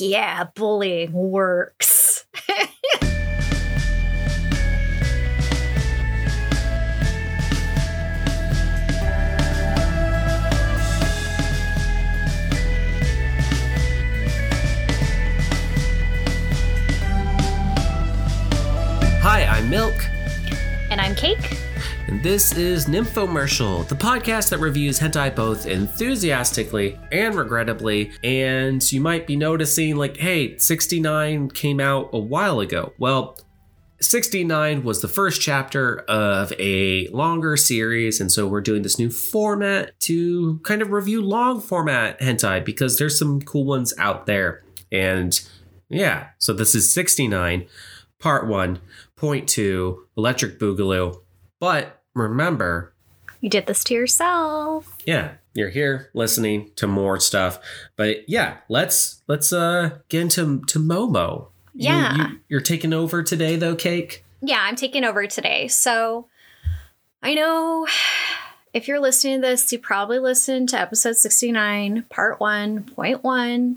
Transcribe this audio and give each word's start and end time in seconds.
yeah, 0.00 0.44
bullying 0.54 1.12
works. 1.12 2.24
Hi, 19.22 19.44
I'm 19.44 19.68
Milk, 19.68 19.94
and 20.90 21.00
I'm 21.00 21.14
Cake. 21.14 21.59
And 22.10 22.20
this 22.24 22.52
is 22.56 22.86
Nymphomercial, 22.86 23.86
the 23.86 23.94
podcast 23.94 24.50
that 24.50 24.58
reviews 24.58 24.98
hentai 24.98 25.32
both 25.32 25.66
enthusiastically 25.66 26.98
and 27.12 27.36
regrettably. 27.36 28.10
And 28.24 28.82
you 28.90 29.00
might 29.00 29.28
be 29.28 29.36
noticing, 29.36 29.94
like, 29.94 30.16
hey, 30.16 30.58
69 30.58 31.50
came 31.50 31.78
out 31.78 32.10
a 32.12 32.18
while 32.18 32.58
ago. 32.58 32.92
Well, 32.98 33.38
69 34.00 34.82
was 34.82 35.02
the 35.02 35.08
first 35.08 35.40
chapter 35.40 36.00
of 36.08 36.52
a 36.58 37.06
longer 37.08 37.56
series, 37.56 38.20
and 38.20 38.32
so 38.32 38.48
we're 38.48 38.60
doing 38.60 38.82
this 38.82 38.98
new 38.98 39.10
format 39.10 39.98
to 40.00 40.58
kind 40.64 40.82
of 40.82 40.90
review 40.90 41.22
long 41.22 41.60
format 41.60 42.20
hentai 42.20 42.64
because 42.64 42.98
there's 42.98 43.16
some 43.16 43.40
cool 43.40 43.64
ones 43.64 43.94
out 43.98 44.26
there. 44.26 44.64
And 44.90 45.40
yeah, 45.88 46.30
so 46.38 46.52
this 46.54 46.74
is 46.74 46.92
69, 46.92 47.68
part 48.18 48.48
one, 48.48 48.80
point 49.14 49.48
two, 49.48 50.08
Electric 50.16 50.58
Boogaloo. 50.58 51.20
But 51.60 51.99
remember, 52.14 52.92
You 53.40 53.48
did 53.50 53.66
this 53.66 53.84
to 53.84 53.94
yourself. 53.94 54.96
yeah, 55.06 55.32
you're 55.54 55.70
here 55.70 56.10
listening 56.14 56.70
to 56.76 56.86
more 56.86 57.18
stuff. 57.20 57.58
But 57.96 58.28
yeah, 58.28 58.58
let's 58.68 59.22
let's 59.26 59.52
uh 59.52 59.98
get 60.08 60.22
into 60.22 60.60
to 60.66 60.78
Momo. 60.78 61.48
You- 61.74 61.88
Yeah. 61.88 62.16
you, 62.16 62.40
you're 62.48 62.60
taking 62.60 62.92
over 62.92 63.22
today 63.22 63.56
though, 63.56 63.74
Cake. 63.76 64.24
Yeah, 64.42 64.60
I'm 64.62 64.76
taking 64.76 65.04
over 65.04 65.26
today. 65.26 65.68
So 65.68 66.26
I 67.22 67.34
know 67.34 67.86
if 68.72 68.86
you're 68.88 69.00
listening 69.00 69.40
to 69.40 69.46
this, 69.48 69.70
you 69.72 69.78
probably 69.78 70.18
listened 70.18 70.68
to 70.70 70.78
episode 70.80 71.16
69, 71.16 72.04
part 72.08 72.38
1.1, 72.38 73.76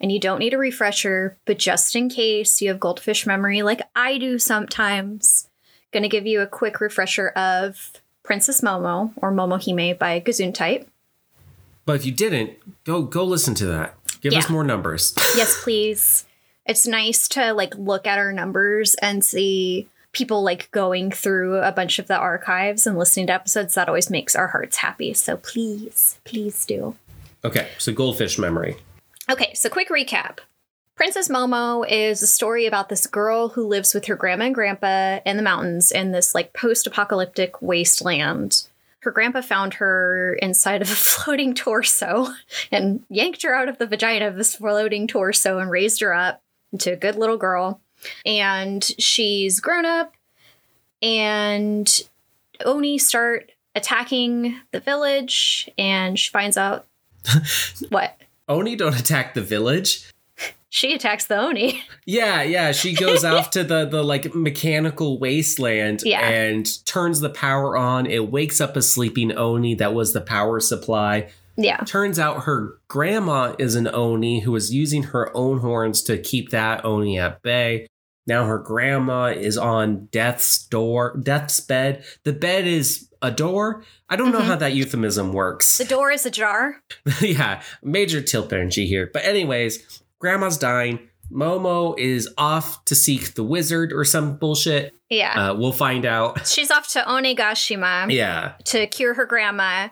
and 0.00 0.12
you 0.12 0.20
don't 0.20 0.38
need 0.38 0.52
a 0.54 0.58
refresher, 0.58 1.36
but 1.46 1.58
just 1.58 1.96
in 1.96 2.08
case 2.08 2.60
you 2.60 2.68
have 2.68 2.78
goldfish 2.78 3.26
memory 3.26 3.62
like 3.62 3.80
I 3.96 4.18
do 4.18 4.38
sometimes, 4.38 5.48
going 5.96 6.02
to 6.02 6.10
give 6.10 6.26
you 6.26 6.42
a 6.42 6.46
quick 6.46 6.82
refresher 6.82 7.28
of 7.28 7.90
Princess 8.22 8.60
Momo 8.60 9.12
or 9.16 9.32
Momohime 9.32 9.98
by 9.98 10.20
Gesundheit. 10.20 10.86
But 11.86 11.96
if 11.96 12.04
you 12.04 12.12
didn't, 12.12 12.50
go 12.84 13.00
go 13.02 13.24
listen 13.24 13.54
to 13.54 13.66
that. 13.66 13.94
Give 14.20 14.34
us 14.34 14.50
more 14.50 14.62
numbers. 14.62 15.14
yes, 15.36 15.62
please. 15.62 16.26
It's 16.66 16.86
nice 16.86 17.28
to 17.28 17.54
like 17.54 17.74
look 17.76 18.06
at 18.06 18.18
our 18.18 18.30
numbers 18.30 18.94
and 18.96 19.24
see 19.24 19.88
people 20.12 20.42
like 20.42 20.70
going 20.70 21.10
through 21.12 21.58
a 21.58 21.72
bunch 21.72 21.98
of 21.98 22.08
the 22.08 22.16
archives 22.16 22.86
and 22.86 22.98
listening 22.98 23.28
to 23.28 23.32
episodes. 23.32 23.74
That 23.74 23.88
always 23.88 24.10
makes 24.10 24.36
our 24.36 24.48
hearts 24.48 24.76
happy. 24.76 25.14
So 25.14 25.38
please, 25.38 26.20
please 26.24 26.66
do. 26.66 26.94
okay, 27.42 27.68
so 27.78 27.90
goldfish 27.92 28.38
memory. 28.38 28.76
Okay, 29.30 29.54
so 29.54 29.70
quick 29.70 29.88
recap. 29.88 30.40
Princess 30.96 31.28
Momo 31.28 31.86
is 31.86 32.22
a 32.22 32.26
story 32.26 32.64
about 32.64 32.88
this 32.88 33.06
girl 33.06 33.50
who 33.50 33.66
lives 33.66 33.92
with 33.92 34.06
her 34.06 34.16
grandma 34.16 34.46
and 34.46 34.54
grandpa 34.54 35.20
in 35.26 35.36
the 35.36 35.42
mountains 35.42 35.92
in 35.92 36.10
this 36.10 36.34
like 36.34 36.54
post 36.54 36.86
apocalyptic 36.86 37.60
wasteland. 37.60 38.66
Her 39.00 39.10
grandpa 39.10 39.42
found 39.42 39.74
her 39.74 40.38
inside 40.40 40.80
of 40.80 40.90
a 40.90 40.94
floating 40.96 41.54
torso 41.54 42.28
and 42.72 43.04
yanked 43.10 43.42
her 43.42 43.54
out 43.54 43.68
of 43.68 43.76
the 43.76 43.86
vagina 43.86 44.26
of 44.26 44.36
this 44.36 44.56
floating 44.56 45.06
torso 45.06 45.58
and 45.58 45.70
raised 45.70 46.00
her 46.00 46.14
up 46.14 46.42
into 46.72 46.94
a 46.94 46.96
good 46.96 47.16
little 47.16 47.36
girl. 47.36 47.82
And 48.24 48.82
she's 48.98 49.60
grown 49.60 49.84
up, 49.84 50.14
and 51.02 51.90
Oni 52.64 52.98
start 52.98 53.52
attacking 53.74 54.56
the 54.70 54.80
village, 54.80 55.68
and 55.76 56.18
she 56.18 56.30
finds 56.30 56.56
out 56.56 56.86
what? 57.90 58.18
Oni 58.48 58.76
don't 58.76 58.98
attack 58.98 59.34
the 59.34 59.42
village. 59.42 60.10
She 60.68 60.92
attacks 60.94 61.26
the 61.26 61.38
Oni. 61.38 61.82
Yeah, 62.08 62.42
yeah. 62.42 62.70
She 62.72 62.94
goes 62.94 63.24
off 63.24 63.50
to 63.50 63.64
the 63.64 63.84
the 63.84 64.02
like 64.04 64.32
mechanical 64.34 65.18
wasteland 65.18 66.02
Yeah. 66.04 66.20
and 66.26 66.66
turns 66.86 67.20
the 67.20 67.30
power 67.30 67.76
on. 67.76 68.06
It 68.06 68.30
wakes 68.30 68.60
up 68.60 68.76
a 68.76 68.82
sleeping 68.82 69.32
Oni 69.36 69.74
that 69.76 69.92
was 69.94 70.12
the 70.12 70.20
power 70.20 70.60
supply. 70.60 71.30
Yeah. 71.56 71.78
Turns 71.78 72.18
out 72.18 72.44
her 72.44 72.78
grandma 72.88 73.54
is 73.58 73.74
an 73.74 73.88
Oni 73.88 74.40
who 74.40 74.52
was 74.52 74.72
using 74.72 75.02
her 75.04 75.34
own 75.36 75.58
horns 75.60 76.02
to 76.02 76.16
keep 76.18 76.50
that 76.50 76.84
Oni 76.84 77.18
at 77.18 77.42
bay. 77.42 77.86
Now 78.26 78.44
her 78.46 78.58
grandma 78.58 79.26
is 79.26 79.56
on 79.58 80.06
death's 80.12 80.58
door, 80.66 81.16
death's 81.20 81.58
bed. 81.60 82.04
The 82.24 82.32
bed 82.32 82.66
is 82.66 83.08
a 83.22 83.30
door. 83.30 83.84
I 84.08 84.16
don't 84.16 84.32
know 84.32 84.40
Mhm. 84.40 84.44
how 84.46 84.56
that 84.56 84.74
euphemism 84.74 85.32
works. 85.32 85.78
The 85.78 85.84
door 85.84 86.10
is 86.12 86.26
ajar. 86.26 86.82
yeah, 87.20 87.62
major 87.82 88.20
tilt 88.20 88.52
energy 88.52 88.86
here. 88.86 89.08
But 89.12 89.24
anyways, 89.24 90.02
grandma's 90.18 90.58
dying. 90.58 90.98
Momo 91.30 91.98
is 91.98 92.28
off 92.38 92.84
to 92.84 92.94
seek 92.94 93.34
the 93.34 93.42
wizard 93.42 93.92
or 93.92 94.04
some 94.04 94.36
bullshit. 94.36 94.94
Yeah. 95.10 95.50
Uh, 95.50 95.54
we'll 95.54 95.72
find 95.72 96.04
out. 96.06 96.46
She's 96.46 96.70
off 96.70 96.88
to 96.92 97.00
Onigashima 97.00 98.12
Yeah. 98.12 98.54
to 98.66 98.86
cure 98.86 99.14
her 99.14 99.26
grandma. 99.26 99.88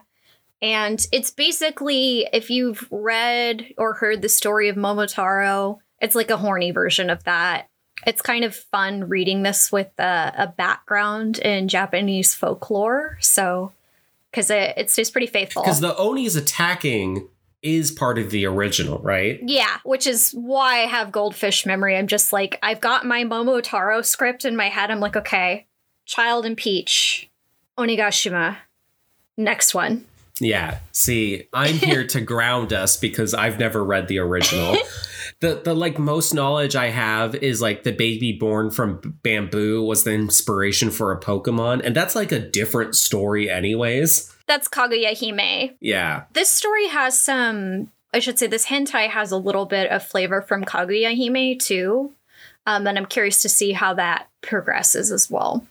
And 0.61 1.05
it's 1.11 1.31
basically, 1.31 2.27
if 2.31 2.49
you've 2.49 2.87
read 2.89 3.65
or 3.77 3.93
heard 3.95 4.21
the 4.21 4.29
story 4.29 4.69
of 4.69 4.77
Momotaro, 4.77 5.79
it's 6.01 6.15
like 6.15 6.29
a 6.29 6.37
horny 6.37 6.71
version 6.71 7.09
of 7.09 7.23
that. 7.25 7.67
It's 8.07 8.21
kind 8.21 8.43
of 8.45 8.55
fun 8.55 9.07
reading 9.09 9.43
this 9.43 9.71
with 9.71 9.89
a, 9.99 10.33
a 10.37 10.47
background 10.47 11.39
in 11.39 11.67
Japanese 11.67 12.33
folklore. 12.33 13.17
So, 13.19 13.73
because 14.31 14.49
it, 14.49 14.73
it 14.77 14.89
stays 14.89 15.11
pretty 15.11 15.27
faithful. 15.27 15.63
Because 15.63 15.81
the 15.81 15.95
Oni 15.97 16.25
is 16.25 16.35
attacking 16.35 17.27
is 17.65 17.91
part 17.91 18.19
of 18.19 18.29
the 18.29 18.45
original, 18.45 18.99
right? 18.99 19.39
Yeah, 19.43 19.79
which 19.83 20.05
is 20.05 20.31
why 20.31 20.83
I 20.83 20.85
have 20.85 21.11
goldfish 21.11 21.65
memory. 21.65 21.97
I'm 21.97 22.07
just 22.07 22.31
like, 22.31 22.59
I've 22.61 22.79
got 22.79 23.05
my 23.05 23.23
Momotaro 23.23 24.05
script 24.05 24.45
in 24.45 24.55
my 24.55 24.69
head. 24.69 24.91
I'm 24.91 24.99
like, 24.99 25.17
okay, 25.17 25.65
Child 26.05 26.45
and 26.45 26.55
Peach, 26.55 27.27
Onigashima, 27.77 28.57
next 29.35 29.73
one. 29.73 30.05
Yeah. 30.39 30.79
See, 30.91 31.47
I'm 31.53 31.75
here 31.75 32.05
to 32.07 32.21
ground 32.21 32.71
us 32.71 32.97
because 32.97 33.33
I've 33.33 33.57
never 33.57 33.83
read 33.83 34.07
the 34.07 34.19
original. 34.19 34.77
the 35.39 35.61
the 35.63 35.73
like 35.73 35.97
most 35.97 36.33
knowledge 36.33 36.75
I 36.75 36.89
have 36.89 37.35
is 37.35 37.61
like 37.61 37.83
the 37.83 37.91
baby 37.91 38.33
born 38.33 38.69
from 38.69 39.19
bamboo 39.23 39.83
was 39.83 40.03
the 40.03 40.13
inspiration 40.13 40.91
for 40.91 41.11
a 41.11 41.19
Pokemon, 41.19 41.81
and 41.83 41.95
that's 41.95 42.15
like 42.15 42.31
a 42.31 42.39
different 42.39 42.95
story, 42.95 43.49
anyways. 43.49 44.34
That's 44.47 44.67
Kaguya 44.67 45.17
Hime. 45.17 45.75
Yeah. 45.79 46.23
This 46.33 46.49
story 46.49 46.87
has 46.87 47.17
some, 47.17 47.91
I 48.13 48.19
should 48.19 48.37
say, 48.37 48.47
this 48.47 48.67
hentai 48.67 49.09
has 49.09 49.31
a 49.31 49.37
little 49.37 49.65
bit 49.65 49.89
of 49.89 50.03
flavor 50.03 50.41
from 50.41 50.63
Kaguya 50.63 51.15
Hime 51.15 51.57
too. 51.57 52.13
Um, 52.67 52.87
and 52.87 52.97
I'm 52.97 53.05
curious 53.05 53.41
to 53.43 53.49
see 53.49 53.73
how 53.73 53.93
that 53.93 54.27
progresses 54.41 55.11
as 55.11 55.29
well. 55.29 55.65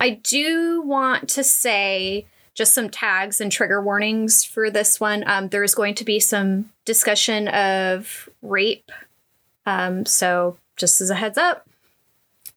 I 0.00 0.10
do 0.10 0.82
want 0.82 1.28
to 1.30 1.44
say 1.44 2.26
just 2.54 2.74
some 2.74 2.90
tags 2.90 3.40
and 3.40 3.52
trigger 3.52 3.80
warnings 3.82 4.44
for 4.44 4.70
this 4.70 4.98
one. 4.98 5.22
Um, 5.26 5.48
there 5.48 5.62
is 5.62 5.74
going 5.74 5.94
to 5.96 6.04
be 6.04 6.18
some 6.18 6.70
discussion 6.84 7.48
of 7.48 8.28
rape. 8.42 8.90
Um, 9.66 10.06
so, 10.06 10.56
just 10.76 11.00
as 11.00 11.10
a 11.10 11.14
heads 11.14 11.38
up, 11.38 11.68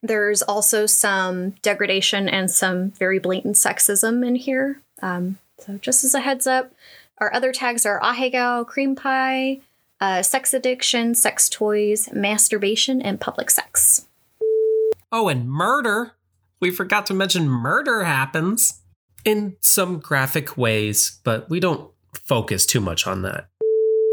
there's 0.02 0.42
also 0.42 0.86
some 0.86 1.52
degradation 1.62 2.28
and 2.30 2.50
some 2.50 2.92
very 2.92 3.20
blatant 3.20 3.56
sexism 3.56 4.26
in 4.26 4.36
here. 4.36 4.82
Um, 5.02 5.38
so, 5.66 5.78
just 5.78 6.04
as 6.04 6.14
a 6.16 6.22
heads 6.22 6.48
up, 6.48 6.72
our 7.20 7.34
other 7.34 7.52
tags 7.52 7.86
are 7.86 8.00
ahegao, 8.02 8.66
cream 8.66 8.96
pie, 8.96 9.62
uh, 10.00 10.24
sex 10.24 10.54
addiction, 10.54 11.14
sex 11.14 11.48
toys, 11.48 12.10
masturbation, 12.12 13.02
and 13.02 13.22
public 13.22 13.52
sex. 13.52 14.08
Oh, 15.12 15.28
and 15.28 15.50
murder. 15.50 16.14
We 16.60 16.72
forgot 16.72 17.06
to 17.08 17.14
mention 17.14 17.48
murder 17.48 18.04
happens 18.04 18.82
in 19.24 19.56
some 19.62 20.00
graphic 20.00 20.58
ways, 20.58 21.20
but 21.24 21.50
we 21.50 21.60
don't 21.60 21.92
focus 22.14 22.66
too 22.66 22.82
much 22.82 23.06
on 23.06 23.22
that. 23.22 23.48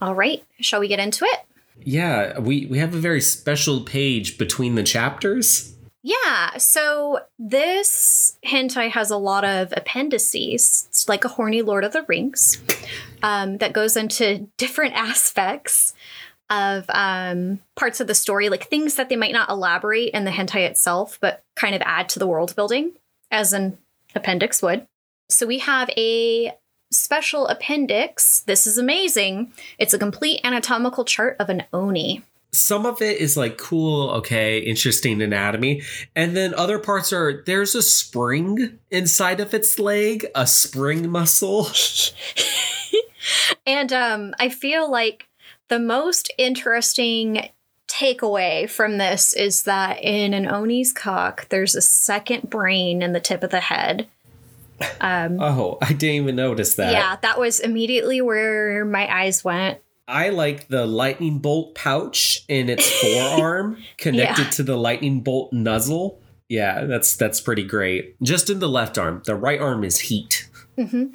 All 0.02 0.14
right, 0.14 0.44
shall 0.60 0.80
we 0.80 0.88
get 0.88 0.98
into 0.98 1.24
it? 1.24 1.40
Yeah, 1.80 2.38
we, 2.38 2.66
we 2.66 2.78
have 2.78 2.94
a 2.94 2.98
very 2.98 3.20
special 3.20 3.80
page 3.80 4.36
between 4.36 4.74
the 4.74 4.82
chapters. 4.82 5.74
Yeah, 6.02 6.56
so 6.58 7.20
this 7.38 8.38
hentai 8.46 8.90
has 8.90 9.10
a 9.10 9.16
lot 9.16 9.44
of 9.44 9.72
appendices. 9.76 10.86
It's 10.88 11.08
like 11.08 11.24
a 11.24 11.28
horny 11.28 11.62
Lord 11.62 11.84
of 11.84 11.92
the 11.92 12.02
Rings 12.02 12.58
um, 13.22 13.58
that 13.58 13.72
goes 13.72 13.96
into 13.96 14.48
different 14.56 14.94
aspects 14.96 15.94
of 16.50 16.86
um, 16.88 17.60
parts 17.76 18.00
of 18.00 18.06
the 18.06 18.14
story, 18.14 18.48
like 18.48 18.68
things 18.68 18.94
that 18.94 19.08
they 19.08 19.16
might 19.16 19.32
not 19.32 19.50
elaborate 19.50 20.10
in 20.14 20.24
the 20.24 20.30
hentai 20.30 20.66
itself, 20.66 21.18
but 21.20 21.42
kind 21.56 21.74
of 21.74 21.82
add 21.84 22.08
to 22.10 22.18
the 22.18 22.26
world 22.26 22.54
building, 22.56 22.92
as 23.30 23.52
an 23.52 23.76
appendix 24.14 24.62
would. 24.62 24.86
So 25.28 25.46
we 25.46 25.58
have 25.58 25.90
a 25.90 26.52
special 26.90 27.46
appendix. 27.48 28.40
This 28.40 28.66
is 28.66 28.78
amazing. 28.78 29.52
It's 29.78 29.92
a 29.92 29.98
complete 29.98 30.40
anatomical 30.42 31.04
chart 31.04 31.36
of 31.38 31.50
an 31.50 31.64
oni. 31.72 32.22
Some 32.52 32.86
of 32.86 33.02
it 33.02 33.18
is 33.18 33.36
like 33.36 33.58
cool, 33.58 34.10
okay, 34.10 34.58
interesting 34.58 35.20
anatomy. 35.20 35.82
And 36.16 36.36
then 36.36 36.54
other 36.54 36.78
parts 36.78 37.12
are 37.12 37.42
there's 37.44 37.74
a 37.74 37.82
spring 37.82 38.78
inside 38.90 39.40
of 39.40 39.52
its 39.52 39.78
leg, 39.78 40.26
a 40.34 40.46
spring 40.46 41.10
muscle. 41.10 41.68
and 43.66 43.92
um, 43.92 44.34
I 44.38 44.48
feel 44.48 44.90
like 44.90 45.28
the 45.68 45.78
most 45.78 46.32
interesting 46.38 47.50
takeaway 47.88 48.68
from 48.68 48.98
this 48.98 49.34
is 49.34 49.64
that 49.64 50.02
in 50.02 50.34
an 50.34 50.46
Oni's 50.46 50.92
cock, 50.92 51.48
there's 51.48 51.74
a 51.74 51.82
second 51.82 52.48
brain 52.48 53.02
in 53.02 53.12
the 53.12 53.20
tip 53.20 53.42
of 53.42 53.50
the 53.50 53.60
head. 53.60 54.08
Um, 55.00 55.40
oh, 55.40 55.78
I 55.82 55.92
didn't 55.92 56.22
even 56.22 56.36
notice 56.36 56.76
that. 56.76 56.92
Yeah, 56.92 57.16
that 57.22 57.38
was 57.38 57.60
immediately 57.60 58.20
where 58.20 58.84
my 58.84 59.12
eyes 59.12 59.42
went. 59.42 59.78
I 60.08 60.30
like 60.30 60.68
the 60.68 60.86
lightning 60.86 61.38
bolt 61.38 61.74
pouch 61.74 62.44
in 62.48 62.68
its 62.70 62.90
forearm 63.00 63.76
connected 63.98 64.44
yeah. 64.44 64.50
to 64.50 64.62
the 64.62 64.76
lightning 64.76 65.20
bolt 65.20 65.52
nuzzle. 65.52 66.20
Yeah, 66.48 66.84
that's 66.84 67.14
that's 67.14 67.40
pretty 67.40 67.64
great. 67.64 68.20
Just 68.22 68.48
in 68.48 68.58
the 68.58 68.68
left 68.68 68.96
arm. 68.96 69.22
The 69.26 69.36
right 69.36 69.60
arm 69.60 69.84
is 69.84 70.00
heat. 70.00 70.48
Mm-hmm. 70.78 71.14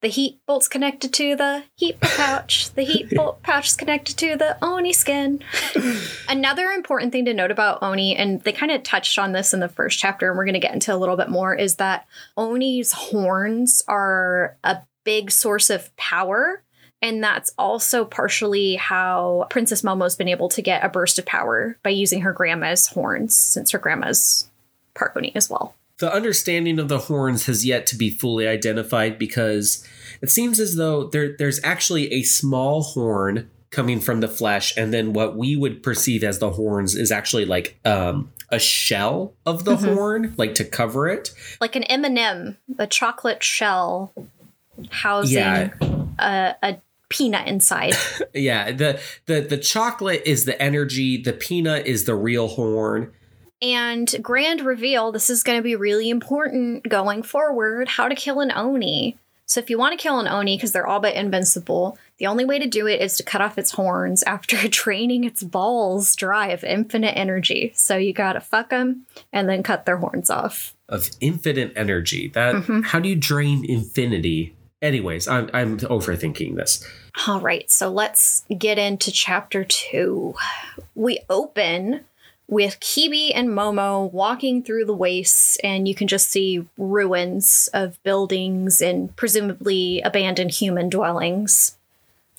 The 0.00 0.08
heat 0.08 0.40
bolt's 0.46 0.68
connected 0.68 1.12
to 1.14 1.34
the 1.34 1.64
heat 1.74 2.00
pouch. 2.00 2.72
The 2.74 2.84
heat 2.84 3.10
bolt 3.16 3.42
pouch 3.42 3.66
is 3.66 3.76
connected 3.76 4.16
to 4.18 4.36
the 4.36 4.56
Oni 4.62 4.92
skin. 4.92 5.42
Another 6.28 6.66
important 6.66 7.10
thing 7.10 7.24
to 7.24 7.34
note 7.34 7.50
about 7.50 7.82
Oni, 7.82 8.14
and 8.14 8.40
they 8.42 8.52
kind 8.52 8.70
of 8.70 8.84
touched 8.84 9.18
on 9.18 9.32
this 9.32 9.52
in 9.52 9.58
the 9.58 9.68
first 9.68 9.98
chapter, 9.98 10.28
and 10.28 10.38
we're 10.38 10.44
going 10.44 10.54
to 10.54 10.60
get 10.60 10.72
into 10.72 10.94
a 10.94 10.96
little 10.96 11.16
bit 11.16 11.28
more, 11.28 11.52
is 11.52 11.76
that 11.76 12.06
Oni's 12.36 12.92
horns 12.92 13.82
are 13.88 14.56
a 14.62 14.78
big 15.02 15.32
source 15.32 15.68
of 15.68 15.94
power. 15.96 16.62
And 17.00 17.22
that's 17.22 17.52
also 17.58 18.04
partially 18.04 18.74
how 18.74 19.46
Princess 19.50 19.82
Momo's 19.82 20.16
been 20.16 20.28
able 20.28 20.48
to 20.50 20.62
get 20.62 20.84
a 20.84 20.88
burst 20.88 21.18
of 21.18 21.26
power 21.26 21.78
by 21.82 21.90
using 21.90 22.22
her 22.22 22.32
grandma's 22.32 22.88
horns, 22.88 23.36
since 23.36 23.70
her 23.70 23.78
grandma's 23.78 24.50
part 24.94 25.16
as 25.36 25.48
well 25.48 25.74
the 25.98 26.12
understanding 26.12 26.78
of 26.78 26.88
the 26.88 26.98
horns 26.98 27.46
has 27.46 27.66
yet 27.66 27.86
to 27.88 27.96
be 27.96 28.10
fully 28.10 28.46
identified 28.46 29.18
because 29.18 29.86
it 30.22 30.30
seems 30.30 30.58
as 30.60 30.76
though 30.76 31.04
there, 31.04 31.36
there's 31.36 31.62
actually 31.62 32.12
a 32.12 32.22
small 32.22 32.82
horn 32.82 33.50
coming 33.70 34.00
from 34.00 34.20
the 34.20 34.28
flesh, 34.28 34.74
and 34.76 34.94
then 34.94 35.12
what 35.12 35.36
we 35.36 35.54
would 35.54 35.82
perceive 35.82 36.24
as 36.24 36.38
the 36.38 36.50
horns 36.50 36.94
is 36.94 37.12
actually 37.12 37.44
like 37.44 37.78
um, 37.84 38.32
a 38.48 38.58
shell 38.58 39.34
of 39.44 39.64
the 39.64 39.76
mm-hmm. 39.76 39.94
horn, 39.94 40.34
like 40.38 40.54
to 40.54 40.64
cover 40.64 41.08
it, 41.08 41.30
like 41.60 41.76
an 41.76 41.82
M 41.84 42.04
M&M, 42.04 42.16
and 42.16 42.18
M, 42.18 42.56
a 42.78 42.86
chocolate 42.86 43.42
shell 43.42 44.12
housing 44.90 45.38
yeah. 45.38 45.70
a, 46.18 46.54
a 46.62 46.76
peanut 47.08 47.46
inside. 47.46 47.94
yeah, 48.34 48.72
the 48.72 49.00
the 49.26 49.40
the 49.40 49.58
chocolate 49.58 50.22
is 50.24 50.44
the 50.44 50.60
energy, 50.60 51.20
the 51.20 51.32
peanut 51.32 51.86
is 51.86 52.04
the 52.04 52.14
real 52.14 52.48
horn, 52.48 53.12
and 53.60 54.14
grand 54.22 54.60
reveal 54.60 55.12
this 55.12 55.30
is 55.30 55.42
going 55.42 55.58
to 55.58 55.62
be 55.62 55.76
really 55.76 56.10
important 56.10 56.88
going 56.88 57.22
forward 57.22 57.88
how 57.88 58.08
to 58.08 58.14
kill 58.14 58.40
an 58.40 58.52
Oni. 58.52 59.18
So, 59.46 59.60
if 59.60 59.70
you 59.70 59.78
want 59.78 59.98
to 59.98 60.02
kill 60.02 60.20
an 60.20 60.28
Oni 60.28 60.56
because 60.56 60.72
they're 60.72 60.86
all 60.86 61.00
but 61.00 61.14
invincible, 61.14 61.96
the 62.18 62.26
only 62.26 62.44
way 62.44 62.58
to 62.58 62.66
do 62.66 62.86
it 62.86 63.00
is 63.00 63.16
to 63.16 63.22
cut 63.22 63.40
off 63.40 63.56
its 63.56 63.70
horns 63.72 64.22
after 64.24 64.56
draining 64.68 65.24
its 65.24 65.42
balls 65.42 66.14
dry 66.14 66.48
of 66.48 66.62
infinite 66.64 67.16
energy. 67.16 67.72
So, 67.74 67.96
you 67.96 68.12
gotta 68.12 68.40
fuck 68.40 68.68
them 68.70 69.06
and 69.32 69.48
then 69.48 69.62
cut 69.62 69.86
their 69.86 69.96
horns 69.96 70.28
off. 70.28 70.76
Of 70.88 71.10
infinite 71.20 71.72
energy. 71.76 72.28
That 72.28 72.56
mm-hmm. 72.56 72.82
how 72.82 73.00
do 73.00 73.08
you 73.08 73.16
drain 73.16 73.64
infinity? 73.64 74.54
Anyways, 74.80 75.26
I'm 75.26 75.50
I'm 75.52 75.78
overthinking 75.78 76.54
this. 76.54 76.86
All 77.26 77.40
right, 77.40 77.68
so 77.70 77.90
let's 77.90 78.44
get 78.56 78.78
into 78.78 79.10
chapter 79.10 79.64
two. 79.64 80.34
We 80.94 81.18
open 81.28 82.04
with 82.46 82.80
Kibi 82.80 83.32
and 83.34 83.48
Momo 83.48 84.10
walking 84.12 84.62
through 84.62 84.86
the 84.86 84.94
wastes, 84.94 85.58
and 85.64 85.88
you 85.88 85.94
can 85.94 86.08
just 86.08 86.30
see 86.30 86.66
ruins 86.78 87.68
of 87.74 88.02
buildings 88.02 88.80
and 88.80 89.14
presumably 89.16 90.00
abandoned 90.02 90.52
human 90.52 90.88
dwellings. 90.88 91.76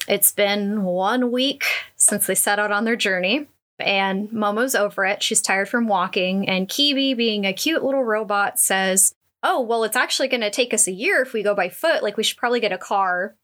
It's 0.08 0.32
been 0.32 0.82
one 0.82 1.30
week 1.30 1.64
since 1.96 2.26
they 2.26 2.34
set 2.34 2.58
out 2.58 2.72
on 2.72 2.84
their 2.84 2.96
journey, 2.96 3.46
and 3.78 4.30
Momo's 4.30 4.74
over 4.74 5.04
it. 5.04 5.22
She's 5.22 5.42
tired 5.42 5.68
from 5.68 5.86
walking, 5.86 6.48
and 6.48 6.68
Kibi, 6.68 7.14
being 7.14 7.44
a 7.44 7.52
cute 7.52 7.84
little 7.84 8.02
robot, 8.02 8.58
says, 8.58 9.14
Oh, 9.42 9.60
well, 9.60 9.84
it's 9.84 9.96
actually 9.96 10.28
going 10.28 10.42
to 10.42 10.50
take 10.50 10.74
us 10.74 10.86
a 10.86 10.92
year 10.92 11.22
if 11.22 11.32
we 11.32 11.42
go 11.42 11.54
by 11.54 11.68
foot. 11.68 12.02
Like, 12.02 12.16
we 12.16 12.22
should 12.22 12.36
probably 12.36 12.60
get 12.60 12.72
a 12.72 12.78
car 12.78 13.36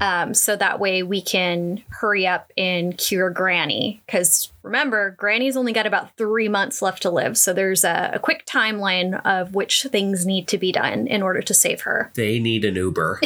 um, 0.00 0.34
so 0.34 0.56
that 0.56 0.80
way 0.80 1.02
we 1.02 1.22
can 1.22 1.82
hurry 1.88 2.26
up 2.26 2.50
and 2.56 2.96
cure 2.98 3.30
Granny. 3.30 4.02
Because 4.06 4.52
remember, 4.62 5.12
Granny's 5.12 5.56
only 5.56 5.72
got 5.72 5.86
about 5.86 6.16
three 6.16 6.48
months 6.48 6.82
left 6.82 7.02
to 7.02 7.10
live. 7.10 7.38
So 7.38 7.52
there's 7.52 7.84
a, 7.84 8.12
a, 8.14 8.18
quick 8.18 8.44
timeline 8.46 9.24
of 9.24 9.54
which 9.54 9.84
things 9.84 10.26
need 10.26 10.48
to 10.48 10.58
be 10.58 10.72
done 10.72 11.06
in 11.06 11.22
order 11.22 11.42
to 11.42 11.54
save 11.54 11.82
her. 11.82 12.10
They 12.14 12.40
need 12.40 12.64
an 12.64 12.74
Uber. 12.74 13.20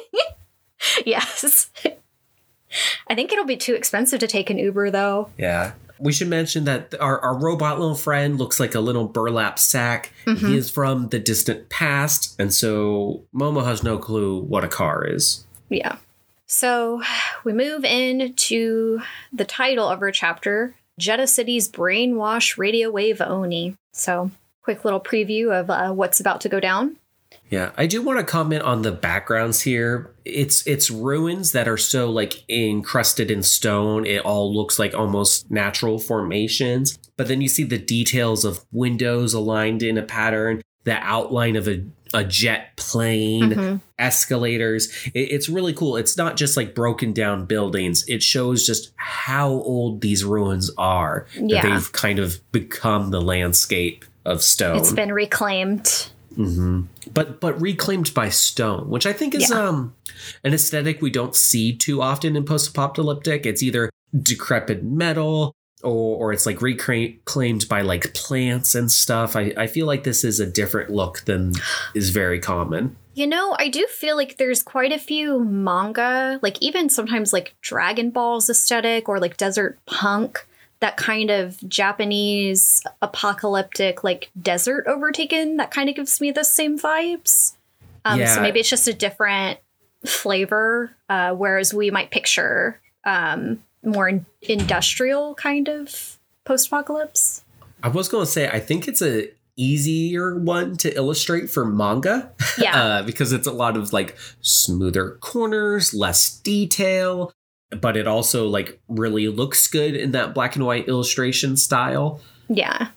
yes. 1.06 1.70
I 3.08 3.14
think 3.14 3.32
it'll 3.32 3.44
be 3.44 3.56
too 3.56 3.74
expensive 3.74 4.20
to 4.20 4.26
take 4.26 4.50
an 4.50 4.58
Uber, 4.58 4.90
though. 4.90 5.30
Yeah. 5.36 5.72
We 6.00 6.12
should 6.12 6.28
mention 6.28 6.64
that 6.64 6.94
our, 7.00 7.20
our 7.20 7.38
robot 7.38 7.78
little 7.78 7.94
friend 7.94 8.38
looks 8.38 8.58
like 8.58 8.74
a 8.74 8.80
little 8.80 9.06
burlap 9.06 9.58
sack. 9.58 10.12
Mm-hmm. 10.26 10.46
He 10.46 10.56
is 10.56 10.70
from 10.70 11.08
the 11.08 11.18
distant 11.18 11.68
past, 11.68 12.34
and 12.40 12.52
so 12.52 13.24
Momo 13.34 13.64
has 13.64 13.82
no 13.82 13.98
clue 13.98 14.40
what 14.40 14.64
a 14.64 14.68
car 14.68 15.06
is. 15.06 15.44
Yeah. 15.68 15.96
So 16.46 17.02
we 17.44 17.52
move 17.52 17.84
into 17.84 19.00
the 19.32 19.44
title 19.44 19.88
of 19.88 20.02
our 20.02 20.10
chapter 20.10 20.74
Jetta 20.98 21.26
City's 21.26 21.68
Brainwash 21.68 22.58
Radio 22.58 22.90
Wave 22.90 23.20
Oni. 23.20 23.76
So, 23.92 24.30
quick 24.62 24.84
little 24.84 25.00
preview 25.00 25.58
of 25.58 25.70
uh, 25.70 25.92
what's 25.92 26.20
about 26.20 26.42
to 26.42 26.48
go 26.48 26.60
down. 26.60 26.96
Yeah, 27.50 27.72
I 27.76 27.86
do 27.86 28.00
want 28.00 28.20
to 28.20 28.24
comment 28.24 28.62
on 28.62 28.82
the 28.82 28.92
backgrounds 28.92 29.60
here. 29.60 30.14
It's 30.24 30.64
it's 30.68 30.88
ruins 30.88 31.50
that 31.52 31.66
are 31.66 31.76
so 31.76 32.08
like 32.08 32.48
encrusted 32.48 33.28
in 33.30 33.42
stone. 33.42 34.06
It 34.06 34.24
all 34.24 34.54
looks 34.54 34.78
like 34.78 34.94
almost 34.94 35.50
natural 35.50 35.98
formations. 35.98 36.96
But 37.16 37.26
then 37.26 37.40
you 37.40 37.48
see 37.48 37.64
the 37.64 37.78
details 37.78 38.44
of 38.44 38.64
windows 38.70 39.34
aligned 39.34 39.82
in 39.82 39.98
a 39.98 40.02
pattern, 40.02 40.62
the 40.84 40.94
outline 40.94 41.56
of 41.56 41.66
a 41.66 41.84
a 42.14 42.24
jet 42.24 42.76
plane, 42.76 43.50
mm-hmm. 43.50 43.76
escalators. 43.98 44.92
It, 45.06 45.32
it's 45.32 45.48
really 45.48 45.72
cool. 45.72 45.96
It's 45.96 46.16
not 46.16 46.36
just 46.36 46.56
like 46.56 46.74
broken 46.74 47.12
down 47.12 47.46
buildings. 47.46 48.04
It 48.08 48.22
shows 48.22 48.66
just 48.66 48.92
how 48.96 49.48
old 49.48 50.00
these 50.00 50.24
ruins 50.24 50.70
are. 50.78 51.26
Yeah. 51.34 51.62
they've 51.62 51.92
kind 51.92 52.18
of 52.18 52.40
become 52.52 53.10
the 53.10 53.20
landscape 53.20 54.04
of 54.24 54.42
stone. 54.42 54.78
It's 54.78 54.92
been 54.92 55.12
reclaimed. 55.12 56.10
Mm-hmm. 56.40 57.10
But 57.12 57.40
but 57.40 57.60
reclaimed 57.60 58.14
by 58.14 58.28
stone, 58.30 58.88
which 58.88 59.06
I 59.06 59.12
think 59.12 59.34
is 59.34 59.50
yeah. 59.50 59.68
um 59.68 59.94
an 60.44 60.54
aesthetic 60.54 61.02
we 61.02 61.10
don't 61.10 61.34
see 61.34 61.76
too 61.76 62.02
often 62.02 62.36
in 62.36 62.44
post-apocalyptic. 62.44 63.46
It's 63.46 63.62
either 63.62 63.90
decrepit 64.16 64.82
metal 64.82 65.54
or, 65.82 66.16
or 66.16 66.32
it's 66.32 66.46
like 66.46 66.62
reclaimed 66.62 67.68
by 67.68 67.82
like 67.82 68.14
plants 68.14 68.74
and 68.74 68.90
stuff. 68.90 69.36
I, 69.36 69.52
I 69.56 69.66
feel 69.66 69.86
like 69.86 70.04
this 70.04 70.24
is 70.24 70.40
a 70.40 70.46
different 70.46 70.90
look 70.90 71.20
than 71.24 71.52
is 71.94 72.10
very 72.10 72.40
common. 72.40 72.96
You 73.14 73.26
know, 73.26 73.56
I 73.58 73.68
do 73.68 73.86
feel 73.86 74.16
like 74.16 74.36
there's 74.36 74.62
quite 74.62 74.92
a 74.92 74.98
few 74.98 75.44
manga, 75.44 76.38
like 76.42 76.56
even 76.60 76.88
sometimes 76.88 77.32
like 77.32 77.54
Dragon 77.60 78.10
Ball's 78.10 78.48
aesthetic 78.48 79.08
or 79.08 79.18
like 79.18 79.36
desert 79.36 79.78
punk, 79.86 80.46
that 80.80 80.96
kind 80.96 81.30
of 81.30 81.56
Japanese 81.68 82.82
apocalyptic, 83.02 84.02
like 84.02 84.30
desert 84.40 84.86
overtaken, 84.86 85.56
that 85.58 85.70
kind 85.70 85.88
of 85.88 85.94
gives 85.94 86.20
me 86.20 86.30
the 86.30 86.44
same 86.44 86.78
vibes. 86.78 87.54
Um, 88.04 88.18
yeah. 88.18 88.34
So 88.34 88.40
maybe 88.40 88.60
it's 88.60 88.70
just 88.70 88.88
a 88.88 88.94
different 88.94 89.58
flavor, 90.06 90.90
uh, 91.08 91.34
whereas 91.34 91.74
we 91.74 91.90
might 91.90 92.10
picture 92.10 92.80
um, 93.04 93.62
more 93.84 94.24
industrial 94.42 95.34
kind 95.34 95.68
of 95.68 96.18
post-apocalypse. 96.44 97.44
I 97.82 97.88
was 97.88 98.08
going 98.08 98.24
to 98.24 98.30
say 98.30 98.48
I 98.48 98.60
think 98.60 98.88
it's 98.88 99.02
a 99.02 99.28
easier 99.56 100.38
one 100.38 100.76
to 100.78 100.94
illustrate 100.96 101.50
for 101.50 101.64
manga. 101.64 102.32
Yeah. 102.58 102.82
uh, 102.82 103.02
because 103.04 103.32
it's 103.32 103.46
a 103.46 103.52
lot 103.52 103.76
of 103.76 103.92
like 103.92 104.18
smoother 104.42 105.16
corners, 105.20 105.94
less 105.94 106.38
detail, 106.40 107.32
but 107.70 107.96
it 107.96 108.06
also 108.06 108.46
like 108.46 108.80
really 108.88 109.28
looks 109.28 109.66
good 109.66 109.94
in 109.94 110.12
that 110.12 110.34
black 110.34 110.56
and 110.56 110.64
white 110.64 110.88
illustration 110.88 111.56
style. 111.56 112.20
Yeah. 112.48 112.88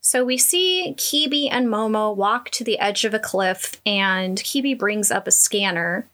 So 0.00 0.24
we 0.24 0.38
see 0.38 0.94
Kibi 0.96 1.48
and 1.50 1.66
Momo 1.68 2.14
walk 2.16 2.50
to 2.50 2.64
the 2.64 2.78
edge 2.78 3.04
of 3.04 3.12
a 3.12 3.18
cliff, 3.18 3.80
and 3.84 4.38
Kibi 4.38 4.78
brings 4.78 5.10
up 5.10 5.26
a 5.26 5.30
scanner. 5.30 6.08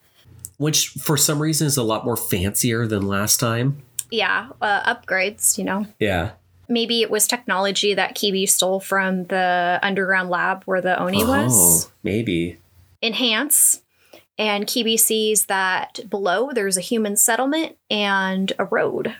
Which, 0.57 0.89
for 0.89 1.17
some 1.17 1.41
reason, 1.41 1.67
is 1.67 1.77
a 1.77 1.83
lot 1.83 2.05
more 2.05 2.17
fancier 2.17 2.87
than 2.87 3.07
last 3.07 3.39
time 3.39 3.83
yeah, 4.15 4.49
uh, 4.61 4.95
upgrades, 4.95 5.59
you 5.59 5.65
know. 5.65 5.87
Yeah. 5.99 6.33
Maybe 6.69 7.03
it 7.03 7.11
was 7.11 7.27
technology 7.27 7.95
that 7.95 8.17
Kibi 8.17 8.49
stole 8.49 8.81
from 8.81 9.25
the 9.25 9.79
underground 9.83 10.31
lab 10.31 10.63
where 10.65 10.81
the 10.81 10.99
Oni 10.99 11.23
oh, 11.23 11.29
was. 11.29 11.91
Maybe. 12.03 12.59
Enhance. 13.03 13.83
And 14.39 14.67
Kibi 14.67 14.99
sees 14.99 15.47
that 15.47 16.01
below 16.11 16.51
there's 16.53 16.77
a 16.77 16.81
human 16.83 17.17
settlement 17.17 17.77
and 17.91 18.53
a 18.59 18.65
road. 18.65 19.15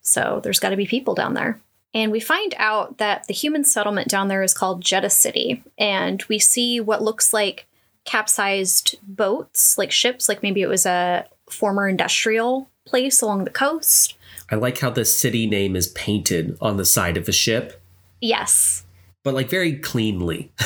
So 0.00 0.40
there's 0.42 0.60
got 0.60 0.70
to 0.70 0.76
be 0.76 0.86
people 0.86 1.14
down 1.14 1.34
there. 1.34 1.60
And 1.94 2.12
we 2.12 2.20
find 2.20 2.54
out 2.58 2.98
that 2.98 3.26
the 3.26 3.32
human 3.34 3.64
settlement 3.64 4.08
down 4.08 4.28
there 4.28 4.42
is 4.42 4.52
called 4.54 4.82
Jeddah 4.82 5.10
City. 5.10 5.62
And 5.78 6.22
we 6.28 6.38
see 6.38 6.78
what 6.80 7.02
looks 7.02 7.32
like 7.32 7.66
capsized 8.04 8.96
boats, 9.02 9.76
like 9.78 9.90
ships, 9.90 10.28
like 10.28 10.42
maybe 10.42 10.62
it 10.62 10.68
was 10.68 10.86
a 10.86 11.26
former 11.50 11.88
industrial 11.88 12.68
place 12.84 13.20
along 13.20 13.44
the 13.44 13.50
coast. 13.50 14.16
I 14.50 14.54
like 14.54 14.78
how 14.78 14.90
the 14.90 15.04
city 15.04 15.46
name 15.46 15.74
is 15.74 15.88
painted 15.88 16.56
on 16.60 16.76
the 16.76 16.84
side 16.84 17.16
of 17.16 17.28
a 17.28 17.32
ship, 17.32 17.82
Yes. 18.20 18.84
but 19.24 19.34
like 19.34 19.48
very 19.50 19.76
cleanly. 19.76 20.52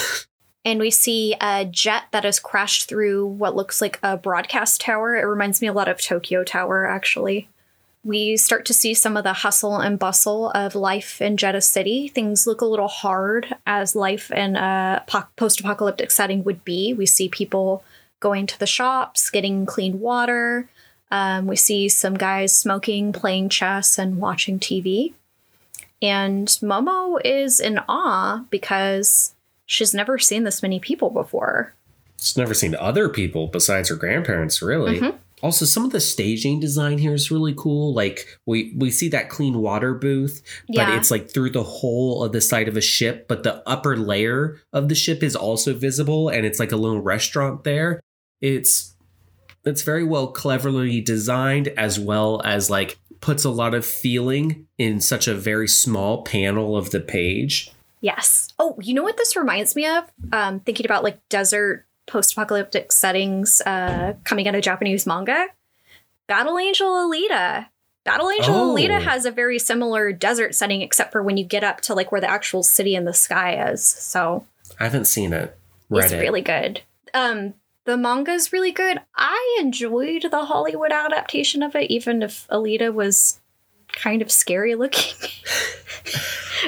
And 0.65 0.79
we 0.79 0.91
see 0.91 1.35
a 1.41 1.65
jet 1.65 2.05
that 2.11 2.25
has 2.25 2.39
crashed 2.39 2.89
through 2.89 3.27
what 3.27 3.57
looks 3.57 3.81
like 3.81 3.99
a 4.03 4.17
broadcast 4.17 4.81
tower. 4.81 5.17
It 5.17 5.25
reminds 5.25 5.63
me 5.63 5.69
a 5.69 5.73
lot 5.73 5.89
of 5.89 6.01
Tokyo 6.01 6.45
Tower, 6.45 6.87
actually. 6.87 7.49
We 8.05 8.37
start 8.37 8.65
to 8.67 8.75
see 8.75 8.95
some 8.95 9.17
of 9.17 9.25
the 9.25 9.33
hustle 9.33 9.77
and 9.77 9.99
bustle 9.99 10.51
of 10.51 10.75
life 10.75 11.21
in 11.21 11.37
Jeddah 11.37 11.61
City. 11.61 12.09
Things 12.09 12.47
look 12.47 12.61
a 12.61 12.67
little 12.67 12.89
hard 12.89 13.55
as 13.67 13.95
life 13.95 14.31
in 14.31 14.57
a 14.57 15.05
post 15.37 15.61
apocalyptic 15.61 16.11
setting 16.11 16.45
would 16.45 16.65
be. 16.65 16.95
We 16.95 17.07
see 17.07 17.29
people 17.29 17.85
going 18.19 18.47
to 18.47 18.59
the 18.59 18.67
shops, 18.67 19.31
getting 19.31 19.67
clean 19.67 20.01
water. 20.01 20.69
Um, 21.11 21.47
we 21.47 21.57
see 21.57 21.89
some 21.89 22.15
guys 22.15 22.57
smoking, 22.57 23.13
playing 23.13 23.49
chess, 23.49 23.99
and 23.99 24.19
watching 24.19 24.59
TV. 24.59 25.13
And 26.01 26.49
Momo 26.49 27.21
is 27.23 27.61
in 27.61 27.81
awe 27.89 28.45
because 28.49 29.35
she's 29.71 29.95
never 29.95 30.19
seen 30.19 30.43
this 30.43 30.63
many 30.63 30.81
people 30.81 31.11
before. 31.11 31.73
She's 32.21 32.37
never 32.37 32.55
seen 32.55 32.75
other 32.75 33.09
people 33.09 33.47
besides 33.47 33.89
her 33.89 33.95
grandparents, 33.95 34.61
really. 34.61 34.99
Mhm. 34.99 35.15
Also, 35.43 35.65
some 35.65 35.85
of 35.87 35.93
the 35.93 36.01
staging 36.01 36.59
design 36.61 36.99
here 36.99 37.15
is 37.15 37.31
really 37.31 37.55
cool. 37.57 37.95
Like 37.95 38.27
we 38.47 38.75
we 38.77 38.91
see 38.91 39.09
that 39.11 39.31
clean 39.31 39.59
water 39.63 39.95
booth, 39.95 40.43
but 40.67 40.77
Yeah. 40.77 40.97
it's 40.99 41.11
like 41.11 41.31
through 41.31 41.51
the 41.51 41.63
whole 41.63 42.23
of 42.25 42.33
the 42.33 42.41
side 42.43 42.67
of 42.69 42.77
a 42.77 42.81
ship. 42.83 43.27
But 43.29 43.43
the 43.45 43.63
upper 43.67 43.97
layer 43.97 44.61
of 44.73 44.89
the 44.89 44.95
ship 44.95 45.23
is 45.23 45.35
also 45.37 45.73
visible, 45.73 46.29
and 46.29 46.45
it's 46.45 46.59
like 46.59 46.73
a 46.73 46.77
little 46.77 47.01
restaurant 47.01 47.63
there. 47.65 48.01
It's 48.43 48.95
it's 49.65 49.83
very 49.83 50.05
well 50.05 50.27
cleverly 50.27 51.01
designed, 51.01 51.69
as 51.69 51.99
well 51.99 52.43
as 52.45 52.69
like 52.71 52.99
puts 53.21 53.45
a 53.45 53.51
lot 53.51 53.73
of 53.75 53.85
feeling 53.87 54.67
in 54.79 55.01
such 55.01 55.29
a 55.29 55.35
very 55.35 55.69
small 55.69 56.23
panel 56.23 56.77
of 56.77 56.91
the 56.91 57.01
page. 57.01 57.71
Yes. 58.01 58.49
Oh, 58.59 58.77
you 58.81 58.95
know 58.95 59.03
what 59.03 59.17
this 59.17 59.37
reminds 59.37 59.77
me 59.77 59.87
of? 59.87 60.05
Um, 60.33 60.61
thinking 60.61 60.87
about 60.87 61.05
like 61.05 61.19
desert 61.29 61.87
post-apocalyptic 62.07 62.93
settings 62.93 63.61
uh, 63.61 64.15
coming 64.25 64.49
out 64.49 64.55
of 64.55 64.63
Japanese 64.63 65.07
manga. 65.07 65.47
Battle 66.27 66.59
Angel 66.59 66.89
Alita. 66.91 67.67
Battle 68.05 68.31
Angel 68.31 68.55
Oh. 68.55 68.75
Alita 68.75 69.01
has 69.03 69.27
a 69.27 69.31
very 69.31 69.59
similar 69.59 70.13
desert 70.13 70.55
setting, 70.55 70.81
except 70.81 71.13
for 71.13 71.23
when 71.23 71.37
you 71.37 71.45
get 71.45 71.63
up 71.65 71.81
to 71.83 71.95
like 71.95 72.11
where 72.11 72.21
the 72.21 72.31
actual 72.31 72.63
city 72.63 72.95
in 72.95 73.05
the 73.05 73.13
sky 73.13 73.71
is. 73.71 73.85
So 73.85 74.47
I 74.79 74.85
haven't 74.85 75.05
seen 75.07 75.33
it. 75.33 75.57
Read 75.91 76.05
it's 76.05 76.13
it. 76.15 76.21
really 76.21 76.41
good. 76.41 76.81
Um, 77.13 77.55
the 77.85 77.97
manga's 77.97 78.53
really 78.53 78.73
good. 78.73 79.01
I 79.17 79.59
enjoyed 79.61 80.23
the 80.31 80.45
Hollywood 80.47 80.93
adaptation 80.93 81.63
of 81.63 81.75
it, 81.75 81.91
even 81.91 82.23
if 82.23 82.47
Alita 82.49 82.93
was 82.95 83.41
kind 83.93 84.23
of 84.23 84.31
scary 84.31 84.75
looking. 84.75 85.15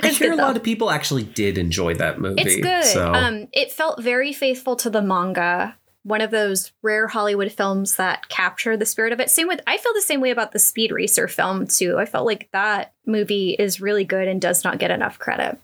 I 0.03 0.09
hear 0.09 0.31
good, 0.31 0.39
a 0.39 0.43
lot 0.43 0.57
of 0.57 0.63
people 0.63 0.91
actually 0.91 1.25
did 1.25 1.59
enjoy 1.59 1.95
that 1.95 2.21
movie. 2.21 2.43
It's 2.43 2.57
good. 2.57 2.85
So. 2.85 3.13
Um, 3.13 3.49
it 3.53 3.73
felt 3.73 4.03
very 4.03 4.33
faithful 4.33 4.77
to 4.77 4.91
the 4.91 5.03
manga. 5.03 5.77
One 6.05 6.21
of 6.21 6.31
those 6.31 6.73
rare 6.83 7.07
Hollywood 7.07 7.53
films 7.53 7.97
that 7.97 8.29
capture 8.29 8.77
the 8.77 8.87
spirit 8.87 9.13
of 9.13 9.21
it. 9.21 9.31
Same 9.31 9.47
with, 9.47 9.61
I 9.67 9.77
feel 9.77 9.95
the 9.95 10.03
same 10.03 10.21
way 10.21 10.31
about 10.31 10.53
the 10.53 10.59
Speed 10.59 10.91
Racer 10.91 11.29
film 11.29 11.67
too. 11.67 11.99
I 11.99 12.07
felt 12.07 12.27
like 12.27 12.49
that 12.53 12.93
movie 13.07 13.51
is 13.51 13.81
really 13.81 14.05
good 14.05 14.27
and 14.27 14.41
does 14.41 14.65
not 14.65 14.79
get 14.79 14.91
enough 14.91 15.19
credit. 15.19 15.59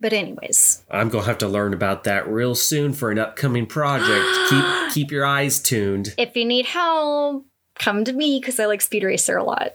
But 0.00 0.12
anyways, 0.12 0.84
I'm 0.90 1.08
gonna 1.08 1.24
have 1.24 1.38
to 1.38 1.48
learn 1.48 1.74
about 1.74 2.04
that 2.04 2.28
real 2.28 2.54
soon 2.54 2.92
for 2.92 3.10
an 3.10 3.18
upcoming 3.18 3.66
project. 3.66 4.24
keep 4.48 4.92
keep 4.92 5.10
your 5.10 5.26
eyes 5.26 5.60
tuned. 5.60 6.14
if 6.16 6.36
you 6.36 6.44
need 6.44 6.66
help, 6.66 7.44
come 7.74 8.04
to 8.04 8.12
me 8.12 8.38
because 8.38 8.60
I 8.60 8.66
like 8.66 8.80
Speed 8.80 9.02
Racer 9.02 9.36
a 9.36 9.42
lot. 9.42 9.74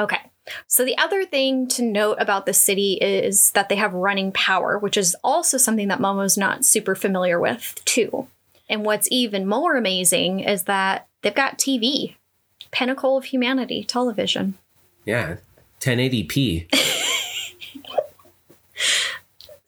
Okay. 0.00 0.18
So 0.66 0.84
the 0.84 0.98
other 0.98 1.24
thing 1.24 1.68
to 1.68 1.82
note 1.82 2.16
about 2.18 2.46
the 2.46 2.52
city 2.54 2.94
is 2.94 3.52
that 3.52 3.68
they 3.68 3.76
have 3.76 3.92
running 3.92 4.32
power, 4.32 4.78
which 4.78 4.96
is 4.96 5.14
also 5.22 5.58
something 5.58 5.88
that 5.88 6.00
Momo's 6.00 6.38
not 6.38 6.64
super 6.64 6.94
familiar 6.94 7.38
with, 7.38 7.80
too. 7.84 8.26
And 8.68 8.84
what's 8.84 9.08
even 9.10 9.46
more 9.46 9.76
amazing 9.76 10.40
is 10.40 10.64
that 10.64 11.06
they've 11.22 11.34
got 11.34 11.58
TV, 11.58 12.16
pinnacle 12.72 13.16
of 13.16 13.26
humanity, 13.26 13.84
television. 13.84 14.54
Yeah, 15.04 15.36
1080p. 15.80 16.68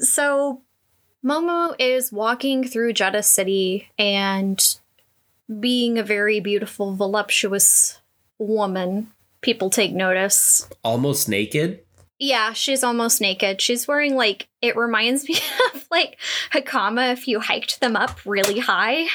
So 0.02 0.62
Momo 1.24 1.74
is 1.78 2.10
walking 2.10 2.66
through 2.66 2.92
Jeddah 2.92 3.22
City 3.22 3.88
and 3.96 4.60
being 5.60 5.96
a 5.96 6.02
very 6.02 6.40
beautiful, 6.40 6.94
voluptuous 6.94 8.00
woman. 8.38 9.12
People 9.42 9.70
take 9.70 9.92
notice. 9.92 10.68
Almost 10.82 11.28
naked. 11.28 11.80
Yeah, 12.18 12.52
she's 12.52 12.84
almost 12.84 13.20
naked. 13.20 13.60
She's 13.60 13.88
wearing 13.88 14.14
like 14.14 14.48
it 14.62 14.76
reminds 14.76 15.24
me 15.28 15.36
of 15.74 15.86
like 15.90 16.18
Hakama 16.52 17.12
if 17.12 17.28
you 17.28 17.40
hiked 17.40 17.80
them 17.80 17.96
up 17.96 18.24
really 18.24 18.60
high. 18.60 19.08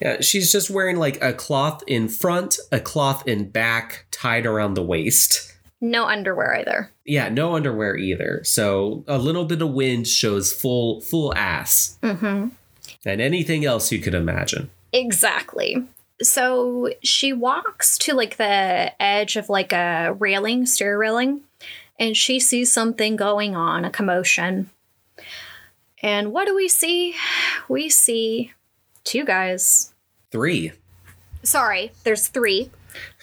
Yeah, 0.00 0.20
she's 0.20 0.50
just 0.50 0.68
wearing 0.68 0.96
like 0.96 1.22
a 1.22 1.32
cloth 1.32 1.84
in 1.86 2.08
front, 2.08 2.58
a 2.72 2.80
cloth 2.80 3.28
in 3.28 3.50
back, 3.50 4.06
tied 4.10 4.46
around 4.46 4.74
the 4.74 4.82
waist. 4.82 5.52
No 5.80 6.06
underwear 6.06 6.56
either. 6.58 6.90
Yeah, 7.04 7.28
no 7.28 7.54
underwear 7.54 7.96
either. 7.96 8.42
So 8.44 9.04
a 9.06 9.18
little 9.18 9.44
bit 9.44 9.60
of 9.60 9.70
wind 9.70 10.08
shows 10.08 10.52
full 10.52 11.00
full 11.02 11.34
ass. 11.34 11.98
Mm-hmm. 12.02 12.48
And 13.04 13.20
anything 13.20 13.64
else 13.64 13.92
you 13.92 13.98
could 13.98 14.14
imagine. 14.14 14.70
Exactly. 14.92 15.86
So 16.22 16.90
she 17.02 17.32
walks 17.32 17.98
to 17.98 18.14
like 18.14 18.36
the 18.36 18.92
edge 19.02 19.36
of 19.36 19.48
like 19.48 19.72
a 19.72 20.16
railing, 20.18 20.66
stair 20.66 20.98
railing, 20.98 21.42
and 21.98 22.16
she 22.16 22.40
sees 22.40 22.72
something 22.72 23.16
going 23.16 23.56
on, 23.56 23.84
a 23.84 23.90
commotion. 23.90 24.70
And 26.02 26.32
what 26.32 26.46
do 26.46 26.54
we 26.54 26.68
see? 26.68 27.14
We 27.68 27.88
see 27.88 28.52
two 29.04 29.24
guys. 29.24 29.94
Three. 30.30 30.72
Sorry, 31.42 31.92
there's 32.04 32.28
three. 32.28 32.70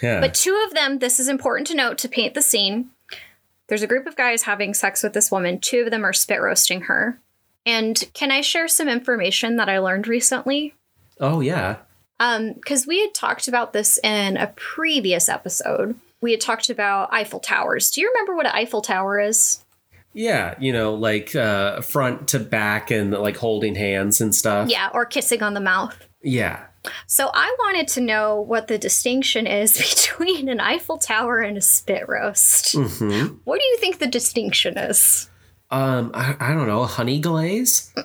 Yeah. 0.01 0.19
But 0.19 0.33
two 0.33 0.61
of 0.67 0.73
them, 0.73 0.99
this 0.99 1.19
is 1.19 1.27
important 1.27 1.67
to 1.67 1.75
note 1.75 1.97
to 1.99 2.09
paint 2.09 2.33
the 2.33 2.41
scene. 2.41 2.89
There's 3.67 3.83
a 3.83 3.87
group 3.87 4.07
of 4.07 4.15
guys 4.15 4.43
having 4.43 4.73
sex 4.73 5.03
with 5.03 5.13
this 5.13 5.31
woman. 5.31 5.59
Two 5.59 5.81
of 5.81 5.91
them 5.91 6.03
are 6.03 6.13
spit 6.13 6.41
roasting 6.41 6.81
her. 6.81 7.19
And 7.65 8.09
can 8.13 8.31
I 8.31 8.41
share 8.41 8.67
some 8.67 8.89
information 8.89 9.57
that 9.57 9.69
I 9.69 9.79
learned 9.79 10.07
recently? 10.07 10.73
oh 11.19 11.41
yeah. 11.41 11.77
Um, 12.19 12.53
because 12.53 12.85
we 12.85 12.99
had 13.01 13.13
talked 13.13 13.47
about 13.47 13.73
this 13.73 13.97
in 14.03 14.37
a 14.37 14.47
previous 14.55 15.29
episode. 15.29 15.95
We 16.21 16.31
had 16.31 16.41
talked 16.41 16.69
about 16.69 17.13
Eiffel 17.13 17.39
Towers. 17.39 17.91
Do 17.91 18.01
you 18.01 18.09
remember 18.09 18.35
what 18.35 18.45
an 18.45 18.51
Eiffel 18.53 18.81
Tower 18.81 19.19
is? 19.19 19.63
Yeah, 20.13 20.55
you 20.59 20.73
know, 20.73 20.95
like 20.95 21.35
uh 21.35 21.81
front 21.81 22.29
to 22.29 22.39
back 22.39 22.91
and 22.91 23.11
like 23.11 23.37
holding 23.37 23.75
hands 23.75 24.19
and 24.21 24.33
stuff. 24.35 24.69
Yeah, 24.69 24.89
or 24.93 25.05
kissing 25.05 25.43
on 25.43 25.53
the 25.53 25.61
mouth. 25.61 25.95
Yeah. 26.21 26.65
So 27.07 27.29
I 27.33 27.55
wanted 27.59 27.87
to 27.89 28.01
know 28.01 28.41
what 28.41 28.67
the 28.67 28.77
distinction 28.77 29.45
is 29.47 29.77
between 29.77 30.49
an 30.49 30.59
Eiffel 30.59 30.97
Tower 30.97 31.39
and 31.39 31.57
a 31.57 31.61
spit 31.61 32.09
roast. 32.09 32.73
hmm 32.75 33.27
What 33.43 33.59
do 33.61 33.65
you 33.67 33.77
think 33.77 33.99
the 33.99 34.07
distinction 34.07 34.77
is? 34.77 35.29
Um, 35.71 36.11
I, 36.15 36.35
I 36.39 36.53
don't 36.53 36.67
know, 36.67 36.83
honey 36.85 37.19
glaze? 37.19 37.93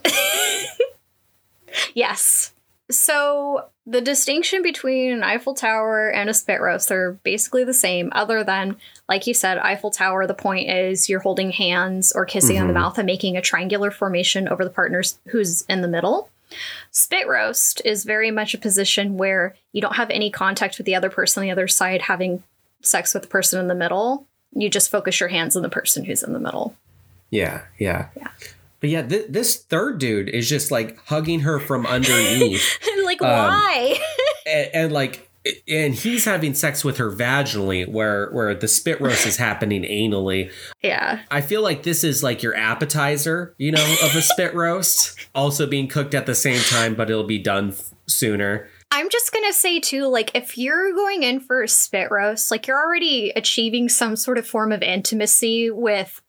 Yes. 1.95 2.53
So 2.91 3.67
the 3.87 4.01
distinction 4.01 4.63
between 4.63 5.13
an 5.13 5.23
Eiffel 5.23 5.55
Tower 5.55 6.09
and 6.09 6.31
a 6.31 6.35
spit 6.35 6.61
roast 6.61 6.91
are 6.91 7.13
basically 7.23 7.65
the 7.65 7.75
same, 7.75 8.09
other 8.13 8.43
than, 8.43 8.77
like 9.09 9.27
you 9.27 9.35
said, 9.35 9.59
Eiffel 9.59 9.91
Tower, 9.91 10.27
the 10.27 10.33
point 10.35 10.71
is 10.71 11.09
you're 11.09 11.21
holding 11.21 11.51
hands 11.51 12.11
or 12.13 12.25
kissing 12.25 12.59
on 12.59 12.67
the 12.67 12.73
Mhm. 12.73 12.77
mouth 12.77 12.99
and 12.99 13.05
making 13.07 13.37
a 13.37 13.43
triangular 13.43 13.91
formation 13.91 14.49
over 14.49 14.65
the 14.65 14.71
partners 14.71 15.19
who's 15.29 15.63
in 15.69 15.83
the 15.83 15.89
middle. 15.89 16.31
Spit 16.91 17.27
roast 17.27 17.83
is 17.85 18.05
very 18.05 18.31
much 18.31 18.55
a 18.55 18.59
position 18.59 19.17
where 19.19 19.55
you 19.73 19.81
don't 19.83 19.97
have 19.97 20.09
any 20.11 20.31
contact 20.31 20.79
with 20.79 20.87
the 20.87 20.95
other 20.95 21.11
person 21.11 21.41
on 21.43 21.47
the 21.47 21.53
other 21.53 21.69
side 21.69 22.03
having 22.03 22.43
sex 22.81 23.13
with 23.13 23.25
the 23.25 23.29
person 23.29 23.61
in 23.61 23.69
the 23.69 23.75
middle. 23.75 24.27
You 24.55 24.71
just 24.71 24.91
focus 24.91 25.21
your 25.21 25.29
hands 25.29 25.57
on 25.57 25.63
the 25.63 25.69
person 25.69 26.05
who's 26.05 26.23
in 26.23 26.33
the 26.33 26.39
middle. 26.39 26.75
Yeah, 27.31 27.63
yeah. 27.79 28.07
Yeah. 28.17 28.29
But 28.85 28.91
yeah, 28.91 29.01
th- 29.01 29.29
this 29.31 29.57
third 29.65 29.97
dude 29.99 30.29
is 30.29 30.47
just 30.47 30.71
like 30.71 30.99
hugging 31.07 31.41
her 31.41 31.59
from 31.59 31.87
underneath 31.87 32.79
like, 33.07 33.23
Um, 33.23 33.29
why? 33.31 33.99
and, 34.47 34.71
and 34.75 34.93
like 34.93 35.31
and 35.67 35.95
he's 35.95 36.27
having 36.27 36.53
sex 36.53 36.85
with 36.85 36.99
her 36.99 37.11
vaginally 37.11 37.89
where 37.89 38.31
where 38.33 38.55
the 38.55 38.69
spit 38.69 39.01
roast 39.01 39.27
is 39.27 39.39
happening 39.39 39.85
anally. 39.85 40.53
yeah. 40.83 41.21
I 41.31 41.41
feel 41.41 41.63
like 41.63 41.83
this 41.83 42.05
is 42.05 42.23
like 42.23 42.43
your 42.43 42.55
appetizer, 42.55 43.55
you 43.57 43.73
know, 43.73 43.97
of 44.03 44.15
a 44.15 44.21
spit 44.21 44.55
roast, 44.55 45.19
also 45.35 45.67
being 45.67 45.89
cooked 45.89 46.13
at 46.15 46.27
the 46.27 46.35
same 46.35 46.61
time, 46.61 46.95
but 46.95 47.09
it'll 47.09 47.25
be 47.25 47.39
done 47.39 47.71
f- 47.71 47.91
sooner. 48.07 48.69
I'm 48.91 49.09
just 49.09 49.33
gonna 49.33 49.55
say 49.55 49.81
too, 49.81 50.09
like 50.09 50.31
if 50.35 50.59
you're 50.59 50.93
going 50.93 51.23
in 51.23 51.41
for 51.41 51.63
a 51.63 51.69
spit 51.69 52.11
roast, 52.11 52.51
like 52.51 52.67
you're 52.67 52.79
already 52.79 53.31
achieving 53.35 53.89
some 53.89 54.15
sort 54.15 54.37
of 54.37 54.47
form 54.47 54.73
of 54.73 54.83
intimacy 54.83 55.71
with 55.71 56.21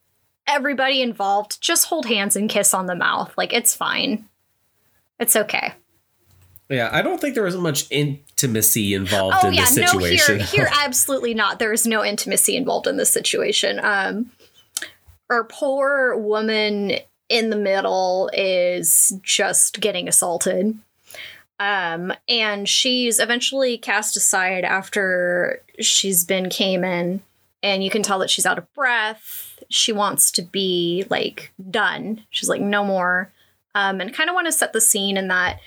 everybody 0.47 1.01
involved. 1.01 1.61
Just 1.61 1.87
hold 1.87 2.05
hands 2.05 2.35
and 2.35 2.49
kiss 2.49 2.73
on 2.73 2.85
the 2.85 2.95
mouth. 2.95 3.33
Like 3.37 3.53
it's 3.53 3.75
fine. 3.75 4.25
It's 5.19 5.35
okay. 5.35 5.73
Yeah, 6.69 6.89
I 6.91 7.03
don't 7.03 7.21
think 7.21 7.35
there 7.35 7.43
was 7.43 7.55
much 7.55 7.85
intimacy 7.91 8.95
involved 8.95 9.37
Oh 9.43 9.49
in 9.49 9.53
yeah, 9.53 9.65
this 9.69 9.93
no, 9.93 9.99
here, 9.99 10.37
here, 10.37 10.69
absolutely 10.81 11.35
not. 11.35 11.59
There 11.59 11.71
is 11.71 11.85
no 11.85 12.03
intimacy 12.03 12.55
involved 12.55 12.87
in 12.87 12.97
this 12.97 13.11
situation. 13.11 13.79
Um, 13.83 14.31
our 15.29 15.43
poor 15.43 16.17
woman 16.17 16.93
in 17.29 17.49
the 17.51 17.55
middle 17.55 18.31
is 18.33 19.13
just 19.21 19.79
getting 19.79 20.07
assaulted. 20.07 20.77
Um, 21.59 22.11
and 22.27 22.67
she's 22.67 23.19
eventually 23.19 23.77
cast 23.77 24.17
aside 24.17 24.65
after 24.65 25.61
she's 25.79 26.25
been 26.25 26.49
came 26.49 26.83
in, 26.83 27.21
and 27.61 27.83
you 27.83 27.89
can 27.89 28.03
tell 28.03 28.19
that 28.19 28.29
she's 28.29 28.45
out 28.45 28.57
of 28.57 28.73
breath. 28.73 29.44
She 29.69 29.91
wants 29.91 30.31
to 30.31 30.41
be 30.41 31.05
like 31.09 31.51
done. 31.69 32.23
She's 32.29 32.49
like, 32.49 32.61
no 32.61 32.83
more. 32.83 33.31
Um, 33.73 33.99
and 33.99 34.13
kind 34.13 34.29
of 34.29 34.33
want 34.33 34.47
to 34.47 34.53
set 34.53 34.73
the 34.73 34.81
scene 34.81 35.17
in 35.17 35.27
that 35.27 35.59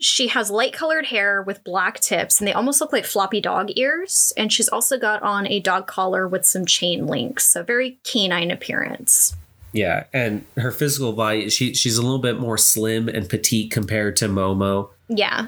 she 0.00 0.26
has 0.28 0.50
light 0.50 0.72
colored 0.72 1.06
hair 1.06 1.42
with 1.42 1.62
black 1.62 2.00
tips, 2.00 2.40
and 2.40 2.48
they 2.48 2.52
almost 2.52 2.80
look 2.80 2.92
like 2.92 3.04
floppy 3.04 3.40
dog 3.40 3.70
ears. 3.76 4.32
And 4.36 4.52
she's 4.52 4.68
also 4.68 4.98
got 4.98 5.22
on 5.22 5.46
a 5.46 5.60
dog 5.60 5.86
collar 5.86 6.26
with 6.26 6.44
some 6.44 6.66
chain 6.66 7.06
links, 7.06 7.46
so 7.46 7.62
very 7.62 7.98
canine 8.02 8.50
appearance. 8.50 9.36
yeah, 9.72 10.04
and 10.12 10.44
her 10.56 10.70
physical 10.70 11.12
body, 11.12 11.48
she 11.50 11.72
she's 11.74 11.96
a 11.96 12.02
little 12.02 12.18
bit 12.18 12.38
more 12.38 12.58
slim 12.58 13.08
and 13.08 13.28
petite 13.28 13.70
compared 13.70 14.16
to 14.16 14.28
Momo. 14.28 14.90
Yeah. 15.08 15.46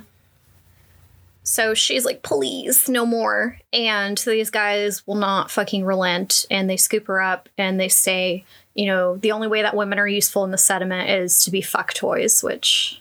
So 1.55 1.73
she's 1.73 2.05
like, 2.05 2.25
please, 2.25 2.89
no 2.89 3.07
more. 3.07 3.61
And 3.73 4.19
these 4.19 4.51
guys 4.51 5.07
will 5.07 5.15
not 5.15 5.53
fucking 5.53 5.85
relent. 5.85 6.47
And 6.51 6.69
they 6.69 6.77
scoop 6.77 7.07
her 7.07 7.23
up 7.23 7.49
and 7.57 7.79
they 7.79 7.89
say, 7.89 8.45
you 8.75 8.87
know, 8.87 9.19
the 9.19 9.31
only 9.31 9.47
way 9.47 9.63
that 9.63 9.77
women 9.77 10.01
are 10.01 10.09
useful 10.09 10.43
in 10.43 10.51
the 10.51 10.59
sediment 10.59 11.09
is 11.11 11.45
to 11.45 11.53
be 11.53 11.61
fuck 11.61 11.95
toys, 11.95 12.43
which 12.43 13.01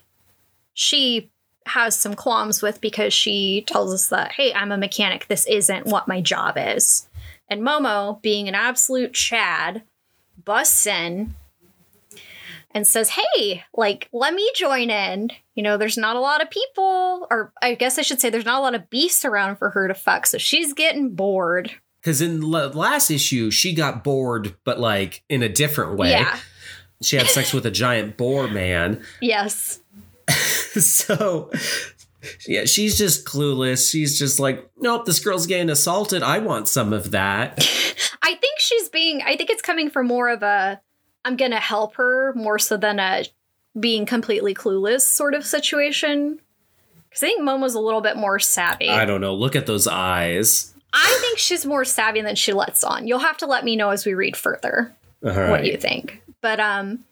she 0.76 1.32
has 1.66 1.96
some 1.96 2.14
qualms 2.14 2.62
with 2.62 2.80
because 2.80 3.12
she 3.12 3.64
tells 3.66 3.92
us 3.92 4.10
that, 4.10 4.34
hey, 4.34 4.54
I'm 4.54 4.72
a 4.72 4.78
mechanic. 4.78 5.26
This 5.26 5.48
isn't 5.48 5.88
what 5.88 6.08
my 6.08 6.22
job 6.22 6.54
is. 6.56 7.10
And 7.50 7.64
Momo, 7.64 8.22
being 8.22 8.48
an 8.48 8.54
absolute 8.54 9.16
Chad, 9.16 9.82
busts 10.46 10.86
in 10.86 11.34
and 12.74 12.88
says, 12.88 13.10
Hey, 13.10 13.64
like, 13.74 14.10
let 14.12 14.34
me 14.34 14.50
join 14.56 14.90
in. 14.90 15.30
You 15.56 15.64
know, 15.64 15.78
there's 15.78 15.98
not 15.98 16.16
a 16.16 16.20
lot 16.20 16.42
of 16.42 16.50
people, 16.50 17.28
or 17.30 17.54
I 17.62 17.76
guess 17.76 18.00
I 18.00 18.02
should 18.02 18.20
say, 18.20 18.30
there's 18.30 18.46
not 18.46 18.60
a 18.60 18.62
lot 18.62 18.76
of 18.76 18.90
beasts 18.90 19.24
around 19.24 19.58
for 19.58 19.70
her 19.72 19.88
to 19.88 19.94
fuck. 19.94 20.26
So 20.26 20.38
she's 20.38 20.74
getting 20.74 21.16
bored. 21.16 21.72
Because 22.02 22.22
in 22.22 22.40
the 22.40 22.48
last 22.48 23.10
issue, 23.10 23.50
she 23.52 23.74
got 23.74 24.04
bored, 24.04 24.56
but 24.64 24.80
like 24.80 25.24
in 25.30 25.42
a 25.42 25.50
different 25.50 25.98
way. 25.98 26.12
Yeah. 26.12 26.38
She 27.02 27.18
had 27.18 27.28
sex 27.28 27.54
with 27.54 27.66
a 27.66 27.72
giant 27.72 28.18
boar 28.18 28.48
man. 28.48 29.04
Yes. 29.22 29.80
so 30.30 31.52
yeah, 32.48 32.66
she's 32.66 32.98
just 32.98 33.26
clueless. 33.26 33.90
She's 33.92 34.18
just 34.18 34.40
like, 34.40 34.70
nope, 34.78 35.06
this 35.06 35.20
girl's 35.20 35.48
getting 35.48 35.70
assaulted. 35.70 36.24
I 36.24 36.40
want 36.40 36.68
some 36.68 36.94
of 36.94 37.12
that. 37.12 37.58
I 38.22 38.36
think 38.36 38.60
she's 38.60 38.90
being, 38.90 39.22
I 39.22 39.36
think 39.36 39.50
it's 39.50 39.62
coming 39.62 39.90
from 39.90 40.08
more 40.08 40.30
of 40.30 40.44
a, 40.44 40.82
I'm 41.26 41.36
going 41.38 41.52
to 41.52 41.58
help 41.58 41.96
her 41.96 42.34
more 42.34 42.60
so 42.60 42.78
than 42.78 43.00
a 43.00 43.26
being 43.80 44.06
completely 44.06 44.54
clueless 44.54 45.02
sort 45.02 45.34
of 45.34 45.46
situation. 45.46 46.40
Because 47.10 47.24
I 47.24 47.28
think 47.28 47.42
Momo's 47.42 47.76
a 47.76 47.80
little 47.80 48.02
bit 48.02 48.18
more 48.18 48.40
savvy. 48.40 48.90
I 48.90 49.06
don't 49.06 49.22
know. 49.22 49.34
Look 49.34 49.56
at 49.56 49.66
those 49.66 49.88
eyes. 49.88 50.74
I 50.94 51.18
think 51.22 51.40
she's 51.40 51.66
more 51.66 51.86
savvy 51.86 52.22
than 52.22 52.36
she 52.36 52.54
lets 52.54 52.84
on. 52.84 53.08
You'll 53.08 53.20
have 53.20 53.38
to 53.38 53.48
let 53.48 53.64
me 53.64 53.76
know 53.76 53.90
as 53.90 54.06
we 54.06 54.14
read 54.14 54.38
further. 54.38 54.94
All 55.26 55.32
what 55.50 55.66
you 55.66 55.78
think. 55.78 56.22
But 56.42 56.60
um 56.60 57.06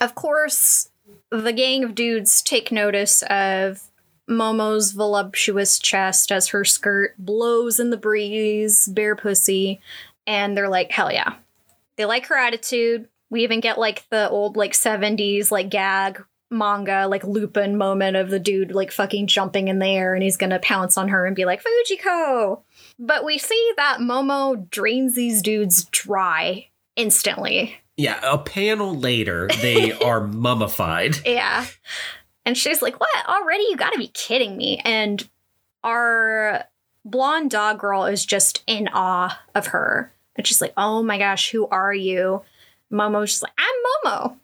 of 0.00 0.14
course 0.14 0.88
the 1.30 1.52
gang 1.52 1.84
of 1.84 1.94
dudes 1.94 2.42
take 2.42 2.72
notice 2.72 3.22
of 3.22 3.82
Momo's 4.28 4.92
voluptuous 4.92 5.78
chest 5.78 6.32
as 6.32 6.48
her 6.48 6.64
skirt 6.64 7.14
blows 7.18 7.78
in 7.78 7.90
the 7.90 7.96
breeze, 7.96 8.88
bare 8.88 9.14
pussy, 9.14 9.80
and 10.26 10.56
they're 10.56 10.68
like, 10.68 10.90
hell 10.90 11.12
yeah. 11.12 11.34
They 11.96 12.06
like 12.06 12.26
her 12.26 12.36
attitude. 12.36 13.08
We 13.34 13.42
even 13.42 13.58
get 13.58 13.78
like 13.78 14.08
the 14.10 14.30
old 14.30 14.56
like 14.56 14.74
70s 14.74 15.50
like 15.50 15.68
gag 15.68 16.22
manga 16.52 17.08
like 17.08 17.24
Lupin 17.24 17.76
moment 17.76 18.16
of 18.16 18.30
the 18.30 18.38
dude 18.38 18.70
like 18.70 18.92
fucking 18.92 19.26
jumping 19.26 19.66
in 19.66 19.80
the 19.80 19.88
air 19.88 20.14
and 20.14 20.22
he's 20.22 20.36
gonna 20.36 20.60
pounce 20.60 20.96
on 20.96 21.08
her 21.08 21.26
and 21.26 21.34
be 21.34 21.44
like 21.44 21.60
Fujiko. 21.60 22.62
But 22.96 23.24
we 23.24 23.38
see 23.38 23.72
that 23.76 23.98
Momo 23.98 24.70
drains 24.70 25.16
these 25.16 25.42
dudes 25.42 25.86
dry 25.86 26.68
instantly. 26.94 27.74
Yeah, 27.96 28.20
a 28.22 28.38
panel 28.38 28.94
later, 28.94 29.48
they 29.60 29.90
are 30.04 30.24
mummified. 30.24 31.16
Yeah. 31.26 31.66
And 32.46 32.56
she's 32.56 32.82
like, 32.82 33.00
What? 33.00 33.26
Already? 33.26 33.64
You 33.64 33.76
gotta 33.76 33.98
be 33.98 34.12
kidding 34.14 34.56
me. 34.56 34.80
And 34.84 35.28
our 35.82 36.66
blonde 37.04 37.50
dog 37.50 37.80
girl 37.80 38.04
is 38.04 38.24
just 38.24 38.62
in 38.68 38.88
awe 38.94 39.36
of 39.56 39.66
her. 39.66 40.12
And 40.36 40.46
she's 40.46 40.60
like, 40.60 40.72
Oh 40.76 41.02
my 41.02 41.18
gosh, 41.18 41.50
who 41.50 41.66
are 41.66 41.92
you? 41.92 42.42
Momo's 42.92 43.30
just 43.30 43.42
like, 43.42 43.52
I'm 43.58 44.12
Momo. 44.12 44.36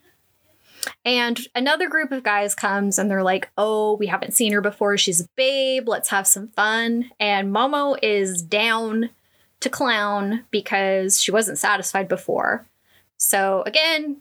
And 1.05 1.41
another 1.55 1.89
group 1.89 2.13
of 2.13 2.23
guys 2.23 2.55
comes 2.55 2.99
and 2.99 3.11
they're 3.11 3.23
like, 3.23 3.51
Oh, 3.57 3.95
we 3.97 4.07
haven't 4.07 4.35
seen 4.35 4.53
her 4.53 4.61
before. 4.61 4.97
She's 4.97 5.21
a 5.21 5.29
babe. 5.37 5.89
Let's 5.89 6.11
have 6.11 6.27
some 6.27 6.49
fun. 6.49 7.11
And 7.19 7.55
Momo 7.55 7.99
is 8.03 8.43
down 8.43 9.11
to 9.61 9.69
clown 9.69 10.45
because 10.51 11.21
she 11.21 11.31
wasn't 11.31 11.59
satisfied 11.59 12.09
before. 12.09 12.67
So 13.19 13.63
again, 13.67 14.19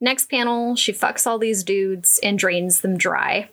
next 0.00 0.28
panel, 0.30 0.76
she 0.76 0.92
fucks 0.92 1.26
all 1.26 1.38
these 1.38 1.64
dudes 1.64 2.20
and 2.22 2.38
drains 2.38 2.82
them 2.82 2.98
dry. 2.98 3.48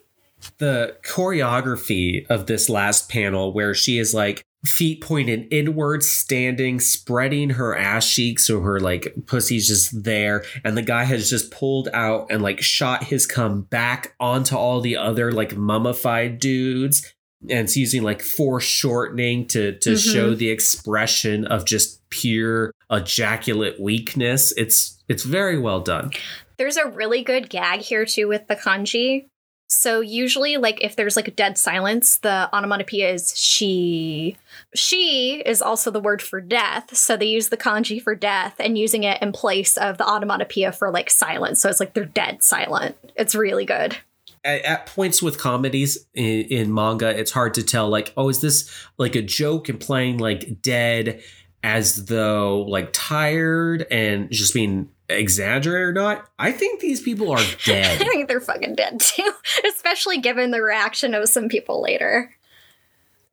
The 0.57 0.95
choreography 1.03 2.25
of 2.29 2.45
this 2.45 2.69
last 2.69 3.09
panel, 3.09 3.51
where 3.51 3.73
she 3.73 3.97
is 3.97 4.13
like 4.13 4.45
feet 4.65 5.01
pointed 5.01 5.47
inward, 5.51 6.03
standing, 6.03 6.79
spreading 6.79 7.51
her 7.51 7.75
ass 7.77 8.11
cheeks 8.13 8.45
so 8.45 8.59
her 8.61 8.79
like 8.79 9.13
pussy's 9.25 9.67
just 9.67 10.03
there, 10.03 10.43
and 10.63 10.75
the 10.75 10.81
guy 10.81 11.03
has 11.05 11.29
just 11.29 11.51
pulled 11.51 11.87
out 11.93 12.27
and 12.29 12.41
like 12.41 12.61
shot 12.61 13.03
his 13.05 13.25
cum 13.25 13.61
back 13.61 14.13
onto 14.19 14.55
all 14.55 14.81
the 14.81 14.97
other 14.97 15.31
like 15.31 15.55
mummified 15.55 16.39
dudes. 16.39 17.13
And 17.49 17.59
it's 17.59 17.77
using 17.77 18.03
like 18.03 18.21
foreshortening 18.21 19.47
to 19.47 19.77
to 19.79 19.91
Mhm. 19.91 20.13
show 20.13 20.35
the 20.35 20.49
expression 20.49 21.45
of 21.45 21.65
just 21.65 22.01
pure 22.09 22.73
ejaculate 22.91 23.79
weakness. 23.79 24.53
It's 24.57 24.97
it's 25.07 25.23
very 25.23 25.57
well 25.57 25.79
done. 25.79 26.11
There's 26.57 26.75
a 26.75 26.87
really 26.89 27.23
good 27.23 27.49
gag 27.49 27.79
here 27.79 28.05
too 28.05 28.27
with 28.27 28.47
the 28.49 28.57
kanji. 28.57 29.27
So 29.71 30.01
usually 30.01 30.57
like 30.57 30.83
if 30.83 30.95
there's 30.95 31.15
like 31.15 31.27
a 31.27 31.31
dead 31.31 31.57
silence, 31.57 32.17
the 32.17 32.49
onomatopoeia 32.51 33.13
is 33.13 33.37
she. 33.37 34.35
She 34.73 35.43
is 35.45 35.61
also 35.61 35.91
the 35.91 35.99
word 35.99 36.21
for 36.23 36.41
death, 36.41 36.97
so 36.97 37.15
they 37.15 37.27
use 37.27 37.49
the 37.49 37.57
kanji 37.57 38.01
for 38.01 38.15
death 38.15 38.55
and 38.59 38.77
using 38.79 39.03
it 39.03 39.21
in 39.21 39.31
place 39.31 39.77
of 39.77 39.99
the 39.99 40.07
onomatopoeia 40.09 40.71
for 40.71 40.89
like 40.89 41.11
silence. 41.11 41.61
So 41.61 41.69
it's 41.69 41.79
like 41.79 41.93
they're 41.93 42.05
dead 42.05 42.41
silent. 42.41 42.97
It's 43.15 43.35
really 43.35 43.65
good. 43.65 43.95
at, 44.43 44.61
at 44.63 44.85
points 44.85 45.21
with 45.21 45.37
comedies 45.37 46.07
in, 46.13 46.45
in 46.45 46.73
manga, 46.73 47.17
it's 47.17 47.31
hard 47.31 47.53
to 47.55 47.63
tell. 47.63 47.89
Like, 47.89 48.13
oh, 48.17 48.29
is 48.29 48.41
this 48.41 48.69
like 48.97 49.15
a 49.15 49.21
joke 49.21 49.69
implying 49.69 50.17
like 50.17 50.61
dead 50.61 51.21
as 51.63 52.05
though 52.05 52.61
like 52.61 52.89
tired 52.93 53.85
and 53.91 54.31
just 54.31 54.53
being 54.53 54.89
exaggerated 55.09 55.89
or 55.89 55.93
not? 55.93 56.29
I 56.37 56.51
think 56.51 56.79
these 56.79 57.01
people 57.01 57.31
are 57.31 57.43
dead. 57.65 58.01
I 58.01 58.05
think 58.05 58.27
they're 58.27 58.39
fucking 58.39 58.75
dead 58.75 58.99
too, 58.99 59.31
especially 59.67 60.19
given 60.19 60.51
the 60.51 60.61
reaction 60.61 61.13
of 61.13 61.29
some 61.29 61.49
people 61.49 61.81
later. 61.81 62.31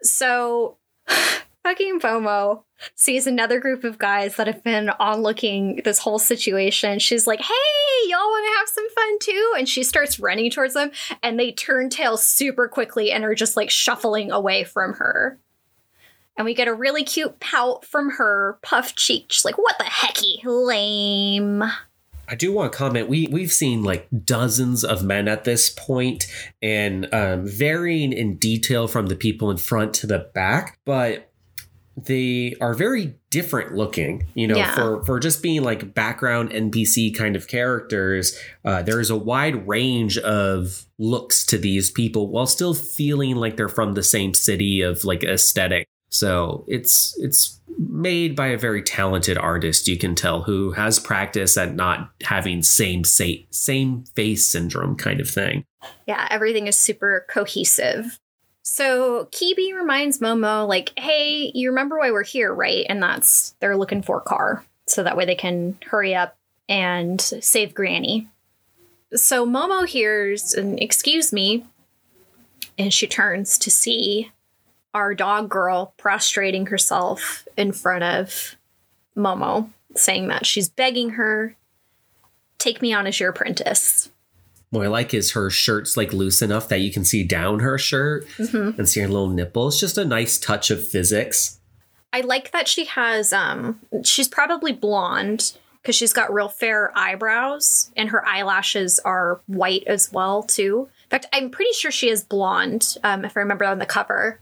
So, 0.02 0.78
fucking 1.62 2.00
FOMO 2.00 2.62
sees 2.94 3.26
another 3.26 3.58
group 3.58 3.84
of 3.84 3.98
guys 3.98 4.36
that 4.36 4.46
have 4.46 4.62
been 4.62 4.90
onlooking 5.00 5.82
this 5.84 5.98
whole 5.98 6.18
situation. 6.18 6.98
She's 6.98 7.26
like, 7.26 7.40
hey, 7.40 8.08
y'all 8.08 8.18
want 8.18 8.46
to 8.46 8.58
have 8.58 8.68
some 8.68 8.90
fun 8.90 9.18
too? 9.20 9.54
And 9.58 9.68
she 9.68 9.82
starts 9.82 10.20
running 10.20 10.50
towards 10.50 10.74
them, 10.74 10.90
and 11.22 11.38
they 11.38 11.52
turn 11.52 11.90
tail 11.90 12.16
super 12.16 12.68
quickly 12.68 13.10
and 13.10 13.24
are 13.24 13.34
just 13.34 13.56
like 13.56 13.70
shuffling 13.70 14.30
away 14.30 14.64
from 14.64 14.94
her. 14.94 15.40
And 16.36 16.44
we 16.44 16.54
get 16.54 16.68
a 16.68 16.74
really 16.74 17.02
cute 17.04 17.40
pout 17.40 17.84
from 17.84 18.10
her, 18.10 18.58
puff 18.62 18.94
cheek, 18.94 19.28
just 19.28 19.44
like, 19.44 19.56
what 19.56 19.78
the 19.78 19.84
hecky? 19.84 20.44
Lame. 20.44 21.62
I 22.28 22.34
do 22.34 22.52
want 22.52 22.72
to 22.72 22.76
comment. 22.76 23.08
We 23.08 23.28
we've 23.30 23.52
seen 23.52 23.84
like 23.84 24.08
dozens 24.24 24.84
of 24.84 25.04
men 25.04 25.28
at 25.28 25.44
this 25.44 25.70
point, 25.70 26.26
and 26.60 27.12
um, 27.14 27.46
varying 27.46 28.12
in 28.12 28.36
detail 28.36 28.88
from 28.88 29.06
the 29.06 29.14
people 29.16 29.50
in 29.50 29.58
front 29.58 29.94
to 29.94 30.06
the 30.06 30.28
back. 30.34 30.78
But 30.84 31.30
they 31.96 32.54
are 32.60 32.74
very 32.74 33.14
different 33.30 33.74
looking 33.74 34.26
you 34.34 34.46
know 34.46 34.56
Yeah. 34.56 34.74
for 34.74 35.02
for 35.04 35.18
just 35.18 35.42
being 35.42 35.62
like 35.62 35.94
background 35.94 36.50
npc 36.50 37.14
kind 37.16 37.34
of 37.36 37.48
characters 37.48 38.38
uh, 38.66 38.82
there's 38.82 39.08
a 39.08 39.16
wide 39.16 39.66
range 39.66 40.18
of 40.18 40.84
looks 40.98 41.44
to 41.46 41.56
these 41.56 41.90
people 41.90 42.28
while 42.28 42.46
still 42.46 42.74
feeling 42.74 43.36
like 43.36 43.56
they're 43.56 43.68
from 43.70 43.94
the 43.94 44.02
same 44.02 44.34
city 44.34 44.82
of 44.82 45.04
like 45.04 45.24
aesthetic 45.24 45.88
so 46.16 46.64
it's 46.66 47.14
it's 47.18 47.60
made 47.78 48.34
by 48.34 48.46
a 48.46 48.58
very 48.58 48.82
talented 48.82 49.36
artist 49.36 49.86
you 49.86 49.98
can 49.98 50.14
tell 50.14 50.42
who 50.42 50.72
has 50.72 50.98
practice 50.98 51.56
at 51.58 51.74
not 51.74 52.10
having 52.22 52.62
same 52.62 53.04
sa- 53.04 53.42
same 53.50 54.02
face 54.14 54.50
syndrome 54.50 54.96
kind 54.96 55.20
of 55.20 55.28
thing 55.28 55.64
Yeah, 56.06 56.26
everything 56.30 56.66
is 56.66 56.76
super 56.76 57.26
cohesive. 57.28 58.18
So 58.62 59.28
Kibi 59.30 59.72
reminds 59.74 60.18
Momo, 60.18 60.66
like, 60.66 60.92
hey, 60.98 61.52
you 61.54 61.68
remember 61.68 61.98
why 61.98 62.10
we're 62.10 62.24
here, 62.24 62.52
right? 62.52 62.84
And 62.88 63.00
that's 63.02 63.54
they're 63.60 63.76
looking 63.76 64.02
for 64.02 64.20
car. 64.20 64.64
So 64.88 65.02
that 65.02 65.16
way 65.16 65.24
they 65.24 65.36
can 65.36 65.78
hurry 65.86 66.14
up 66.14 66.36
and 66.68 67.20
save 67.20 67.74
Granny. 67.74 68.28
So 69.14 69.46
Momo 69.46 69.86
hears 69.86 70.52
an 70.54 70.78
excuse 70.78 71.32
me, 71.32 71.64
and 72.76 72.92
she 72.92 73.06
turns 73.06 73.56
to 73.58 73.70
see 73.70 74.32
our 74.96 75.14
dog 75.14 75.50
girl 75.50 75.92
prostrating 75.98 76.66
herself 76.66 77.46
in 77.56 77.70
front 77.70 78.02
of 78.02 78.56
Momo, 79.16 79.68
saying 79.94 80.28
that 80.28 80.46
she's 80.46 80.68
begging 80.70 81.10
her, 81.10 81.54
take 82.58 82.80
me 82.80 82.92
on 82.94 83.06
as 83.06 83.20
your 83.20 83.28
apprentice. 83.30 84.10
What 84.70 84.84
I 84.86 84.88
like 84.88 85.12
is 85.14 85.32
her 85.32 85.50
shirt's 85.50 85.96
like 85.96 86.12
loose 86.14 86.40
enough 86.42 86.68
that 86.70 86.80
you 86.80 86.90
can 86.90 87.04
see 87.04 87.22
down 87.22 87.60
her 87.60 87.76
shirt 87.78 88.26
Mhm. 88.38 88.78
and 88.78 88.88
see 88.88 89.00
her 89.00 89.08
little 89.08 89.28
nipples. 89.28 89.78
Just 89.78 89.98
a 89.98 90.04
nice 90.04 90.38
touch 90.38 90.70
of 90.70 90.84
physics. 90.86 91.60
I 92.12 92.22
like 92.22 92.50
that 92.52 92.66
she 92.66 92.86
has 92.86 93.32
um 93.32 93.80
she's 94.02 94.28
probably 94.28 94.72
blonde 94.72 95.52
because 95.82 95.94
she's 95.94 96.12
got 96.14 96.32
real 96.32 96.48
fair 96.48 96.90
eyebrows 96.98 97.90
and 97.96 98.08
her 98.08 98.26
eyelashes 98.26 98.98
are 99.04 99.40
white 99.46 99.84
as 99.86 100.10
well 100.10 100.42
too. 100.42 100.88
In 101.04 101.10
fact, 101.10 101.26
I'm 101.32 101.50
pretty 101.50 101.72
sure 101.72 101.92
she 101.92 102.08
is 102.10 102.24
blonde, 102.24 102.96
um, 103.04 103.24
if 103.24 103.36
I 103.36 103.40
remember 103.40 103.64
on 103.66 103.78
the 103.78 103.86
cover. 103.86 104.40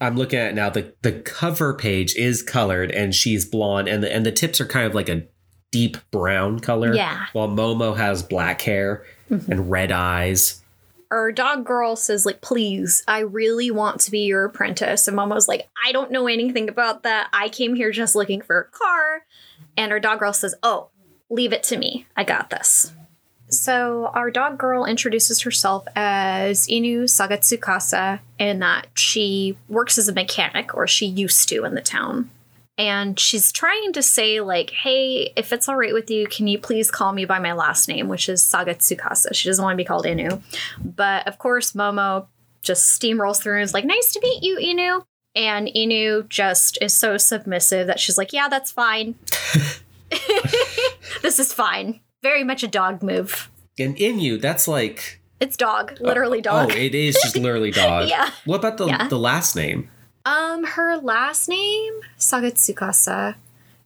I'm 0.00 0.16
looking 0.16 0.38
at 0.38 0.50
it 0.50 0.54
now. 0.54 0.70
The 0.70 0.94
the 1.02 1.12
cover 1.12 1.74
page 1.74 2.14
is 2.16 2.42
colored 2.42 2.90
and 2.90 3.14
she's 3.14 3.44
blonde 3.44 3.88
and 3.88 4.02
the 4.02 4.12
and 4.12 4.26
the 4.26 4.32
tips 4.32 4.60
are 4.60 4.66
kind 4.66 4.86
of 4.86 4.94
like 4.94 5.08
a 5.08 5.26
deep 5.70 5.96
brown 6.10 6.60
color. 6.60 6.94
Yeah. 6.94 7.26
While 7.32 7.48
Momo 7.48 7.96
has 7.96 8.22
black 8.22 8.62
hair 8.62 9.04
mm-hmm. 9.30 9.50
and 9.50 9.70
red 9.70 9.90
eyes. 9.90 10.62
Our 11.10 11.32
dog 11.32 11.64
girl 11.64 11.96
says, 11.96 12.24
like, 12.26 12.40
please, 12.40 13.04
I 13.06 13.20
really 13.20 13.70
want 13.70 14.00
to 14.00 14.10
be 14.10 14.20
your 14.20 14.44
apprentice. 14.44 15.06
And 15.06 15.16
Momo's 15.16 15.46
like, 15.46 15.68
I 15.84 15.92
don't 15.92 16.10
know 16.10 16.26
anything 16.26 16.68
about 16.68 17.02
that. 17.02 17.28
I 17.32 17.48
came 17.48 17.74
here 17.74 17.90
just 17.90 18.16
looking 18.16 18.40
for 18.40 18.58
a 18.58 18.64
car. 18.64 19.26
And 19.76 19.92
our 19.92 20.00
dog 20.00 20.20
girl 20.20 20.32
says, 20.32 20.54
Oh, 20.62 20.90
leave 21.28 21.52
it 21.52 21.62
to 21.64 21.76
me. 21.76 22.06
I 22.16 22.24
got 22.24 22.50
this. 22.50 22.92
So 23.60 24.10
our 24.14 24.30
dog 24.30 24.58
girl 24.58 24.84
introduces 24.84 25.42
herself 25.42 25.86
as 25.96 26.66
Inu 26.66 27.04
Sagatsukasa 27.04 28.20
and 28.38 28.62
that 28.62 28.86
she 28.94 29.56
works 29.68 29.98
as 29.98 30.08
a 30.08 30.12
mechanic, 30.12 30.74
or 30.74 30.86
she 30.86 31.06
used 31.06 31.48
to 31.48 31.64
in 31.64 31.74
the 31.74 31.80
town. 31.80 32.30
And 32.76 33.18
she's 33.20 33.52
trying 33.52 33.92
to 33.92 34.02
say, 34.02 34.40
like, 34.40 34.70
hey, 34.70 35.32
if 35.36 35.52
it's 35.52 35.68
all 35.68 35.76
right 35.76 35.94
with 35.94 36.10
you, 36.10 36.26
can 36.26 36.48
you 36.48 36.58
please 36.58 36.90
call 36.90 37.12
me 37.12 37.24
by 37.24 37.38
my 37.38 37.52
last 37.52 37.88
name, 37.88 38.08
which 38.08 38.28
is 38.28 38.42
Sagatsukasa. 38.42 39.34
She 39.34 39.48
doesn't 39.48 39.62
want 39.62 39.74
to 39.74 39.76
be 39.76 39.86
called 39.86 40.04
Inu. 40.06 40.42
But 40.82 41.26
of 41.28 41.38
course, 41.38 41.72
Momo 41.72 42.26
just 42.62 43.00
steamrolls 43.00 43.40
through 43.40 43.54
and 43.54 43.62
is 43.62 43.74
like, 43.74 43.84
nice 43.84 44.12
to 44.12 44.20
meet 44.20 44.42
you, 44.42 44.56
Inu. 44.56 45.04
And 45.36 45.68
Inu 45.68 46.28
just 46.28 46.78
is 46.82 46.94
so 46.94 47.16
submissive 47.16 47.86
that 47.86 48.00
she's 48.00 48.18
like, 48.18 48.32
yeah, 48.32 48.48
that's 48.48 48.72
fine. 48.72 49.14
this 51.22 51.38
is 51.38 51.52
fine. 51.52 52.00
Very 52.24 52.42
much 52.42 52.62
a 52.62 52.68
dog 52.68 53.02
move. 53.02 53.50
And 53.78 53.94
Inu, 53.98 54.40
that's 54.40 54.66
like 54.66 55.20
It's 55.40 55.58
dog, 55.58 55.98
literally 56.00 56.40
dog. 56.40 56.72
Oh, 56.72 56.74
it 56.74 56.94
is 56.94 57.14
just 57.22 57.36
literally 57.36 57.70
dog. 57.84 58.08
Yeah. 58.08 58.30
What 58.46 58.56
about 58.60 58.78
the 58.78 58.86
Yeah. 58.86 59.08
the 59.08 59.18
last 59.18 59.54
name? 59.54 59.90
Um, 60.24 60.64
her 60.64 60.96
last 60.96 61.50
name, 61.50 61.92
Sagatsukasa. 62.18 63.34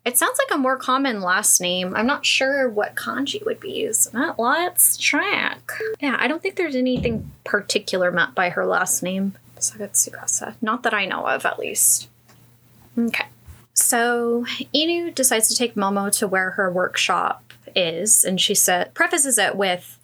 It 0.04 0.16
sounds 0.16 0.38
like 0.38 0.54
a 0.54 0.58
more 0.58 0.76
common 0.76 1.20
last 1.20 1.60
name. 1.60 1.96
I'm 1.96 2.06
not 2.06 2.24
sure 2.24 2.68
what 2.68 2.94
kanji 2.94 3.44
would 3.44 3.58
be 3.58 3.72
used. 3.72 4.14
Uh, 4.14 4.34
Let's 4.38 4.96
check. 4.96 5.72
Yeah, 6.00 6.16
I 6.20 6.28
don't 6.28 6.40
think 6.40 6.54
there's 6.54 6.76
anything 6.76 7.28
particular 7.44 8.12
meant 8.12 8.36
by 8.36 8.50
her 8.50 8.64
last 8.64 9.02
name, 9.02 9.34
Sagatsukasa. 9.58 10.54
Not 10.62 10.84
that 10.84 10.94
I 10.94 11.06
know 11.06 11.26
of, 11.26 11.44
at 11.44 11.58
least. 11.58 12.08
Okay. 12.96 13.26
So 13.74 14.44
Inu 14.72 15.12
decides 15.12 15.48
to 15.48 15.56
take 15.56 15.74
Momo 15.74 16.16
to 16.18 16.28
where 16.28 16.50
her 16.52 16.70
workshop 16.70 17.47
is, 17.74 18.24
and 18.24 18.40
she 18.40 18.54
said 18.54 18.94
prefaces 18.94 19.38
it 19.38 19.56
with, 19.56 19.98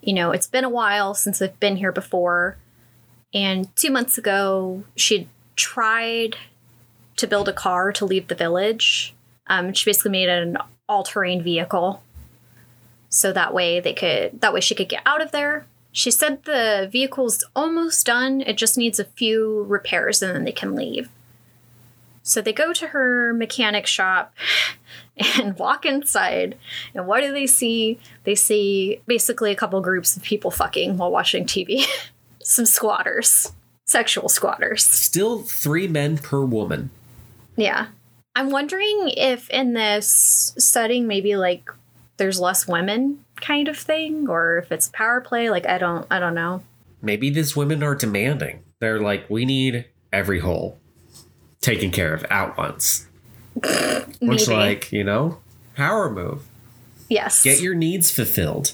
you 0.00 0.12
know, 0.12 0.30
it's 0.30 0.46
been 0.46 0.64
a 0.64 0.68
while 0.68 1.14
since 1.14 1.40
I've 1.40 1.58
been 1.60 1.76
here 1.76 1.92
before. 1.92 2.56
And 3.32 3.74
two 3.76 3.90
months 3.90 4.18
ago, 4.18 4.84
she'd 4.96 5.28
tried 5.56 6.36
to 7.16 7.26
build 7.26 7.48
a 7.48 7.52
car 7.52 7.92
to 7.92 8.04
leave 8.04 8.28
the 8.28 8.34
village. 8.34 9.14
Um, 9.46 9.72
she 9.72 9.88
basically 9.88 10.10
made 10.10 10.28
an 10.28 10.56
all-terrain 10.88 11.42
vehicle, 11.42 12.02
so 13.08 13.32
that 13.32 13.54
way 13.54 13.80
they 13.80 13.92
could 13.92 14.40
that 14.40 14.52
way 14.52 14.60
she 14.60 14.74
could 14.74 14.88
get 14.88 15.02
out 15.04 15.22
of 15.22 15.32
there. 15.32 15.66
She 15.92 16.10
said 16.10 16.44
the 16.44 16.88
vehicle's 16.90 17.44
almost 17.54 18.06
done; 18.06 18.40
it 18.40 18.56
just 18.56 18.78
needs 18.78 18.98
a 18.98 19.04
few 19.04 19.64
repairs, 19.64 20.22
and 20.22 20.34
then 20.34 20.44
they 20.44 20.52
can 20.52 20.74
leave. 20.74 21.08
So 22.22 22.40
they 22.40 22.52
go 22.52 22.72
to 22.72 22.88
her 22.88 23.32
mechanic 23.32 23.86
shop 23.86 24.34
and 25.16 25.56
walk 25.58 25.86
inside. 25.86 26.56
And 26.94 27.06
what 27.06 27.20
do 27.20 27.32
they 27.32 27.46
see? 27.46 27.98
They 28.24 28.34
see 28.34 29.00
basically 29.06 29.50
a 29.50 29.56
couple 29.56 29.80
groups 29.80 30.16
of 30.16 30.22
people 30.22 30.50
fucking 30.50 30.96
while 30.96 31.10
watching 31.10 31.44
TV. 31.44 31.84
Some 32.42 32.66
squatters, 32.66 33.52
sexual 33.86 34.28
squatters. 34.28 34.84
Still 34.84 35.42
three 35.42 35.88
men 35.88 36.18
per 36.18 36.44
woman. 36.44 36.90
Yeah. 37.56 37.88
I'm 38.36 38.50
wondering 38.50 39.12
if 39.16 39.50
in 39.50 39.74
this 39.74 40.54
setting, 40.58 41.06
maybe 41.06 41.36
like 41.36 41.70
there's 42.16 42.40
less 42.40 42.66
women 42.66 43.24
kind 43.36 43.68
of 43.68 43.76
thing, 43.76 44.28
or 44.28 44.58
if 44.58 44.70
it's 44.70 44.88
power 44.92 45.20
play. 45.20 45.50
Like, 45.50 45.66
I 45.66 45.78
don't, 45.78 46.06
I 46.10 46.18
don't 46.18 46.34
know. 46.34 46.62
Maybe 47.02 47.30
these 47.30 47.56
women 47.56 47.82
are 47.82 47.94
demanding. 47.94 48.62
They're 48.78 49.00
like, 49.00 49.28
we 49.28 49.44
need 49.44 49.86
every 50.12 50.40
hole 50.40 50.79
taken 51.60 51.90
care 51.90 52.14
of 52.14 52.24
at 52.24 52.56
once. 52.56 53.06
Which, 54.20 54.48
like, 54.48 54.92
you 54.92 55.04
know, 55.04 55.38
power 55.74 56.10
move. 56.10 56.46
Yes. 57.08 57.42
Get 57.42 57.60
your 57.60 57.74
needs 57.74 58.10
fulfilled. 58.10 58.72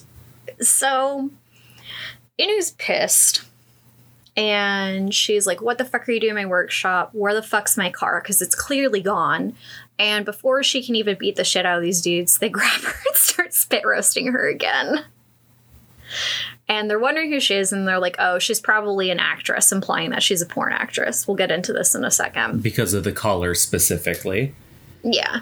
So 0.61 1.31
Inu's 2.39 2.73
pissed. 2.73 3.43
And 4.37 5.15
she's 5.15 5.47
like, 5.47 5.63
What 5.63 5.79
the 5.79 5.85
fuck 5.85 6.07
are 6.07 6.13
you 6.13 6.21
doing 6.21 6.31
in 6.31 6.37
my 6.37 6.47
workshop? 6.47 7.11
Where 7.15 7.35
the 7.35 7.43
fuck's 7.43 7.79
my 7.79 7.91
car? 7.91 8.21
Because 8.21 8.43
it's 8.43 8.55
clearly 8.55 9.01
gone. 9.01 9.55
And 9.99 10.27
before 10.27 10.63
she 10.63 10.85
can 10.85 10.95
even 10.95 11.17
beat 11.19 11.37
the 11.37 11.45
shit 11.45 11.65
out 11.65 11.79
of 11.79 11.83
these 11.83 12.03
dudes, 12.03 12.39
they 12.39 12.49
grab 12.51 12.83
her 12.83 13.03
and 13.09 13.17
start 13.17 13.55
spit 13.55 13.85
roasting 13.87 14.27
her 14.27 14.47
again. 14.49 15.05
And 16.69 16.91
they're 16.91 16.99
wondering 16.99 17.31
who 17.31 17.41
she 17.41 17.55
is, 17.55 17.73
and 17.73 17.87
they're 17.87 18.01
like, 18.01 18.17
Oh, 18.19 18.39
she's 18.39 18.61
probably 18.61 19.11
an 19.11 19.21
actress, 19.21 19.71
implying 19.71 20.11
that 20.11 20.23
she's 20.23 20.43
a 20.43 20.47
porn 20.47 20.73
actress. 20.73 21.27
We'll 21.27 21.37
get 21.37 21.51
into 21.51 21.73
this 21.73 21.95
in 21.95 22.05
a 22.05 22.11
second. 22.11 22.63
Because 22.63 22.95
of 22.95 23.05
the 23.05 23.13
collar 23.13 23.55
specifically. 23.55 24.55
Yeah. 25.03 25.41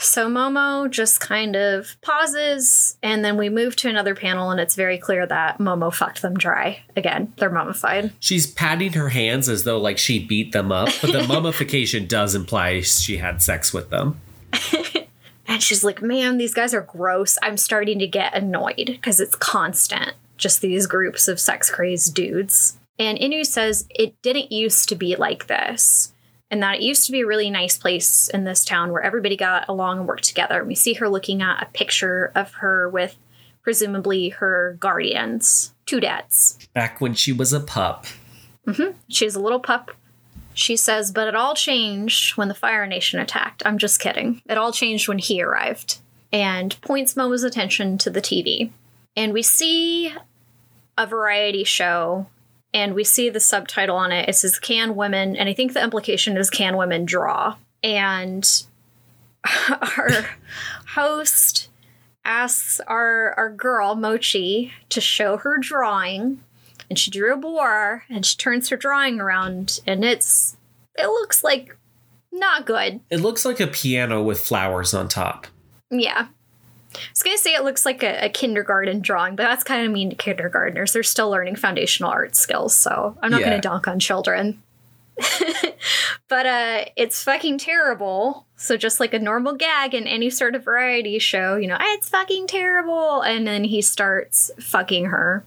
So 0.00 0.28
Momo 0.28 0.88
just 0.88 1.18
kind 1.18 1.56
of 1.56 1.96
pauses, 2.02 2.96
and 3.02 3.24
then 3.24 3.36
we 3.36 3.48
move 3.48 3.74
to 3.76 3.88
another 3.88 4.14
panel, 4.14 4.50
and 4.50 4.60
it's 4.60 4.76
very 4.76 4.96
clear 4.96 5.26
that 5.26 5.58
Momo 5.58 5.92
fucked 5.92 6.22
them 6.22 6.34
dry. 6.34 6.80
Again, 6.96 7.32
they're 7.36 7.50
mummified. 7.50 8.12
She's 8.20 8.46
patting 8.46 8.92
her 8.92 9.08
hands 9.08 9.48
as 9.48 9.64
though 9.64 9.78
like 9.78 9.98
she 9.98 10.24
beat 10.24 10.52
them 10.52 10.70
up, 10.70 10.88
but 11.00 11.12
the 11.12 11.22
mummification 11.28 12.06
does 12.06 12.36
imply 12.36 12.80
she 12.80 13.16
had 13.16 13.42
sex 13.42 13.72
with 13.72 13.90
them. 13.90 14.20
And 15.48 15.62
she's 15.62 15.82
like, 15.82 16.02
man, 16.02 16.36
these 16.36 16.52
guys 16.52 16.74
are 16.74 16.82
gross. 16.82 17.38
I'm 17.42 17.56
starting 17.56 17.98
to 18.00 18.06
get 18.06 18.34
annoyed 18.34 18.86
because 18.86 19.18
it's 19.18 19.34
constant. 19.34 20.12
Just 20.38 20.62
these 20.62 20.86
groups 20.86 21.28
of 21.28 21.38
sex 21.38 21.70
crazed 21.70 22.14
dudes. 22.14 22.78
And 22.98 23.18
Inu 23.18 23.44
says 23.44 23.86
it 23.90 24.20
didn't 24.22 24.50
used 24.50 24.88
to 24.88 24.94
be 24.94 25.14
like 25.16 25.46
this. 25.46 26.14
And 26.50 26.62
that 26.62 26.76
it 26.76 26.82
used 26.82 27.04
to 27.06 27.12
be 27.12 27.20
a 27.20 27.26
really 27.26 27.50
nice 27.50 27.76
place 27.76 28.28
in 28.28 28.44
this 28.44 28.64
town 28.64 28.90
where 28.90 29.02
everybody 29.02 29.36
got 29.36 29.68
along 29.68 29.98
and 29.98 30.08
worked 30.08 30.24
together. 30.24 30.64
We 30.64 30.74
see 30.74 30.94
her 30.94 31.08
looking 31.08 31.42
at 31.42 31.62
a 31.62 31.66
picture 31.66 32.32
of 32.34 32.54
her 32.54 32.88
with 32.88 33.16
presumably 33.62 34.30
her 34.30 34.78
guardians, 34.80 35.74
two 35.84 36.00
dads. 36.00 36.58
Back 36.72 37.02
when 37.02 37.12
she 37.12 37.32
was 37.32 37.52
a 37.52 37.60
pup. 37.60 38.06
Mm-hmm. 38.66 38.96
She's 39.08 39.34
a 39.34 39.40
little 39.40 39.60
pup. 39.60 39.90
She 40.54 40.74
says, 40.76 41.12
but 41.12 41.28
it 41.28 41.36
all 41.36 41.54
changed 41.54 42.36
when 42.36 42.48
the 42.48 42.54
Fire 42.54 42.86
Nation 42.86 43.20
attacked. 43.20 43.62
I'm 43.66 43.78
just 43.78 44.00
kidding. 44.00 44.42
It 44.48 44.58
all 44.58 44.72
changed 44.72 45.06
when 45.06 45.18
he 45.18 45.42
arrived. 45.42 45.98
And 46.32 46.80
points 46.80 47.14
Momo's 47.14 47.44
attention 47.44 47.98
to 47.98 48.10
the 48.10 48.20
TV. 48.20 48.70
And 49.16 49.32
we 49.32 49.42
see 49.42 50.12
a 50.96 51.06
variety 51.06 51.64
show, 51.64 52.26
and 52.72 52.94
we 52.94 53.04
see 53.04 53.30
the 53.30 53.40
subtitle 53.40 53.96
on 53.96 54.12
it. 54.12 54.28
It 54.28 54.34
says, 54.36 54.58
Can 54.58 54.94
Women, 54.94 55.36
and 55.36 55.48
I 55.48 55.54
think 55.54 55.72
the 55.72 55.82
implication 55.82 56.36
is, 56.36 56.50
Can 56.50 56.76
Women 56.76 57.04
Draw? 57.04 57.56
and 57.82 58.64
our 59.70 60.26
host 60.94 61.68
asks 62.24 62.80
our 62.86 63.32
our 63.36 63.50
girl 63.50 63.94
Mochi 63.94 64.72
to 64.90 65.00
show 65.00 65.36
her 65.38 65.58
drawing, 65.58 66.42
and 66.90 66.98
she 66.98 67.10
drew 67.10 67.32
a 67.32 67.36
boar, 67.36 68.04
and 68.08 68.24
she 68.24 68.36
turns 68.36 68.68
her 68.68 68.76
drawing 68.76 69.20
around, 69.20 69.80
and 69.86 70.04
it's 70.04 70.56
it 70.96 71.06
looks 71.06 71.44
like 71.44 71.76
not 72.32 72.66
good. 72.66 73.00
It 73.10 73.20
looks 73.20 73.44
like 73.44 73.60
a 73.60 73.66
piano 73.66 74.22
with 74.22 74.40
flowers 74.40 74.92
on 74.94 75.08
top. 75.08 75.46
Yeah. 75.90 76.28
I 76.98 77.10
was 77.12 77.22
gonna 77.22 77.38
say 77.38 77.54
it 77.54 77.64
looks 77.64 77.84
like 77.86 78.02
a, 78.02 78.26
a 78.26 78.28
kindergarten 78.28 79.00
drawing, 79.00 79.36
but 79.36 79.44
that's 79.44 79.64
kind 79.64 79.86
of 79.86 79.92
mean 79.92 80.10
to 80.10 80.16
kindergartners. 80.16 80.92
They're 80.92 81.02
still 81.02 81.30
learning 81.30 81.56
foundational 81.56 82.10
art 82.10 82.34
skills, 82.36 82.74
so 82.74 83.16
I'm 83.22 83.30
not 83.30 83.40
Yeah. 83.40 83.50
gonna 83.50 83.60
dunk 83.60 83.88
on 83.88 83.98
children. 83.98 84.62
but 86.28 86.46
uh 86.46 86.84
it's 86.96 87.22
fucking 87.24 87.58
terrible. 87.58 88.46
So 88.56 88.76
just 88.76 89.00
like 89.00 89.14
a 89.14 89.18
normal 89.18 89.54
gag 89.54 89.94
in 89.94 90.06
any 90.06 90.30
sort 90.30 90.54
of 90.54 90.64
variety 90.64 91.18
show, 91.18 91.56
you 91.56 91.66
know, 91.66 91.76
it's 91.80 92.08
fucking 92.08 92.46
terrible. 92.46 93.20
And 93.22 93.46
then 93.46 93.64
he 93.64 93.82
starts 93.82 94.50
fucking 94.60 95.06
her 95.06 95.44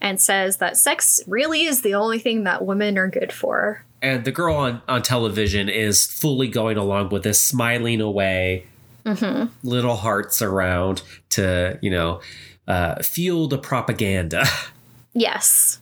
and 0.00 0.20
says 0.20 0.58
that 0.58 0.76
sex 0.76 1.20
really 1.26 1.64
is 1.64 1.82
the 1.82 1.94
only 1.94 2.18
thing 2.18 2.44
that 2.44 2.64
women 2.64 2.98
are 2.98 3.08
good 3.08 3.32
for. 3.32 3.84
And 4.02 4.24
the 4.24 4.32
girl 4.32 4.54
on, 4.56 4.82
on 4.86 5.02
television 5.02 5.68
is 5.68 6.04
fully 6.06 6.46
going 6.48 6.76
along 6.76 7.08
with 7.08 7.22
this, 7.22 7.42
smiling 7.42 8.00
away, 8.02 8.66
little 9.62 9.96
hearts 9.96 10.42
around 10.42 11.02
to, 11.30 11.78
you 11.82 11.90
know, 11.90 12.20
uh, 12.66 13.02
fuel 13.02 13.48
the 13.48 13.58
propaganda. 13.58 14.46
Yes. 15.16 15.80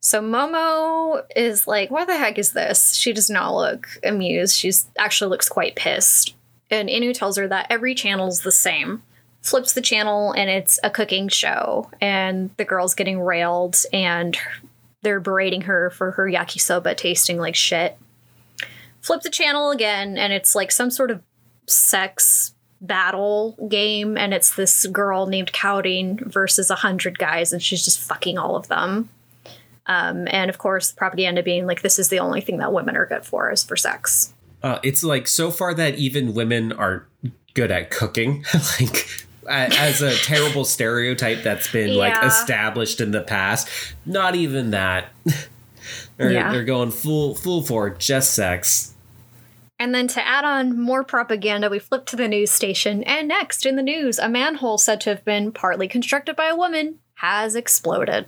So 0.00 0.20
Momo 0.20 1.22
is 1.36 1.68
like, 1.68 1.92
what 1.92 2.08
the 2.08 2.16
heck 2.16 2.36
is 2.36 2.52
this? 2.52 2.94
She 2.94 3.12
does 3.12 3.30
not 3.30 3.54
look 3.54 3.86
amused. 4.02 4.56
She's 4.56 4.86
actually 4.98 5.30
looks 5.30 5.48
quite 5.48 5.76
pissed. 5.76 6.34
And 6.68 6.88
Inu 6.88 7.14
tells 7.14 7.36
her 7.36 7.46
that 7.46 7.68
every 7.70 7.94
channel's 7.94 8.40
the 8.40 8.50
same. 8.50 9.02
Flips 9.40 9.72
the 9.72 9.80
channel 9.80 10.32
and 10.32 10.50
it's 10.50 10.80
a 10.82 10.90
cooking 10.90 11.28
show, 11.28 11.90
and 12.00 12.50
the 12.56 12.64
girl's 12.64 12.94
getting 12.94 13.20
railed 13.20 13.76
and 13.92 14.36
they're 15.02 15.20
berating 15.20 15.62
her 15.62 15.90
for 15.90 16.12
her 16.12 16.26
yakisoba 16.26 16.96
tasting 16.96 17.38
like 17.38 17.54
shit. 17.54 17.96
Flip 19.00 19.20
the 19.22 19.30
channel 19.30 19.70
again, 19.70 20.16
and 20.16 20.32
it's 20.32 20.54
like 20.54 20.70
some 20.70 20.90
sort 20.90 21.10
of 21.10 21.20
sex 21.66 22.54
battle 22.82 23.56
game, 23.68 24.18
and 24.18 24.34
it's 24.34 24.54
this 24.54 24.84
girl 24.86 25.26
named 25.26 25.52
Cowding 25.52 26.18
versus 26.24 26.68
a 26.68 26.74
hundred 26.74 27.18
guys, 27.18 27.52
and 27.52 27.62
she's 27.62 27.84
just 27.84 27.98
fucking 28.00 28.36
all 28.36 28.56
of 28.56 28.68
them. 28.68 29.08
Um, 29.86 30.28
and 30.30 30.50
of 30.50 30.58
course, 30.58 30.92
propaganda 30.92 31.42
being 31.42 31.66
like, 31.66 31.82
this 31.82 31.98
is 31.98 32.08
the 32.08 32.18
only 32.18 32.40
thing 32.40 32.58
that 32.58 32.72
women 32.72 32.96
are 32.96 33.06
good 33.06 33.24
for 33.24 33.50
is 33.50 33.62
for 33.62 33.76
sex. 33.76 34.34
Uh, 34.62 34.78
it's 34.82 35.02
like 35.02 35.26
so 35.26 35.50
far 35.50 35.74
that 35.74 35.96
even 35.96 36.34
women 36.34 36.72
aren't 36.72 37.02
good 37.54 37.70
at 37.70 37.90
cooking. 37.90 38.44
like 38.80 39.26
as 39.48 40.02
a 40.02 40.14
terrible 40.14 40.64
stereotype 40.64 41.42
that's 41.42 41.70
been 41.72 41.96
like 41.96 42.14
established 42.24 43.00
in 43.00 43.10
the 43.10 43.22
past. 43.22 43.68
Not 44.06 44.34
even 44.36 44.70
that. 44.70 45.08
they're, 46.16 46.30
Yeah. 46.32 46.52
they're 46.52 46.64
going 46.64 46.90
full 46.92 47.34
full 47.34 47.62
for 47.62 47.90
just 47.90 48.34
sex. 48.34 48.91
And 49.82 49.92
then 49.92 50.06
to 50.06 50.24
add 50.24 50.44
on 50.44 50.78
more 50.78 51.02
propaganda, 51.02 51.68
we 51.68 51.80
flip 51.80 52.06
to 52.06 52.14
the 52.14 52.28
news 52.28 52.52
station, 52.52 53.02
and 53.02 53.26
next 53.26 53.66
in 53.66 53.74
the 53.74 53.82
news, 53.82 54.16
a 54.20 54.28
manhole 54.28 54.78
said 54.78 55.00
to 55.00 55.10
have 55.10 55.24
been 55.24 55.50
partly 55.50 55.88
constructed 55.88 56.36
by 56.36 56.46
a 56.46 56.54
woman 56.54 57.00
has 57.14 57.56
exploded. 57.56 58.26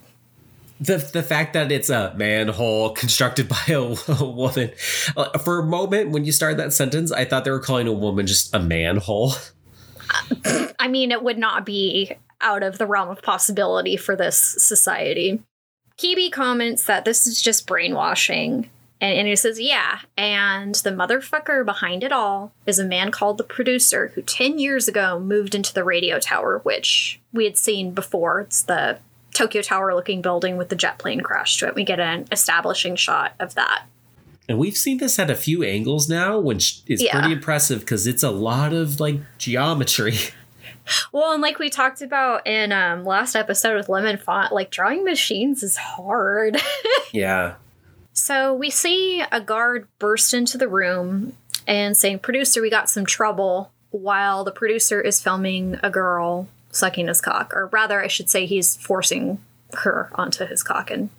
The 0.80 0.96
the 0.96 1.22
fact 1.22 1.52
that 1.52 1.70
it's 1.70 1.90
a 1.90 2.12
manhole 2.16 2.90
constructed 2.90 3.48
by 3.56 3.62
a, 3.68 3.94
a 4.20 4.28
woman. 4.28 4.72
Uh, 5.16 5.38
for 5.38 5.60
a 5.60 5.64
moment, 5.64 6.10
when 6.10 6.24
you 6.24 6.32
started 6.32 6.58
that 6.58 6.72
sentence, 6.72 7.12
I 7.12 7.24
thought 7.24 7.44
they 7.44 7.52
were 7.52 7.60
calling 7.60 7.86
a 7.86 7.92
woman 7.92 8.26
just 8.26 8.52
a 8.52 8.58
manhole. 8.58 9.34
I 10.80 10.88
mean, 10.88 11.12
it 11.12 11.22
would 11.22 11.38
not 11.38 11.64
be 11.64 12.14
out 12.40 12.64
of 12.64 12.78
the 12.78 12.86
realm 12.88 13.10
of 13.10 13.22
possibility 13.22 13.96
for 13.96 14.16
this 14.16 14.36
society. 14.58 15.40
Kibi 15.98 16.32
comments 16.32 16.86
that 16.86 17.04
this 17.04 17.28
is 17.28 17.40
just 17.40 17.68
brainwashing. 17.68 18.70
And 19.00 19.18
Inu 19.28 19.36
says, 19.36 19.60
yeah. 19.60 20.00
And 20.16 20.74
the 20.76 20.90
motherfucker 20.90 21.64
behind 21.64 22.02
it 22.04 22.12
all 22.12 22.52
is 22.66 22.78
a 22.78 22.84
man 22.84 23.10
called 23.10 23.36
the 23.38 23.44
producer 23.44 24.12
who 24.14 24.22
10 24.22 24.58
years 24.58 24.88
ago 24.88 25.20
moved 25.20 25.54
into 25.54 25.74
the 25.74 25.84
radio 25.84 26.18
tower, 26.18 26.60
which 26.62 27.20
we 27.32 27.44
had 27.44 27.58
seen 27.58 27.92
before. 27.92 28.40
It's 28.40 28.62
the 28.62 28.98
Tokyo 29.34 29.62
Tower 29.62 29.94
looking 29.94 30.22
building 30.22 30.56
with 30.56 30.68
the 30.68 30.76
jet 30.76 30.98
plane 30.98 31.20
crash 31.20 31.58
to 31.58 31.66
it. 31.66 31.74
We 31.74 31.84
get 31.84 32.00
an 32.00 32.26
establishing 32.32 32.96
shot 32.96 33.34
of 33.40 33.54
that. 33.56 33.84
And 34.48 34.58
we've 34.58 34.76
seen 34.76 34.98
this 34.98 35.18
at 35.18 35.28
a 35.30 35.34
few 35.34 35.62
angles 35.64 36.08
now, 36.08 36.38
which 36.38 36.80
is 36.86 37.02
Yeah. 37.02 37.18
pretty 37.18 37.32
impressive 37.34 37.80
because 37.80 38.06
it's 38.06 38.22
a 38.22 38.30
lot 38.30 38.72
of 38.72 39.00
like 39.00 39.16
geometry. 39.38 40.14
Well, 41.12 41.32
and 41.32 41.40
like 41.40 41.58
we 41.58 41.70
talked 41.70 42.02
about 42.02 42.46
in 42.46 42.70
um, 42.70 43.06
last 43.06 43.34
episode 43.36 43.74
with 43.74 43.88
Lemon 43.88 44.18
Font, 44.18 44.52
like 44.52 44.70
drawing 44.70 45.02
machines 45.02 45.62
is 45.62 45.78
hard. 45.78 46.60
Yeah. 47.12 47.54
So 48.14 48.54
we 48.54 48.70
see 48.70 49.22
a 49.30 49.40
guard 49.40 49.88
burst 49.98 50.32
into 50.32 50.56
the 50.56 50.68
room 50.68 51.34
and 51.66 51.96
saying, 51.96 52.20
Producer, 52.20 52.62
we 52.62 52.70
got 52.70 52.88
some 52.88 53.04
trouble, 53.04 53.72
while 53.90 54.44
the 54.44 54.52
producer 54.52 55.00
is 55.00 55.20
filming 55.20 55.78
a 55.82 55.90
girl 55.90 56.48
sucking 56.70 57.08
his 57.08 57.20
cock. 57.20 57.52
Or 57.54 57.66
rather, 57.66 58.02
I 58.02 58.06
should 58.06 58.30
say, 58.30 58.46
he's 58.46 58.76
forcing 58.76 59.38
her 59.74 60.10
onto 60.14 60.46
his 60.46 60.62
cock 60.62 60.90
and 60.90 61.10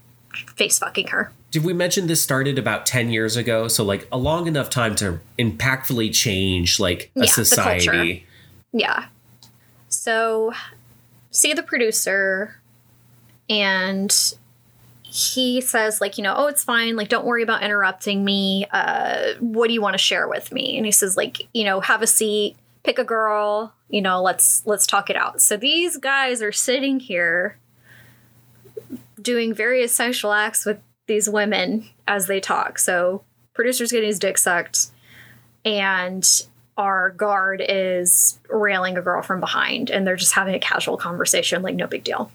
face 0.55 0.79
fucking 0.79 1.07
her. 1.07 1.31
Did 1.51 1.63
we 1.63 1.73
mention 1.73 2.07
this 2.07 2.21
started 2.21 2.57
about 2.57 2.85
10 2.85 3.09
years 3.09 3.37
ago? 3.37 3.67
So, 3.67 3.83
like, 3.83 4.07
a 4.11 4.17
long 4.17 4.47
enough 4.47 4.69
time 4.69 4.95
to 4.97 5.19
impactfully 5.39 6.13
change, 6.13 6.79
like, 6.79 7.11
a 7.15 7.21
Yeah, 7.21 7.25
society. 7.25 8.25
Yeah. 8.73 9.05
So, 9.87 10.53
see 11.31 11.53
the 11.53 11.63
producer, 11.63 12.57
and 13.49 14.33
he 15.15 15.61
says, 15.61 16.01
like, 16.01 16.17
you 16.17 16.25
know, 16.25 16.33
oh, 16.35 16.47
it's 16.47 16.65
fine. 16.65 16.97
Like, 16.97 17.07
don't 17.07 17.25
worry 17.25 17.41
about 17.41 17.63
interrupting 17.63 18.25
me. 18.25 18.65
Uh, 18.69 19.35
what 19.39 19.67
do 19.69 19.73
you 19.73 19.81
want 19.81 19.93
to 19.93 19.97
share 19.97 20.27
with 20.27 20.51
me? 20.51 20.75
And 20.75 20.85
he 20.85 20.91
says, 20.91 21.15
like, 21.15 21.47
you 21.53 21.63
know, 21.63 21.79
have 21.79 22.01
a 22.01 22.07
seat, 22.07 22.57
pick 22.83 22.99
a 22.99 23.05
girl. 23.05 23.73
You 23.87 24.01
know, 24.01 24.21
let's 24.21 24.61
let's 24.65 24.85
talk 24.85 25.09
it 25.09 25.15
out. 25.15 25.41
So 25.41 25.55
these 25.55 25.95
guys 25.95 26.41
are 26.41 26.51
sitting 26.51 26.99
here 26.99 27.57
doing 29.21 29.53
various 29.53 29.95
sexual 29.95 30.33
acts 30.33 30.65
with 30.65 30.79
these 31.07 31.29
women 31.29 31.85
as 32.05 32.27
they 32.27 32.41
talk. 32.41 32.77
So 32.77 33.23
producer's 33.53 33.93
getting 33.93 34.07
his 34.07 34.19
dick 34.19 34.37
sucked, 34.37 34.87
and 35.63 36.27
our 36.77 37.11
guard 37.11 37.63
is 37.65 38.37
railing 38.49 38.97
a 38.97 39.01
girl 39.01 39.21
from 39.21 39.39
behind 39.39 39.89
and 39.89 40.05
they're 40.05 40.17
just 40.17 40.33
having 40.33 40.55
a 40.55 40.59
casual 40.59 40.97
conversation 40.97 41.61
like 41.61 41.73
no 41.73 41.87
big 41.87 42.03
deal 42.03 42.29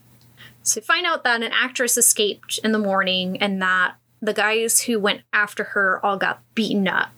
so 0.63 0.81
find 0.81 1.07
out 1.07 1.25
that 1.25 1.43
an 1.43 1.53
actress 1.53 1.97
escaped 1.97 2.59
in 2.63 2.73
the 2.73 2.79
morning 2.79 3.37
and 3.39 3.61
that 3.63 3.95
the 4.21 4.35
guys 4.35 4.83
who 4.83 4.99
went 4.99 5.23
after 5.33 5.65
her 5.65 6.05
all 6.05 6.17
got 6.17 6.43
beaten 6.55 6.87
up 6.87 7.13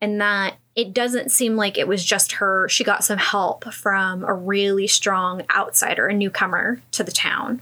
and 0.00 0.20
that 0.20 0.56
it 0.74 0.94
doesn't 0.94 1.30
seem 1.30 1.56
like 1.56 1.76
it 1.76 1.88
was 1.88 2.04
just 2.04 2.32
her 2.32 2.68
she 2.68 2.84
got 2.84 3.04
some 3.04 3.18
help 3.18 3.72
from 3.72 4.24
a 4.24 4.32
really 4.32 4.86
strong 4.86 5.42
outsider 5.54 6.06
a 6.06 6.14
newcomer 6.14 6.80
to 6.90 7.04
the 7.04 7.12
town 7.12 7.60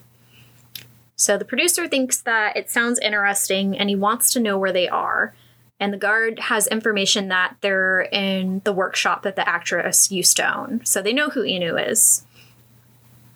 so 1.16 1.38
the 1.38 1.44
producer 1.44 1.88
thinks 1.88 2.20
that 2.20 2.56
it 2.56 2.70
sounds 2.70 2.98
interesting 2.98 3.76
and 3.76 3.88
he 3.88 3.96
wants 3.96 4.32
to 4.32 4.40
know 4.40 4.58
where 4.58 4.72
they 4.72 4.88
are 4.88 5.34
and 5.78 5.92
the 5.92 5.98
guard 5.98 6.38
has 6.38 6.66
information 6.68 7.28
that 7.28 7.56
they're 7.60 8.02
in 8.02 8.62
the 8.64 8.72
workshop 8.72 9.22
that 9.22 9.36
the 9.36 9.46
actress 9.48 10.10
used 10.10 10.36
to 10.38 10.56
own. 10.56 10.84
So 10.84 11.02
they 11.02 11.12
know 11.12 11.28
who 11.28 11.42
Inu 11.42 11.90
is. 11.90 12.24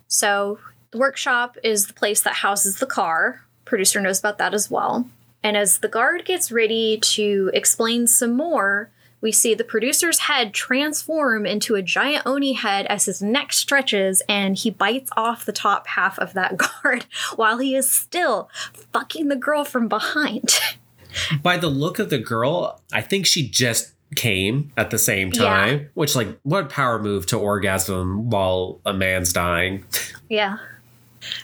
So 0.08 0.58
the 0.90 0.98
workshop 0.98 1.57
is 1.62 1.87
the 1.87 1.94
place 1.94 2.20
that 2.22 2.35
houses 2.35 2.76
the 2.76 2.87
car. 2.87 3.42
Producer 3.64 4.00
knows 4.00 4.18
about 4.18 4.38
that 4.38 4.55
as 4.55 4.70
well. 4.70 5.09
And 5.42 5.57
as 5.57 5.79
the 5.79 5.88
guard 5.88 6.24
gets 6.24 6.50
ready 6.53 6.98
to 7.03 7.50
explain 7.55 8.07
some 8.07 8.33
more, 8.37 8.90
we 9.22 9.33
see 9.33 9.55
the 9.55 9.64
producer's 9.64 10.20
head 10.20 10.53
transform 10.55 11.46
into 11.46 11.74
a 11.74 11.83
giant 11.83 12.26
Oni 12.26 12.55
head 12.55 12.87
as 12.87 13.05
his 13.05 13.20
neck 13.22 13.53
stretches 13.53 14.22
and 14.29 14.57
he 14.57 14.70
bites 14.70 15.11
off 15.16 15.44
the 15.44 15.53
top 15.53 15.87
half 15.88 16.18
of 16.18 16.33
that 16.33 16.57
guard 16.83 17.05
while 17.37 17.59
he 17.59 17.74
is 17.74 17.90
still 17.90 18.50
fucking 18.92 19.29
the 19.29 19.37
girl 19.37 19.64
from 19.64 19.88
behind. 19.88 20.59
By 21.42 21.57
the 21.57 21.68
look 21.68 21.98
of 21.98 22.09
the 22.11 22.18
girl, 22.18 22.81
I 22.92 23.00
think 23.03 23.26
she 23.26 23.48
just 23.48 23.92
came 24.16 24.72
at 24.76 24.90
the 24.90 24.98
same 24.98 25.31
Yeah. 25.33 25.40
time, 25.42 25.90
which, 25.94 26.14
like, 26.16 26.29
what 26.42 26.68
power 26.68 26.98
move 27.00 27.26
to 27.26 27.37
orgasm 27.38 28.31
while 28.31 28.81
a 28.87 28.92
man's 28.92 29.33
dying? 29.33 29.85
Yeah. 30.29 30.59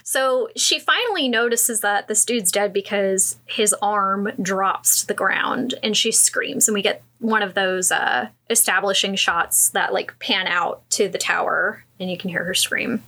So 0.03 0.49
she 0.55 0.79
finally 0.79 1.27
notices 1.27 1.81
that 1.81 2.07
this 2.07 2.25
dude's 2.25 2.51
dead 2.51 2.73
because 2.73 3.37
his 3.45 3.73
arm 3.81 4.31
drops 4.41 5.01
to 5.01 5.07
the 5.07 5.13
ground 5.13 5.75
and 5.83 5.95
she 5.95 6.11
screams. 6.11 6.67
And 6.67 6.73
we 6.73 6.81
get 6.81 7.03
one 7.19 7.43
of 7.43 7.53
those 7.53 7.91
uh, 7.91 8.29
establishing 8.49 9.15
shots 9.15 9.69
that 9.69 9.93
like 9.93 10.17
pan 10.19 10.47
out 10.47 10.87
to 10.91 11.09
the 11.09 11.17
tower 11.17 11.83
and 11.99 12.09
you 12.09 12.17
can 12.17 12.29
hear 12.29 12.43
her 12.43 12.53
scream. 12.53 13.03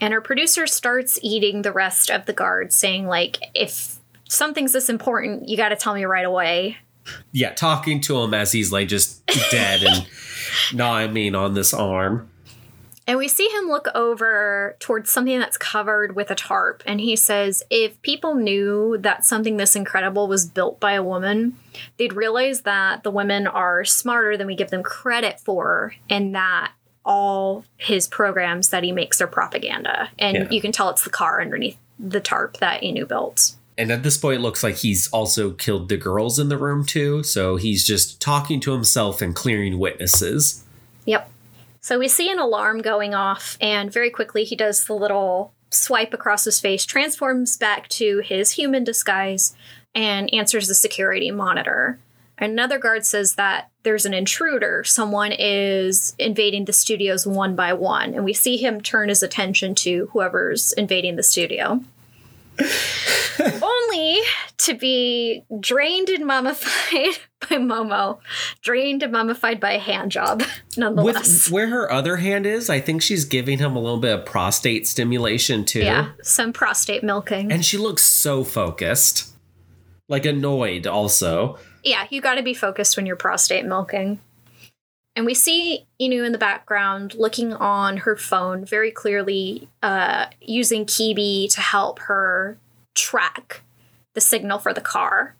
And 0.00 0.12
her 0.12 0.20
producer 0.20 0.66
starts 0.66 1.18
eating 1.22 1.62
the 1.62 1.70
rest 1.70 2.10
of 2.10 2.26
the 2.26 2.32
guards, 2.32 2.74
saying, 2.74 3.06
like, 3.06 3.38
if 3.54 4.00
something's 4.28 4.72
this 4.72 4.88
important, 4.88 5.48
you 5.48 5.56
got 5.56 5.68
to 5.68 5.76
tell 5.76 5.94
me 5.94 6.04
right 6.04 6.24
away. 6.24 6.76
Yeah, 7.30 7.52
talking 7.52 8.00
to 8.02 8.20
him 8.20 8.34
as 8.34 8.50
he's 8.50 8.72
like 8.72 8.88
just 8.88 9.24
dead 9.52 9.84
and 9.84 10.06
gnawing 10.74 11.36
on 11.36 11.54
this 11.54 11.72
arm. 11.72 12.31
And 13.12 13.18
we 13.18 13.28
see 13.28 13.46
him 13.46 13.68
look 13.68 13.88
over 13.94 14.74
towards 14.80 15.10
something 15.10 15.38
that's 15.38 15.58
covered 15.58 16.16
with 16.16 16.30
a 16.30 16.34
tarp. 16.34 16.82
And 16.86 16.98
he 16.98 17.14
says, 17.14 17.62
if 17.68 18.00
people 18.00 18.34
knew 18.34 18.96
that 19.00 19.26
something 19.26 19.58
this 19.58 19.76
incredible 19.76 20.28
was 20.28 20.46
built 20.46 20.80
by 20.80 20.92
a 20.92 21.02
woman, 21.02 21.58
they'd 21.98 22.14
realize 22.14 22.62
that 22.62 23.02
the 23.02 23.10
women 23.10 23.46
are 23.46 23.84
smarter 23.84 24.38
than 24.38 24.46
we 24.46 24.54
give 24.54 24.70
them 24.70 24.82
credit 24.82 25.38
for, 25.38 25.94
and 26.08 26.34
that 26.34 26.72
all 27.04 27.66
his 27.76 28.08
programs 28.08 28.70
that 28.70 28.82
he 28.82 28.92
makes 28.92 29.20
are 29.20 29.26
propaganda. 29.26 30.08
And 30.18 30.34
Yeah. 30.34 30.48
you 30.48 30.62
can 30.62 30.72
tell 30.72 30.88
it's 30.88 31.04
the 31.04 31.10
car 31.10 31.42
underneath 31.42 31.76
the 31.98 32.18
tarp 32.18 32.56
that 32.60 32.80
Inu 32.80 33.06
built. 33.06 33.56
And 33.76 33.92
at 33.92 34.04
this 34.04 34.16
point, 34.16 34.38
it 34.38 34.42
looks 34.42 34.62
like 34.62 34.76
he's 34.76 35.08
also 35.08 35.50
killed 35.50 35.90
the 35.90 35.98
girls 35.98 36.38
in 36.38 36.48
the 36.48 36.56
room 36.56 36.86
too. 36.86 37.22
So 37.24 37.56
he's 37.56 37.86
just 37.86 38.22
talking 38.22 38.58
to 38.60 38.72
himself 38.72 39.20
and 39.20 39.34
clearing 39.34 39.78
witnesses. 39.78 40.64
Yep. 41.04 41.28
So 41.82 41.98
we 41.98 42.06
see 42.06 42.30
an 42.30 42.38
alarm 42.38 42.80
going 42.80 43.12
off, 43.12 43.58
and 43.60 43.92
very 43.92 44.08
quickly 44.08 44.44
he 44.44 44.54
does 44.54 44.84
the 44.84 44.94
little 44.94 45.52
swipe 45.68 46.14
across 46.14 46.44
his 46.44 46.60
face, 46.60 46.86
transforms 46.86 47.56
back 47.56 47.88
to 47.88 48.20
his 48.20 48.52
human 48.52 48.84
disguise, 48.84 49.56
and 49.92 50.32
answers 50.32 50.68
the 50.68 50.76
security 50.76 51.32
monitor. 51.32 51.98
Another 52.38 52.78
guard 52.78 53.04
says 53.04 53.34
that 53.34 53.68
there's 53.82 54.06
an 54.06 54.14
intruder. 54.14 54.84
Someone 54.84 55.32
is 55.32 56.14
invading 56.20 56.66
the 56.66 56.72
studios 56.72 57.26
one 57.26 57.56
by 57.56 57.72
one, 57.72 58.14
and 58.14 58.24
we 58.24 58.32
see 58.32 58.56
him 58.56 58.80
turn 58.80 59.08
his 59.08 59.22
attention 59.22 59.74
to 59.76 60.08
whoever's 60.12 60.72
invading 60.74 61.16
the 61.16 61.22
studio. 61.24 61.80
Only 63.40 64.20
to 64.58 64.74
be 64.74 65.44
drained 65.58 66.10
and 66.10 66.26
mummified 66.26 67.18
by 67.48 67.56
Momo, 67.56 68.18
drained 68.62 69.02
and 69.02 69.12
mummified 69.12 69.60
by 69.60 69.72
a 69.72 69.78
hand 69.78 70.10
job, 70.10 70.42
nonetheless. 70.76 71.46
With 71.46 71.52
where 71.52 71.68
her 71.68 71.90
other 71.90 72.16
hand 72.16 72.46
is, 72.46 72.70
I 72.70 72.80
think 72.80 73.02
she's 73.02 73.24
giving 73.24 73.58
him 73.58 73.76
a 73.76 73.80
little 73.80 74.00
bit 74.00 74.18
of 74.18 74.26
prostate 74.26 74.86
stimulation 74.86 75.64
too. 75.64 75.80
Yeah, 75.80 76.10
some 76.22 76.52
prostate 76.52 77.02
milking. 77.02 77.52
And 77.52 77.64
she 77.64 77.78
looks 77.78 78.02
so 78.04 78.44
focused. 78.44 79.30
Like 80.08 80.26
annoyed 80.26 80.86
also. 80.86 81.58
yeah, 81.84 82.06
you 82.10 82.20
got 82.20 82.34
to 82.34 82.42
be 82.42 82.54
focused 82.54 82.96
when 82.96 83.06
you're 83.06 83.16
prostate 83.16 83.64
milking. 83.64 84.20
And 85.14 85.26
we 85.26 85.34
see 85.34 85.86
Inu 86.00 86.24
in 86.24 86.32
the 86.32 86.38
background 86.38 87.14
looking 87.14 87.52
on 87.52 87.98
her 87.98 88.16
phone, 88.16 88.64
very 88.64 88.90
clearly 88.90 89.68
uh, 89.82 90.26
using 90.40 90.86
Kibi 90.86 91.52
to 91.54 91.60
help 91.60 91.98
her 92.00 92.56
track 92.94 93.62
the 94.14 94.20
signal 94.20 94.58
for 94.58 94.72
the 94.72 94.80
car. 94.80 95.34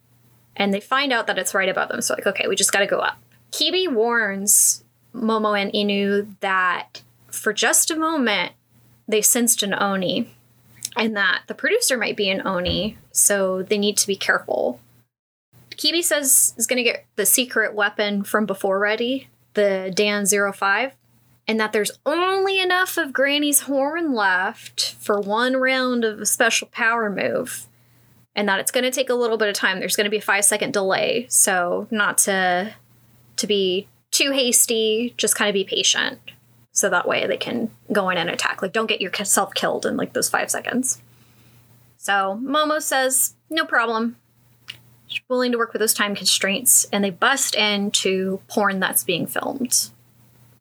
And 0.57 0.73
they 0.73 0.81
find 0.81 1.13
out 1.13 1.27
that 1.27 1.39
it's 1.39 1.55
right 1.55 1.69
above 1.69 1.89
them. 1.89 2.03
So, 2.03 2.15
like, 2.15 2.27
okay, 2.27 2.47
we 2.47 2.57
just 2.57 2.73
got 2.73 2.81
to 2.81 2.87
go 2.87 2.99
up. 2.99 3.19
Kibi 3.51 3.91
warns 3.91 4.85
Momo 5.15 5.61
and 5.61 5.73
Inu 5.73 6.29
that 6.41 7.03
for 7.31 7.53
just 7.53 7.91
a 7.91 7.97
moment 7.97 8.53
they 9.09 9.23
sensed 9.23 9.63
an 9.63 9.75
Oni 9.75 10.29
and 10.97 11.17
that 11.17 11.43
the 11.47 11.55
producer 11.55 11.97
might 11.97 12.17
be 12.17 12.29
an 12.29 12.47
Oni, 12.47 12.99
so 13.13 13.63
they 13.63 13.79
need 13.79 13.97
to 13.99 14.07
be 14.07 14.17
careful. 14.17 14.81
Kibi 15.71 16.03
says 16.03 16.55
is 16.57 16.67
going 16.67 16.77
to 16.77 16.83
get 16.83 17.07
the 17.17 17.27
secret 17.27 17.75
weapon 17.75 18.25
from 18.25 18.47
before 18.47 18.79
ready, 18.79 19.29
the 19.55 19.93
Dan 19.95 20.27
05, 20.27 20.93
and 21.49 21.59
that 21.59 21.73
there's 21.73 21.99
only 22.05 22.61
enough 22.61 22.97
of 22.97 23.13
Granny's 23.13 23.61
horn 23.61 24.13
left 24.13 24.95
for 25.01 25.21
one 25.21 25.57
round 25.57 26.05
of 26.05 26.21
a 26.21 26.27
special 26.27 26.69
power 26.69 27.11
move, 27.11 27.67
and 28.35 28.49
that 28.49 28.61
it's 28.61 28.71
going 28.71 28.85
to 28.85 28.91
take 28.91 29.11
a 29.11 29.15
little 29.15 29.37
bit 29.37 29.49
of 29.49 29.55
time. 29.55 29.79
There's 29.79 29.97
going 29.97 30.05
to 30.05 30.11
be 30.11 30.19
a 30.19 30.23
five 30.23 30.45
second 30.45 30.73
delay, 30.73 31.27
so 31.29 31.87
not 31.91 32.19
to 32.19 32.75
to 33.37 33.47
be 33.47 33.89
too 34.11 34.33
hasty, 34.33 35.15
just 35.17 35.37
kind 35.37 35.49
of 35.49 35.55
be 35.55 35.65
patient. 35.65 36.19
So 36.73 36.89
that 36.89 37.07
way 37.07 37.27
they 37.27 37.37
can 37.37 37.71
go 37.91 38.09
in 38.09 38.19
and 38.19 38.31
attack. 38.31 38.63
Like, 38.63 38.73
don't 38.73 38.87
get 38.87 39.01
yourself 39.01 39.55
killed 39.55 39.85
in 39.85 39.97
like 39.97 40.13
those 40.15 40.31
five 40.31 40.51
seconds. 40.51 41.01
So 41.99 42.41
Momo 42.43 42.81
says, 42.81 43.35
no 43.51 43.65
problem 43.65 44.17
willing 45.29 45.53
to 45.53 45.59
work 45.59 45.73
with 45.73 45.81
those 45.81 45.95
time 45.95 46.15
constraints, 46.15 46.85
and 46.93 47.03
they 47.03 47.11
bust 47.11 47.55
into 47.55 48.41
porn 48.49 48.81
that's 48.81 49.05
being 49.05 49.27
filmed. 49.27 49.91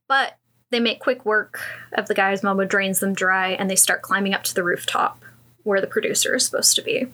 But 0.08 0.38
they 0.70 0.80
make 0.80 1.00
quick 1.00 1.26
work 1.26 1.62
of 1.94 2.08
the 2.08 2.14
guys. 2.14 2.42
Momo 2.42 2.68
drains 2.68 3.00
them 3.00 3.14
dry, 3.14 3.50
and 3.50 3.70
they 3.70 3.76
start 3.76 4.02
climbing 4.02 4.34
up 4.34 4.44
to 4.44 4.56
the 4.56 4.64
rooftop 4.64 5.24
where 5.64 5.82
the 5.82 5.88
producer 5.88 6.36
is 6.36 6.46
supposed 6.46 6.76
to 6.76 6.82
be 6.82 7.08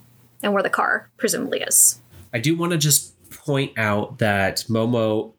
and 0.43 0.54
where 0.54 0.63
the 0.63 0.69
car 0.69 1.10
presumably 1.17 1.62
is. 1.62 2.02
I 2.34 2.39
do 2.39 2.56
want 2.56 2.71
to 2.73 2.78
just 2.78 3.13
point 3.30 3.78
out 3.78 4.19
that 4.19 4.65
Momo 4.69 5.34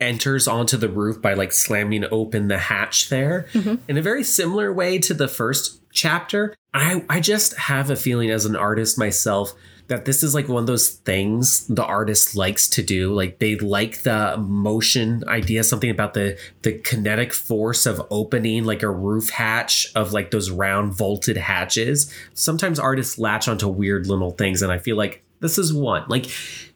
enters 0.00 0.48
onto 0.48 0.76
the 0.76 0.88
roof 0.88 1.22
by 1.22 1.34
like 1.34 1.52
slamming 1.52 2.04
open 2.10 2.48
the 2.48 2.58
hatch 2.58 3.08
there 3.08 3.46
mm-hmm. 3.52 3.76
in 3.88 3.96
a 3.96 4.02
very 4.02 4.24
similar 4.24 4.72
way 4.72 4.98
to 4.98 5.14
the 5.14 5.28
first 5.28 5.80
chapter. 5.92 6.54
I, 6.72 7.04
I 7.08 7.20
just 7.20 7.56
have 7.56 7.90
a 7.90 7.96
feeling 7.96 8.30
as 8.30 8.44
an 8.44 8.56
artist 8.56 8.98
myself 8.98 9.54
that 9.88 10.06
this 10.06 10.22
is 10.22 10.34
like 10.34 10.48
one 10.48 10.62
of 10.62 10.66
those 10.66 10.88
things 10.88 11.66
the 11.66 11.84
artist 11.84 12.34
likes 12.34 12.68
to 12.70 12.82
do. 12.82 13.12
Like 13.12 13.38
they 13.38 13.56
like 13.56 14.02
the 14.02 14.36
motion 14.38 15.22
idea 15.28 15.62
something 15.62 15.90
about 15.90 16.14
the 16.14 16.38
the 16.62 16.72
kinetic 16.78 17.32
force 17.32 17.84
of 17.84 18.00
opening 18.10 18.64
like 18.64 18.82
a 18.82 18.88
roof 18.90 19.28
hatch 19.30 19.86
of 19.94 20.12
like 20.12 20.30
those 20.30 20.50
round 20.50 20.94
vaulted 20.94 21.36
hatches. 21.36 22.12
Sometimes 22.32 22.78
artists 22.78 23.18
latch 23.18 23.46
onto 23.46 23.68
weird 23.68 24.06
little 24.06 24.30
things 24.30 24.62
and 24.62 24.72
i 24.72 24.78
feel 24.78 24.96
like 24.96 25.22
this 25.40 25.58
is 25.58 25.72
one. 25.74 26.04
Like 26.08 26.26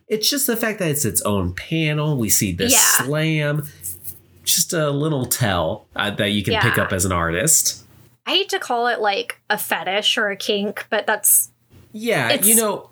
it's 0.08 0.28
just 0.28 0.46
the 0.46 0.56
fact 0.56 0.78
that 0.80 0.90
it's 0.90 1.04
its 1.06 1.22
own 1.22 1.54
panel. 1.54 2.16
We 2.18 2.28
see 2.28 2.52
this 2.52 2.72
Yeah. 2.72 3.04
slam. 3.04 3.68
Just 4.44 4.72
a 4.72 4.90
little 4.90 5.26
tell 5.26 5.86
uh, 5.94 6.10
that 6.12 6.30
you 6.30 6.42
can 6.42 6.60
pick 6.60 6.78
up 6.78 6.92
as 6.92 7.04
an 7.04 7.12
artist. 7.12 7.84
I 8.26 8.30
hate 8.32 8.48
to 8.50 8.58
call 8.58 8.86
it 8.86 9.00
like 9.00 9.40
a 9.48 9.56
fetish 9.58 10.16
or 10.18 10.30
a 10.30 10.36
kink, 10.36 10.86
but 10.90 11.06
that's 11.06 11.50
Yeah, 11.92 12.32
you 12.42 12.54
know, 12.56 12.90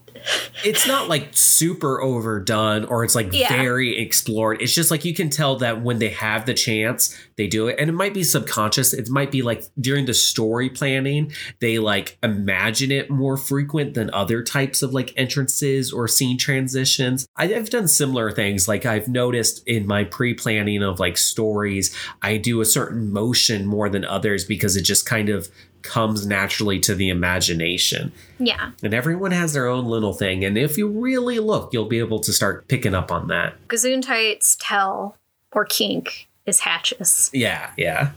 it's 0.65 0.87
not 0.87 1.09
like 1.09 1.29
super 1.33 2.01
overdone 2.01 2.85
or 2.87 3.05
it's 3.05 3.15
like 3.15 3.33
Yeah. 3.33 3.49
very 3.49 3.99
explored. 3.99 4.61
It's 4.63 4.75
just 4.75 4.91
like 4.91 5.05
you 5.05 5.15
can 5.15 5.31
tell 5.31 5.57
that 5.57 5.83
when 5.83 5.99
they 5.99 6.09
have 6.11 6.47
the 6.47 6.55
chance, 6.55 7.17
they 7.37 7.47
do 7.47 7.69
it. 7.69 7.77
And 7.79 7.89
it 7.91 7.93
might 7.93 8.15
be 8.15 8.25
subconscious. 8.25 8.93
It 8.93 9.09
might 9.09 9.31
be 9.31 9.43
like 9.43 9.65
during 9.81 10.07
the 10.07 10.15
story 10.15 10.69
planning, 10.71 11.33
they 11.61 11.79
like 11.79 12.19
imagine 12.23 12.91
it 12.91 13.11
more 13.11 13.37
frequent 13.37 13.95
than 13.95 14.11
other 14.13 14.43
types 14.43 14.83
of 14.83 14.93
like 14.95 15.13
entrances 15.17 15.93
or 15.93 16.09
scene 16.09 16.39
transitions. 16.39 17.27
I've 17.37 17.71
done 17.71 17.89
similar 17.89 18.31
things. 18.33 18.69
Like 18.69 18.87
I've 18.87 19.09
noticed 19.09 19.67
in 19.67 19.87
my 19.87 20.05
pre 20.05 20.35
planning 20.35 20.83
of 20.83 20.99
like 21.01 21.17
stories, 21.17 21.95
I 22.23 22.37
do 22.37 22.61
a 22.61 22.65
certain 22.65 23.13
motion 23.13 23.67
more 23.67 23.89
than 23.89 24.05
others 24.05 24.45
because 24.45 24.77
it 24.77 24.83
just 24.83 25.07
kind 25.07 25.29
of 25.29 25.49
comes 25.87 26.27
naturally 26.27 26.79
to 26.81 26.95
the 26.95 27.09
imagination. 27.09 28.13
yeah. 28.39 28.73
And 28.83 28.93
everyone 28.93 29.31
has 29.31 29.53
their 29.53 29.67
own 29.67 29.87
little 29.87 30.13
thing. 30.13 30.45
And 30.45 30.59
if 30.59 30.77
you 30.77 30.89
really 30.89 31.39
look, 31.39 31.73
you'll 31.73 31.87
be 31.87 31.99
able 31.99 32.21
to 32.21 32.33
start 32.33 32.69
picking 32.69 32.95
up 32.95 33.11
on 33.11 33.29
that. 33.29 33.55
Gesundheit's 33.69 34.57
tell 34.57 35.17
or 35.53 35.65
kink 35.65 36.29
is 36.45 36.61
hatches. 36.61 37.31
Yeah, 37.33 37.71
yeah. 37.77 38.11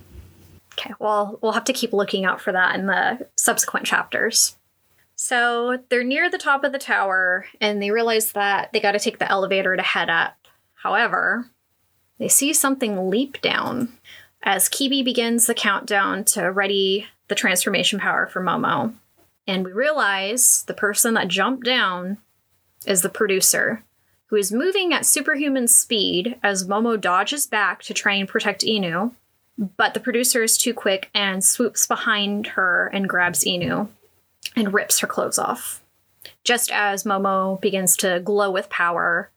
Okay, 0.74 0.94
well, 1.00 1.40
we'll 1.42 1.54
have 1.54 1.66
to 1.66 1.74
keep 1.74 1.94
looking 1.94 2.26
out 2.26 2.40
for 2.40 2.52
that 2.52 2.76
in 2.76 2.86
the 2.86 3.28
subsequent 3.36 3.86
chapters. 3.86 4.58
So 5.16 5.80
they're 5.90 6.04
near 6.04 6.30
the 6.30 6.38
top 6.38 6.64
of 6.64 6.72
the 6.72 6.80
tower 6.80 7.46
and 7.60 7.82
they 7.82 7.92
realize 7.92 8.32
that 8.32 8.72
they 8.72 8.80
got 8.80 8.94
to 8.94 9.00
take 9.00 9.20
the 9.20 9.30
elevator 9.30 9.76
to 9.76 9.82
head 9.82 10.10
up. 10.10 10.36
However, 10.76 11.50
they 12.20 12.30
see 12.30 12.54
something 12.54 13.10
leap 13.10 13.42
down 13.42 13.92
as 14.44 14.70
Kibi 14.70 15.04
begins 15.04 15.46
the 15.46 15.54
countdown 15.54 16.24
to 16.26 16.52
ready 16.52 17.08
the 17.28 17.36
transformation 17.36 18.00
power 18.00 18.28
for 18.28 18.42
Momo. 18.42 18.94
And 19.48 19.66
we 19.66 19.72
realize 19.72 20.64
the 20.68 20.74
person 20.74 21.14
that 21.16 21.28
jumped 21.28 21.66
down 21.66 22.18
is 22.86 23.02
the 23.02 23.10
producer, 23.10 23.84
who 24.28 24.36
is 24.36 24.52
moving 24.52 24.94
at 24.94 25.06
superhuman 25.06 25.68
speed 25.68 26.38
as 26.44 26.68
Momo 26.68 27.00
dodges 27.00 27.46
back 27.46 27.82
to 27.84 27.94
try 27.94 28.14
and 28.14 28.28
protect 28.28 28.62
Inu 28.62 29.12
but 29.60 29.94
the 29.94 30.00
producer 30.00 30.42
is 30.42 30.58
too 30.58 30.74
quick 30.74 31.10
and 31.14 31.44
swoops 31.44 31.86
behind 31.86 32.48
her 32.48 32.90
and 32.94 33.10
grabs 33.10 33.44
Inu 33.44 33.90
and 34.56 34.74
rips 34.74 35.00
her 35.00 35.08
clothes 35.08 35.38
off. 35.38 35.84
Just 36.44 36.72
as 36.72 37.04
Momo 37.04 37.60
begins 37.60 37.98
to 37.98 38.22
glow 38.24 38.50
with 38.52 38.70
power. 38.70 39.32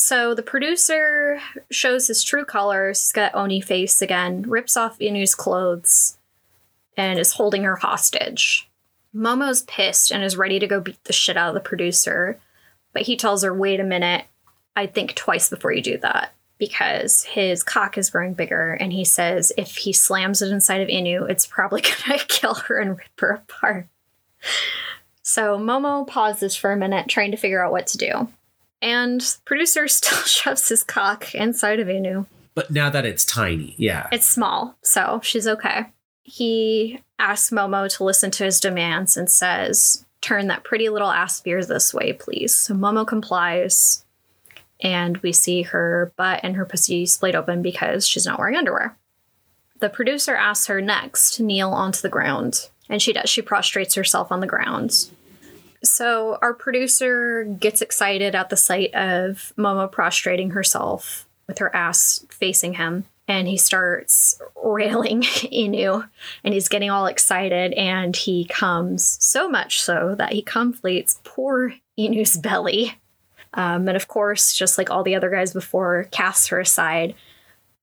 So 0.00 0.32
the 0.32 0.44
producer 0.44 1.40
shows 1.72 2.06
his 2.06 2.22
true 2.22 2.44
colors. 2.44 3.02
He's 3.02 3.12
got 3.12 3.34
Oni 3.34 3.60
face 3.60 4.00
again, 4.00 4.42
rips 4.42 4.76
off 4.76 5.00
Inu's 5.00 5.34
clothes, 5.34 6.18
and 6.96 7.18
is 7.18 7.32
holding 7.32 7.64
her 7.64 7.74
hostage. 7.74 8.70
Momo's 9.12 9.62
pissed 9.62 10.12
and 10.12 10.22
is 10.22 10.36
ready 10.36 10.60
to 10.60 10.68
go 10.68 10.78
beat 10.78 11.02
the 11.02 11.12
shit 11.12 11.36
out 11.36 11.48
of 11.48 11.54
the 11.54 11.68
producer, 11.68 12.38
but 12.92 13.02
he 13.02 13.16
tells 13.16 13.42
her, 13.42 13.52
wait 13.52 13.80
a 13.80 13.84
minute, 13.84 14.26
I'd 14.76 14.94
think 14.94 15.16
twice 15.16 15.50
before 15.50 15.72
you 15.72 15.82
do 15.82 15.98
that 15.98 16.32
because 16.58 17.24
his 17.24 17.64
cock 17.64 17.98
is 17.98 18.10
growing 18.10 18.34
bigger 18.34 18.74
and 18.74 18.92
he 18.92 19.04
says 19.04 19.52
if 19.58 19.78
he 19.78 19.92
slams 19.92 20.40
it 20.42 20.52
inside 20.52 20.80
of 20.80 20.88
Inu, 20.88 21.28
it's 21.28 21.44
probably 21.44 21.82
gonna 22.06 22.20
kill 22.28 22.54
her 22.54 22.78
and 22.78 22.90
rip 22.98 23.18
her 23.18 23.30
apart. 23.30 23.88
So 25.24 25.58
Momo 25.58 26.06
pauses 26.06 26.54
for 26.54 26.70
a 26.70 26.76
minute 26.76 27.08
trying 27.08 27.32
to 27.32 27.36
figure 27.36 27.64
out 27.64 27.72
what 27.72 27.88
to 27.88 27.98
do. 27.98 28.28
And 28.80 29.24
producer 29.44 29.88
still 29.88 30.18
shoves 30.18 30.68
his 30.68 30.82
cock 30.82 31.34
inside 31.34 31.80
of 31.80 31.88
Inu. 31.88 32.26
But 32.54 32.70
now 32.70 32.90
that 32.90 33.06
it's 33.06 33.24
tiny, 33.24 33.74
yeah. 33.78 34.08
It's 34.10 34.26
small, 34.26 34.76
so 34.82 35.20
she's 35.22 35.46
okay. 35.46 35.86
He 36.24 37.00
asks 37.18 37.50
Momo 37.50 37.88
to 37.96 38.04
listen 38.04 38.30
to 38.32 38.44
his 38.44 38.60
demands 38.60 39.16
and 39.16 39.30
says, 39.30 40.04
Turn 40.20 40.48
that 40.48 40.64
pretty 40.64 40.88
little 40.88 41.10
ass 41.10 41.38
of 41.38 41.46
yours 41.46 41.68
this 41.68 41.94
way, 41.94 42.12
please. 42.12 42.52
So 42.52 42.74
Momo 42.74 43.06
complies, 43.06 44.04
and 44.80 45.16
we 45.18 45.32
see 45.32 45.62
her 45.62 46.12
butt 46.16 46.40
and 46.42 46.56
her 46.56 46.64
pussy 46.64 47.06
splayed 47.06 47.36
open 47.36 47.62
because 47.62 48.06
she's 48.06 48.26
not 48.26 48.38
wearing 48.38 48.56
underwear. 48.56 48.96
The 49.78 49.88
producer 49.88 50.34
asks 50.34 50.66
her 50.66 50.80
next 50.80 51.34
to 51.34 51.44
kneel 51.44 51.70
onto 51.70 52.00
the 52.00 52.08
ground, 52.08 52.68
and 52.88 53.00
she 53.00 53.12
does. 53.12 53.30
She 53.30 53.42
prostrates 53.42 53.94
herself 53.94 54.32
on 54.32 54.40
the 54.40 54.46
ground. 54.48 55.08
So 55.82 56.38
our 56.42 56.54
producer 56.54 57.44
gets 57.44 57.82
excited 57.82 58.34
at 58.34 58.50
the 58.50 58.56
sight 58.56 58.94
of 58.94 59.52
Momo 59.56 59.90
prostrating 59.90 60.50
herself 60.50 61.28
with 61.46 61.58
her 61.58 61.74
ass 61.74 62.24
facing 62.30 62.74
him. 62.74 63.04
And 63.26 63.46
he 63.46 63.58
starts 63.58 64.40
railing 64.62 65.22
Inu 65.22 66.08
and 66.42 66.54
he's 66.54 66.68
getting 66.68 66.90
all 66.90 67.06
excited. 67.06 67.72
And 67.74 68.16
he 68.16 68.46
comes 68.46 69.18
so 69.20 69.48
much 69.48 69.82
so 69.82 70.14
that 70.16 70.32
he 70.32 70.42
conflates 70.42 71.18
poor 71.24 71.74
Inu's 71.98 72.36
belly. 72.36 72.98
Um, 73.54 73.88
and 73.88 73.96
of 73.96 74.08
course, 74.08 74.54
just 74.54 74.78
like 74.78 74.90
all 74.90 75.02
the 75.02 75.14
other 75.14 75.30
guys 75.30 75.52
before, 75.52 76.08
casts 76.10 76.48
her 76.48 76.60
aside 76.60 77.14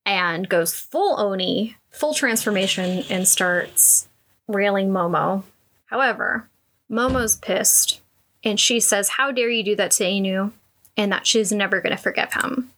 and 0.05 0.47
goes 0.47 0.73
full 0.73 1.19
Oni, 1.19 1.75
full 1.89 2.13
transformation, 2.13 3.03
and 3.09 3.27
starts 3.27 4.07
railing 4.47 4.89
Momo. 4.89 5.43
However, 5.85 6.47
Momo's 6.89 7.35
pissed 7.35 8.01
and 8.43 8.59
she 8.59 8.79
says, 8.79 9.09
How 9.09 9.31
dare 9.31 9.49
you 9.49 9.63
do 9.63 9.75
that 9.75 9.91
to 9.91 10.03
Inu? 10.03 10.51
And 10.95 11.11
that 11.11 11.27
she's 11.27 11.51
never 11.51 11.81
going 11.81 11.95
to 11.95 12.01
forgive 12.01 12.33
him. 12.33 12.71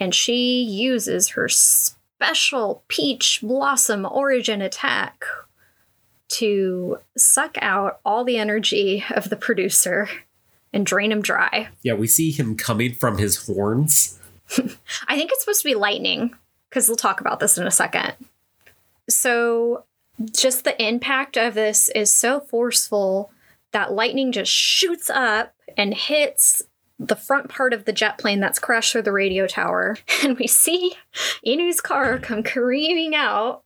And 0.00 0.14
she 0.14 0.62
uses 0.62 1.28
her 1.30 1.48
special 1.48 2.82
peach 2.88 3.40
blossom 3.42 4.06
origin 4.10 4.60
attack 4.62 5.24
to 6.28 6.98
suck 7.16 7.56
out 7.60 8.00
all 8.04 8.24
the 8.24 8.38
energy 8.38 9.04
of 9.10 9.28
the 9.28 9.36
producer 9.36 10.08
and 10.72 10.86
drain 10.86 11.12
him 11.12 11.20
dry. 11.20 11.68
Yeah, 11.82 11.92
we 11.94 12.06
see 12.06 12.30
him 12.30 12.56
coming 12.56 12.94
from 12.94 13.18
his 13.18 13.46
horns. 13.46 14.18
I 15.06 15.16
think 15.16 15.30
it's 15.30 15.42
supposed 15.42 15.62
to 15.62 15.68
be 15.68 15.74
lightning 15.74 16.34
because 16.68 16.88
we'll 16.88 16.96
talk 16.96 17.20
about 17.20 17.38
this 17.38 17.58
in 17.58 17.66
a 17.66 17.70
second. 17.70 18.14
So, 19.08 19.84
just 20.32 20.64
the 20.64 20.80
impact 20.82 21.36
of 21.36 21.54
this 21.54 21.90
is 21.90 22.14
so 22.14 22.40
forceful 22.40 23.30
that 23.72 23.92
lightning 23.92 24.32
just 24.32 24.52
shoots 24.52 25.10
up 25.10 25.54
and 25.76 25.94
hits 25.94 26.62
the 26.98 27.16
front 27.16 27.48
part 27.48 27.72
of 27.72 27.84
the 27.84 27.92
jet 27.92 28.18
plane 28.18 28.40
that's 28.40 28.58
crashed 28.58 28.92
through 28.92 29.02
the 29.02 29.12
radio 29.12 29.46
tower. 29.46 29.96
And 30.22 30.38
we 30.38 30.46
see 30.46 30.94
Inu's 31.42 31.80
car 31.80 32.18
come 32.18 32.44
careening 32.44 33.14
out 33.14 33.64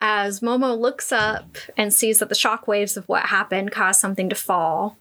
as 0.00 0.40
Momo 0.40 0.76
looks 0.76 1.12
up 1.12 1.56
and 1.76 1.94
sees 1.94 2.18
that 2.18 2.28
the 2.28 2.34
shockwaves 2.34 2.96
of 2.96 3.08
what 3.08 3.26
happened 3.26 3.70
caused 3.70 4.00
something 4.00 4.28
to 4.28 4.34
fall. 4.34 4.96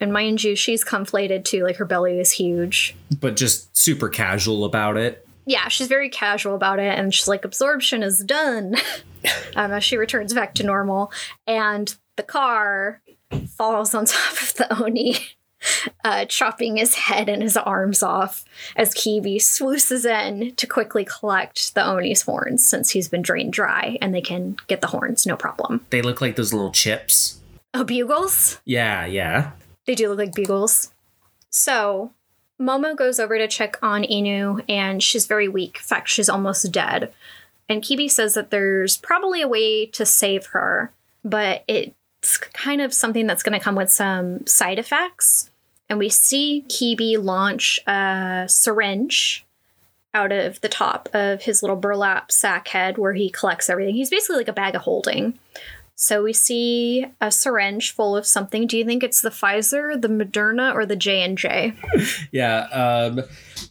And 0.00 0.12
mind 0.12 0.42
you, 0.42 0.56
she's 0.56 0.82
conflated 0.82 1.44
too, 1.44 1.62
like 1.62 1.76
her 1.76 1.84
belly 1.84 2.18
is 2.18 2.32
huge. 2.32 2.96
But 3.20 3.36
just 3.36 3.76
super 3.76 4.08
casual 4.08 4.64
about 4.64 4.96
it. 4.96 5.26
Yeah, 5.44 5.68
she's 5.68 5.86
very 5.86 6.10
casual 6.10 6.56
about 6.56 6.80
it, 6.80 6.98
and 6.98 7.14
she's 7.14 7.28
like, 7.28 7.44
absorption 7.44 8.02
is 8.02 8.18
done. 8.24 8.74
um, 9.56 9.72
as 9.72 9.84
she 9.84 9.96
returns 9.96 10.34
back 10.34 10.54
to 10.54 10.64
normal. 10.64 11.12
And 11.46 11.94
the 12.16 12.22
car 12.22 13.00
falls 13.56 13.94
on 13.94 14.04
top 14.06 14.32
of 14.32 14.54
the 14.54 14.82
Oni, 14.82 15.16
uh, 16.04 16.24
chopping 16.26 16.76
his 16.76 16.94
head 16.94 17.28
and 17.28 17.42
his 17.42 17.56
arms 17.56 18.02
off 18.02 18.44
as 18.76 18.94
Kibi 18.94 19.36
swooses 19.36 20.04
in 20.04 20.54
to 20.56 20.66
quickly 20.66 21.04
collect 21.04 21.74
the 21.74 21.82
Oni's 21.82 22.22
horns 22.22 22.66
since 22.66 22.90
he's 22.90 23.08
been 23.08 23.22
drained 23.22 23.52
dry 23.52 23.98
and 24.00 24.14
they 24.14 24.20
can 24.20 24.56
get 24.66 24.80
the 24.80 24.88
horns, 24.88 25.26
no 25.26 25.36
problem. 25.36 25.84
They 25.90 26.02
look 26.02 26.20
like 26.20 26.36
those 26.36 26.52
little 26.52 26.72
chips. 26.72 27.40
Oh, 27.74 27.84
bugles? 27.84 28.60
Yeah, 28.64 29.06
yeah. 29.06 29.52
They 29.86 29.94
do 29.94 30.08
look 30.08 30.18
like 30.18 30.34
bugles. 30.34 30.92
So, 31.50 32.12
Momo 32.60 32.96
goes 32.96 33.20
over 33.20 33.38
to 33.38 33.48
check 33.48 33.78
on 33.82 34.02
Inu 34.02 34.64
and 34.68 35.02
she's 35.02 35.26
very 35.26 35.48
weak. 35.48 35.76
In 35.76 35.82
fact, 35.82 36.08
she's 36.08 36.28
almost 36.28 36.72
dead. 36.72 37.12
And 37.68 37.82
Kibi 37.82 38.10
says 38.10 38.34
that 38.34 38.50
there's 38.50 38.96
probably 38.96 39.42
a 39.42 39.48
way 39.48 39.86
to 39.86 40.06
save 40.06 40.46
her, 40.46 40.92
but 41.24 41.64
it 41.66 41.94
it's 42.26 42.38
kind 42.38 42.80
of 42.80 42.92
something 42.92 43.26
that's 43.28 43.44
going 43.44 43.56
to 43.56 43.62
come 43.62 43.76
with 43.76 43.90
some 43.90 44.44
side 44.46 44.80
effects. 44.80 45.50
And 45.88 45.98
we 45.98 46.08
see 46.08 46.64
Kibi 46.68 47.22
launch 47.22 47.78
a 47.86 48.46
syringe 48.48 49.46
out 50.12 50.32
of 50.32 50.60
the 50.60 50.68
top 50.68 51.08
of 51.12 51.42
his 51.42 51.62
little 51.62 51.76
burlap 51.76 52.32
sack 52.32 52.66
head 52.68 52.98
where 52.98 53.12
he 53.12 53.30
collects 53.30 53.70
everything. 53.70 53.94
He's 53.94 54.10
basically 54.10 54.38
like 54.38 54.48
a 54.48 54.52
bag 54.52 54.74
of 54.74 54.82
holding. 54.82 55.38
So 55.94 56.24
we 56.24 56.32
see 56.32 57.06
a 57.20 57.30
syringe 57.30 57.92
full 57.92 58.16
of 58.16 58.26
something. 58.26 58.66
Do 58.66 58.76
you 58.76 58.84
think 58.84 59.04
it's 59.04 59.20
the 59.20 59.30
Pfizer, 59.30 60.00
the 60.00 60.08
Moderna, 60.08 60.74
or 60.74 60.84
the 60.84 60.96
J 60.96 61.22
and 61.22 61.38
J? 61.38 61.74
Yeah, 62.32 62.62
um, 62.64 63.22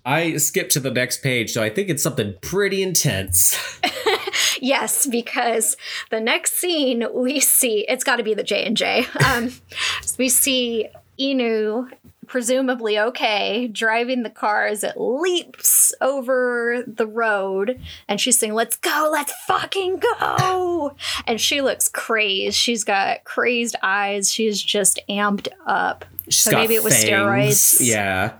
I 0.06 0.38
skipped 0.38 0.72
to 0.72 0.80
the 0.80 0.92
next 0.92 1.22
page, 1.22 1.52
so 1.52 1.62
I 1.62 1.70
think 1.70 1.90
it's 1.90 2.02
something 2.02 2.34
pretty 2.42 2.82
intense. 2.82 3.60
yes, 4.62 5.06
because 5.06 5.78
the 6.10 6.20
next 6.20 6.54
scene 6.54 7.06
we 7.14 7.40
see 7.40 7.86
it's 7.88 8.04
got 8.04 8.18
to 8.18 8.24
be 8.24 8.34
the 8.34 8.44
J 8.44 8.66
and 8.66 8.78
J. 8.78 9.06
Um, 9.26 9.52
we 10.18 10.30
see 10.30 10.88
Inu 11.20 11.90
presumably 12.28 13.00
okay, 13.00 13.68
driving 13.68 14.24
the 14.24 14.30
car 14.30 14.68
as 14.68 14.84
it 14.84 14.98
leaps 14.98 15.94
over 16.02 16.84
the 16.88 17.08
road. 17.08 17.80
And 18.08 18.20
she's 18.20 18.38
saying, 18.38 18.54
Let's 18.54 18.78
go, 18.78 19.10
let's 19.12 19.34
fucking 19.48 20.02
go. 20.20 20.96
And 21.28 21.40
she 21.40 21.62
looks 21.62 21.88
crazed. 21.88 22.58
She's 22.58 22.84
got 22.84 23.24
crazed 23.24 23.76
eyes. 23.82 24.32
She's 24.32 24.62
just 24.62 25.00
amped 25.10 25.48
up. 25.66 26.06
She's 26.30 26.46
so 26.46 26.52
maybe 26.52 26.76
it 26.76 26.84
was 26.84 26.96
fangs. 26.96 27.10
steroids. 27.10 27.86
Yeah. 27.86 28.34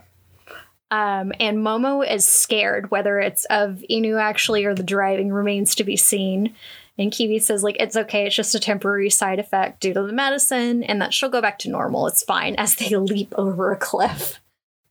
Um, 0.90 1.32
and 1.40 1.58
Momo 1.58 2.08
is 2.08 2.26
scared, 2.26 2.90
whether 2.90 3.18
it's 3.18 3.44
of 3.46 3.82
Inu 3.90 4.20
actually 4.20 4.64
or 4.64 4.74
the 4.74 4.82
driving 4.82 5.32
remains 5.32 5.74
to 5.76 5.84
be 5.84 5.96
seen. 5.96 6.54
And 6.98 7.12
Kibi 7.12 7.42
says, 7.42 7.62
like, 7.62 7.76
it's 7.78 7.96
okay, 7.96 8.26
it's 8.26 8.36
just 8.36 8.54
a 8.54 8.60
temporary 8.60 9.10
side 9.10 9.38
effect 9.38 9.80
due 9.80 9.92
to 9.92 10.02
the 10.02 10.12
medicine, 10.12 10.82
and 10.82 11.00
that 11.02 11.12
she'll 11.12 11.28
go 11.28 11.42
back 11.42 11.58
to 11.60 11.70
normal. 11.70 12.06
It's 12.06 12.22
fine 12.22 12.54
as 12.54 12.76
they 12.76 12.88
leap 12.96 13.34
over 13.36 13.72
a 13.72 13.76
cliff. 13.76 14.40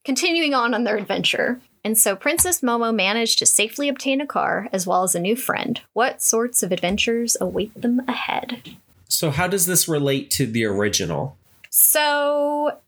Continuing 0.04 0.54
on 0.54 0.74
on 0.74 0.84
their 0.84 0.98
adventure. 0.98 1.60
And 1.84 1.98
so 1.98 2.16
Princess 2.16 2.62
Momo 2.62 2.94
managed 2.94 3.40
to 3.40 3.46
safely 3.46 3.90
obtain 3.90 4.20
a 4.20 4.28
car 4.28 4.68
as 4.74 4.86
well 4.86 5.04
as 5.04 5.16
a 5.16 5.20
new 5.20 5.36
friend. 5.36 5.82
What 5.94 6.22
sorts 6.22 6.62
of 6.64 6.72
adventures 6.72 7.38
await 7.40 7.80
them 7.80 8.02
ahead? 8.08 8.62
So, 9.08 9.30
how 9.30 9.48
does 9.48 9.68
this 9.68 9.88
relate 9.88 10.32
to 10.32 10.48
the 10.48 10.66
original? 10.66 11.38
So, 11.70 12.80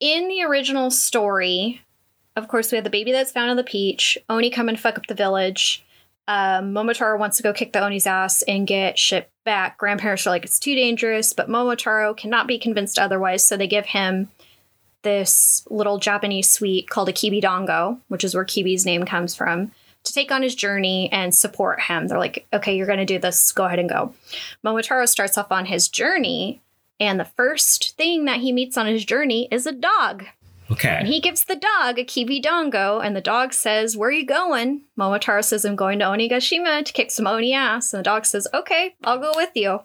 in 0.00 0.28
the 0.28 0.42
original 0.42 0.90
story, 0.90 1.82
of 2.38 2.48
course, 2.48 2.70
we 2.70 2.76
have 2.76 2.84
the 2.84 2.90
baby 2.90 3.12
that's 3.12 3.32
found 3.32 3.50
on 3.50 3.56
the 3.56 3.64
peach, 3.64 4.16
Oni 4.30 4.50
come 4.50 4.68
and 4.68 4.78
fuck 4.78 4.96
up 4.96 5.06
the 5.06 5.14
village. 5.14 5.84
Um, 6.28 6.74
Momotaro 6.74 7.18
wants 7.18 7.38
to 7.38 7.42
go 7.42 7.52
kick 7.52 7.72
the 7.72 7.82
Oni's 7.82 8.06
ass 8.06 8.42
and 8.42 8.66
get 8.66 8.98
shit 8.98 9.30
back. 9.44 9.78
Grandparents 9.78 10.26
are 10.26 10.30
like, 10.30 10.44
it's 10.44 10.58
too 10.58 10.74
dangerous, 10.74 11.32
but 11.32 11.48
Momotaro 11.48 12.16
cannot 12.16 12.46
be 12.46 12.58
convinced 12.58 12.98
otherwise, 12.98 13.44
so 13.44 13.56
they 13.56 13.66
give 13.66 13.86
him 13.86 14.28
this 15.02 15.66
little 15.70 15.98
Japanese 15.98 16.50
sweet 16.50 16.90
called 16.90 17.08
a 17.08 17.12
Kibi 17.12 17.40
Dango, 17.40 17.98
which 18.08 18.24
is 18.24 18.34
where 18.34 18.44
Kibi's 18.44 18.84
name 18.84 19.04
comes 19.04 19.34
from, 19.34 19.72
to 20.04 20.12
take 20.12 20.30
on 20.30 20.42
his 20.42 20.54
journey 20.54 21.10
and 21.12 21.34
support 21.34 21.80
him. 21.80 22.08
They're 22.08 22.18
like, 22.18 22.46
okay, 22.52 22.76
you're 22.76 22.86
going 22.86 22.98
to 22.98 23.04
do 23.06 23.18
this, 23.18 23.50
go 23.52 23.64
ahead 23.64 23.78
and 23.78 23.88
go. 23.88 24.14
Momotaro 24.64 25.08
starts 25.08 25.38
off 25.38 25.50
on 25.50 25.66
his 25.66 25.88
journey, 25.88 26.60
and 27.00 27.18
the 27.18 27.24
first 27.24 27.96
thing 27.96 28.26
that 28.26 28.40
he 28.40 28.52
meets 28.52 28.76
on 28.76 28.86
his 28.86 29.04
journey 29.04 29.48
is 29.50 29.66
a 29.66 29.72
dog. 29.72 30.26
Okay. 30.70 30.96
And 30.98 31.08
he 31.08 31.20
gives 31.20 31.44
the 31.44 31.56
dog 31.56 31.98
a 31.98 32.04
kibi 32.04 32.42
dango, 32.42 32.98
and 33.00 33.16
the 33.16 33.20
dog 33.20 33.52
says, 33.52 33.96
Where 33.96 34.10
are 34.10 34.12
you 34.12 34.26
going? 34.26 34.82
Momotaro 34.98 35.42
says, 35.44 35.64
I'm 35.64 35.76
going 35.76 35.98
to 36.00 36.04
Onigashima 36.04 36.84
to 36.84 36.92
kick 36.92 37.10
some 37.10 37.26
Oni 37.26 37.54
ass. 37.54 37.92
And 37.92 38.00
the 38.00 38.04
dog 38.04 38.26
says, 38.26 38.46
Okay, 38.52 38.94
I'll 39.04 39.18
go 39.18 39.32
with 39.34 39.50
you. 39.54 39.80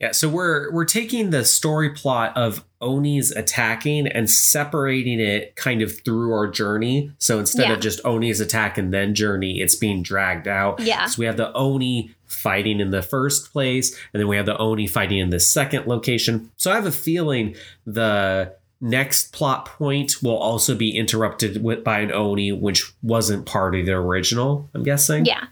Yeah, 0.00 0.12
so 0.12 0.28
we're 0.28 0.72
we're 0.72 0.84
taking 0.84 1.30
the 1.30 1.44
story 1.44 1.90
plot 1.90 2.36
of 2.36 2.64
Oni's 2.80 3.32
attacking 3.32 4.06
and 4.06 4.30
separating 4.30 5.18
it 5.18 5.56
kind 5.56 5.82
of 5.82 6.04
through 6.04 6.32
our 6.32 6.46
journey. 6.46 7.10
So 7.18 7.40
instead 7.40 7.66
Yeah. 7.66 7.72
of 7.72 7.80
just 7.80 8.04
Oni's 8.04 8.38
attack 8.38 8.78
and 8.78 8.94
then 8.94 9.12
journey, 9.16 9.60
it's 9.60 9.74
being 9.74 10.04
dragged 10.04 10.46
out. 10.46 10.78
Yeah. 10.78 11.06
So 11.06 11.18
we 11.18 11.26
have 11.26 11.36
the 11.36 11.52
Oni 11.52 12.14
fighting 12.26 12.78
in 12.78 12.90
the 12.90 13.02
first 13.02 13.52
place, 13.52 13.90
and 14.12 14.20
then 14.20 14.28
we 14.28 14.36
have 14.36 14.46
the 14.46 14.56
Oni 14.58 14.86
fighting 14.86 15.18
in 15.18 15.30
the 15.30 15.40
second 15.40 15.88
location. 15.88 16.52
So 16.56 16.70
I 16.70 16.74
have 16.76 16.86
a 16.86 16.92
feeling 16.92 17.56
the 17.84 18.54
next 18.80 19.32
plot 19.32 19.66
point 19.66 20.22
will 20.22 20.36
also 20.36 20.74
be 20.74 20.96
interrupted 20.96 21.62
with, 21.62 21.84
by 21.84 22.00
an 22.00 22.12
Oni, 22.12 22.52
which 22.52 22.92
wasn't 23.02 23.46
part 23.46 23.74
of 23.74 23.86
the 23.86 23.92
original, 23.92 24.68
I'm 24.74 24.82
guessing. 24.82 25.24
Yeah. 25.24 25.46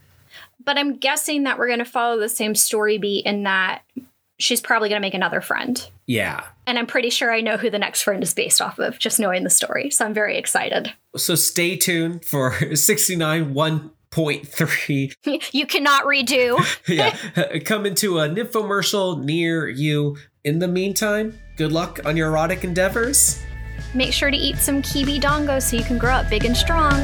But 0.64 0.78
I'm 0.78 0.96
guessing 0.96 1.44
that 1.44 1.58
we're 1.58 1.68
going 1.68 1.78
to 1.78 1.84
follow 1.84 2.18
the 2.18 2.28
same 2.28 2.54
story 2.54 2.98
beat 2.98 3.24
in 3.26 3.44
that 3.44 3.82
she's 4.38 4.60
probably 4.60 4.88
going 4.88 5.00
to 5.00 5.06
make 5.06 5.14
another 5.14 5.40
friend. 5.40 5.88
Yeah. 6.06 6.44
And 6.66 6.78
I'm 6.78 6.86
pretty 6.86 7.10
sure 7.10 7.32
I 7.32 7.40
know 7.40 7.56
who 7.56 7.70
the 7.70 7.78
next 7.78 8.02
friend 8.02 8.22
is 8.22 8.34
based 8.34 8.60
off 8.60 8.78
of, 8.78 8.98
just 8.98 9.18
knowing 9.20 9.44
the 9.44 9.50
story. 9.50 9.90
So 9.90 10.04
I'm 10.04 10.14
very 10.14 10.36
excited. 10.36 10.92
So 11.16 11.34
stay 11.34 11.76
tuned 11.76 12.24
for 12.24 12.52
69 12.74 13.54
1.3. 13.54 15.52
you 15.52 15.66
cannot 15.66 16.04
redo. 16.04 16.58
yeah. 16.88 17.58
Coming 17.60 17.94
to 17.96 18.18
a 18.18 18.28
nymphomercial 18.28 19.22
near 19.22 19.68
you. 19.68 20.16
In 20.46 20.60
the 20.60 20.68
meantime, 20.68 21.36
good 21.56 21.72
luck 21.72 21.98
on 22.04 22.16
your 22.16 22.28
erotic 22.28 22.62
endeavors. 22.62 23.42
Make 23.94 24.12
sure 24.12 24.30
to 24.30 24.36
eat 24.36 24.58
some 24.58 24.80
kibi 24.80 25.20
dango 25.20 25.58
so 25.58 25.76
you 25.76 25.82
can 25.82 25.98
grow 25.98 26.12
up 26.12 26.30
big 26.30 26.44
and 26.44 26.56
strong. 26.56 26.94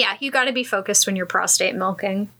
Yeah, 0.00 0.16
you 0.18 0.30
got 0.30 0.46
to 0.46 0.52
be 0.52 0.64
focused 0.64 1.06
when 1.06 1.14
you're 1.14 1.26
prostate 1.26 1.74
milking. 1.74 2.30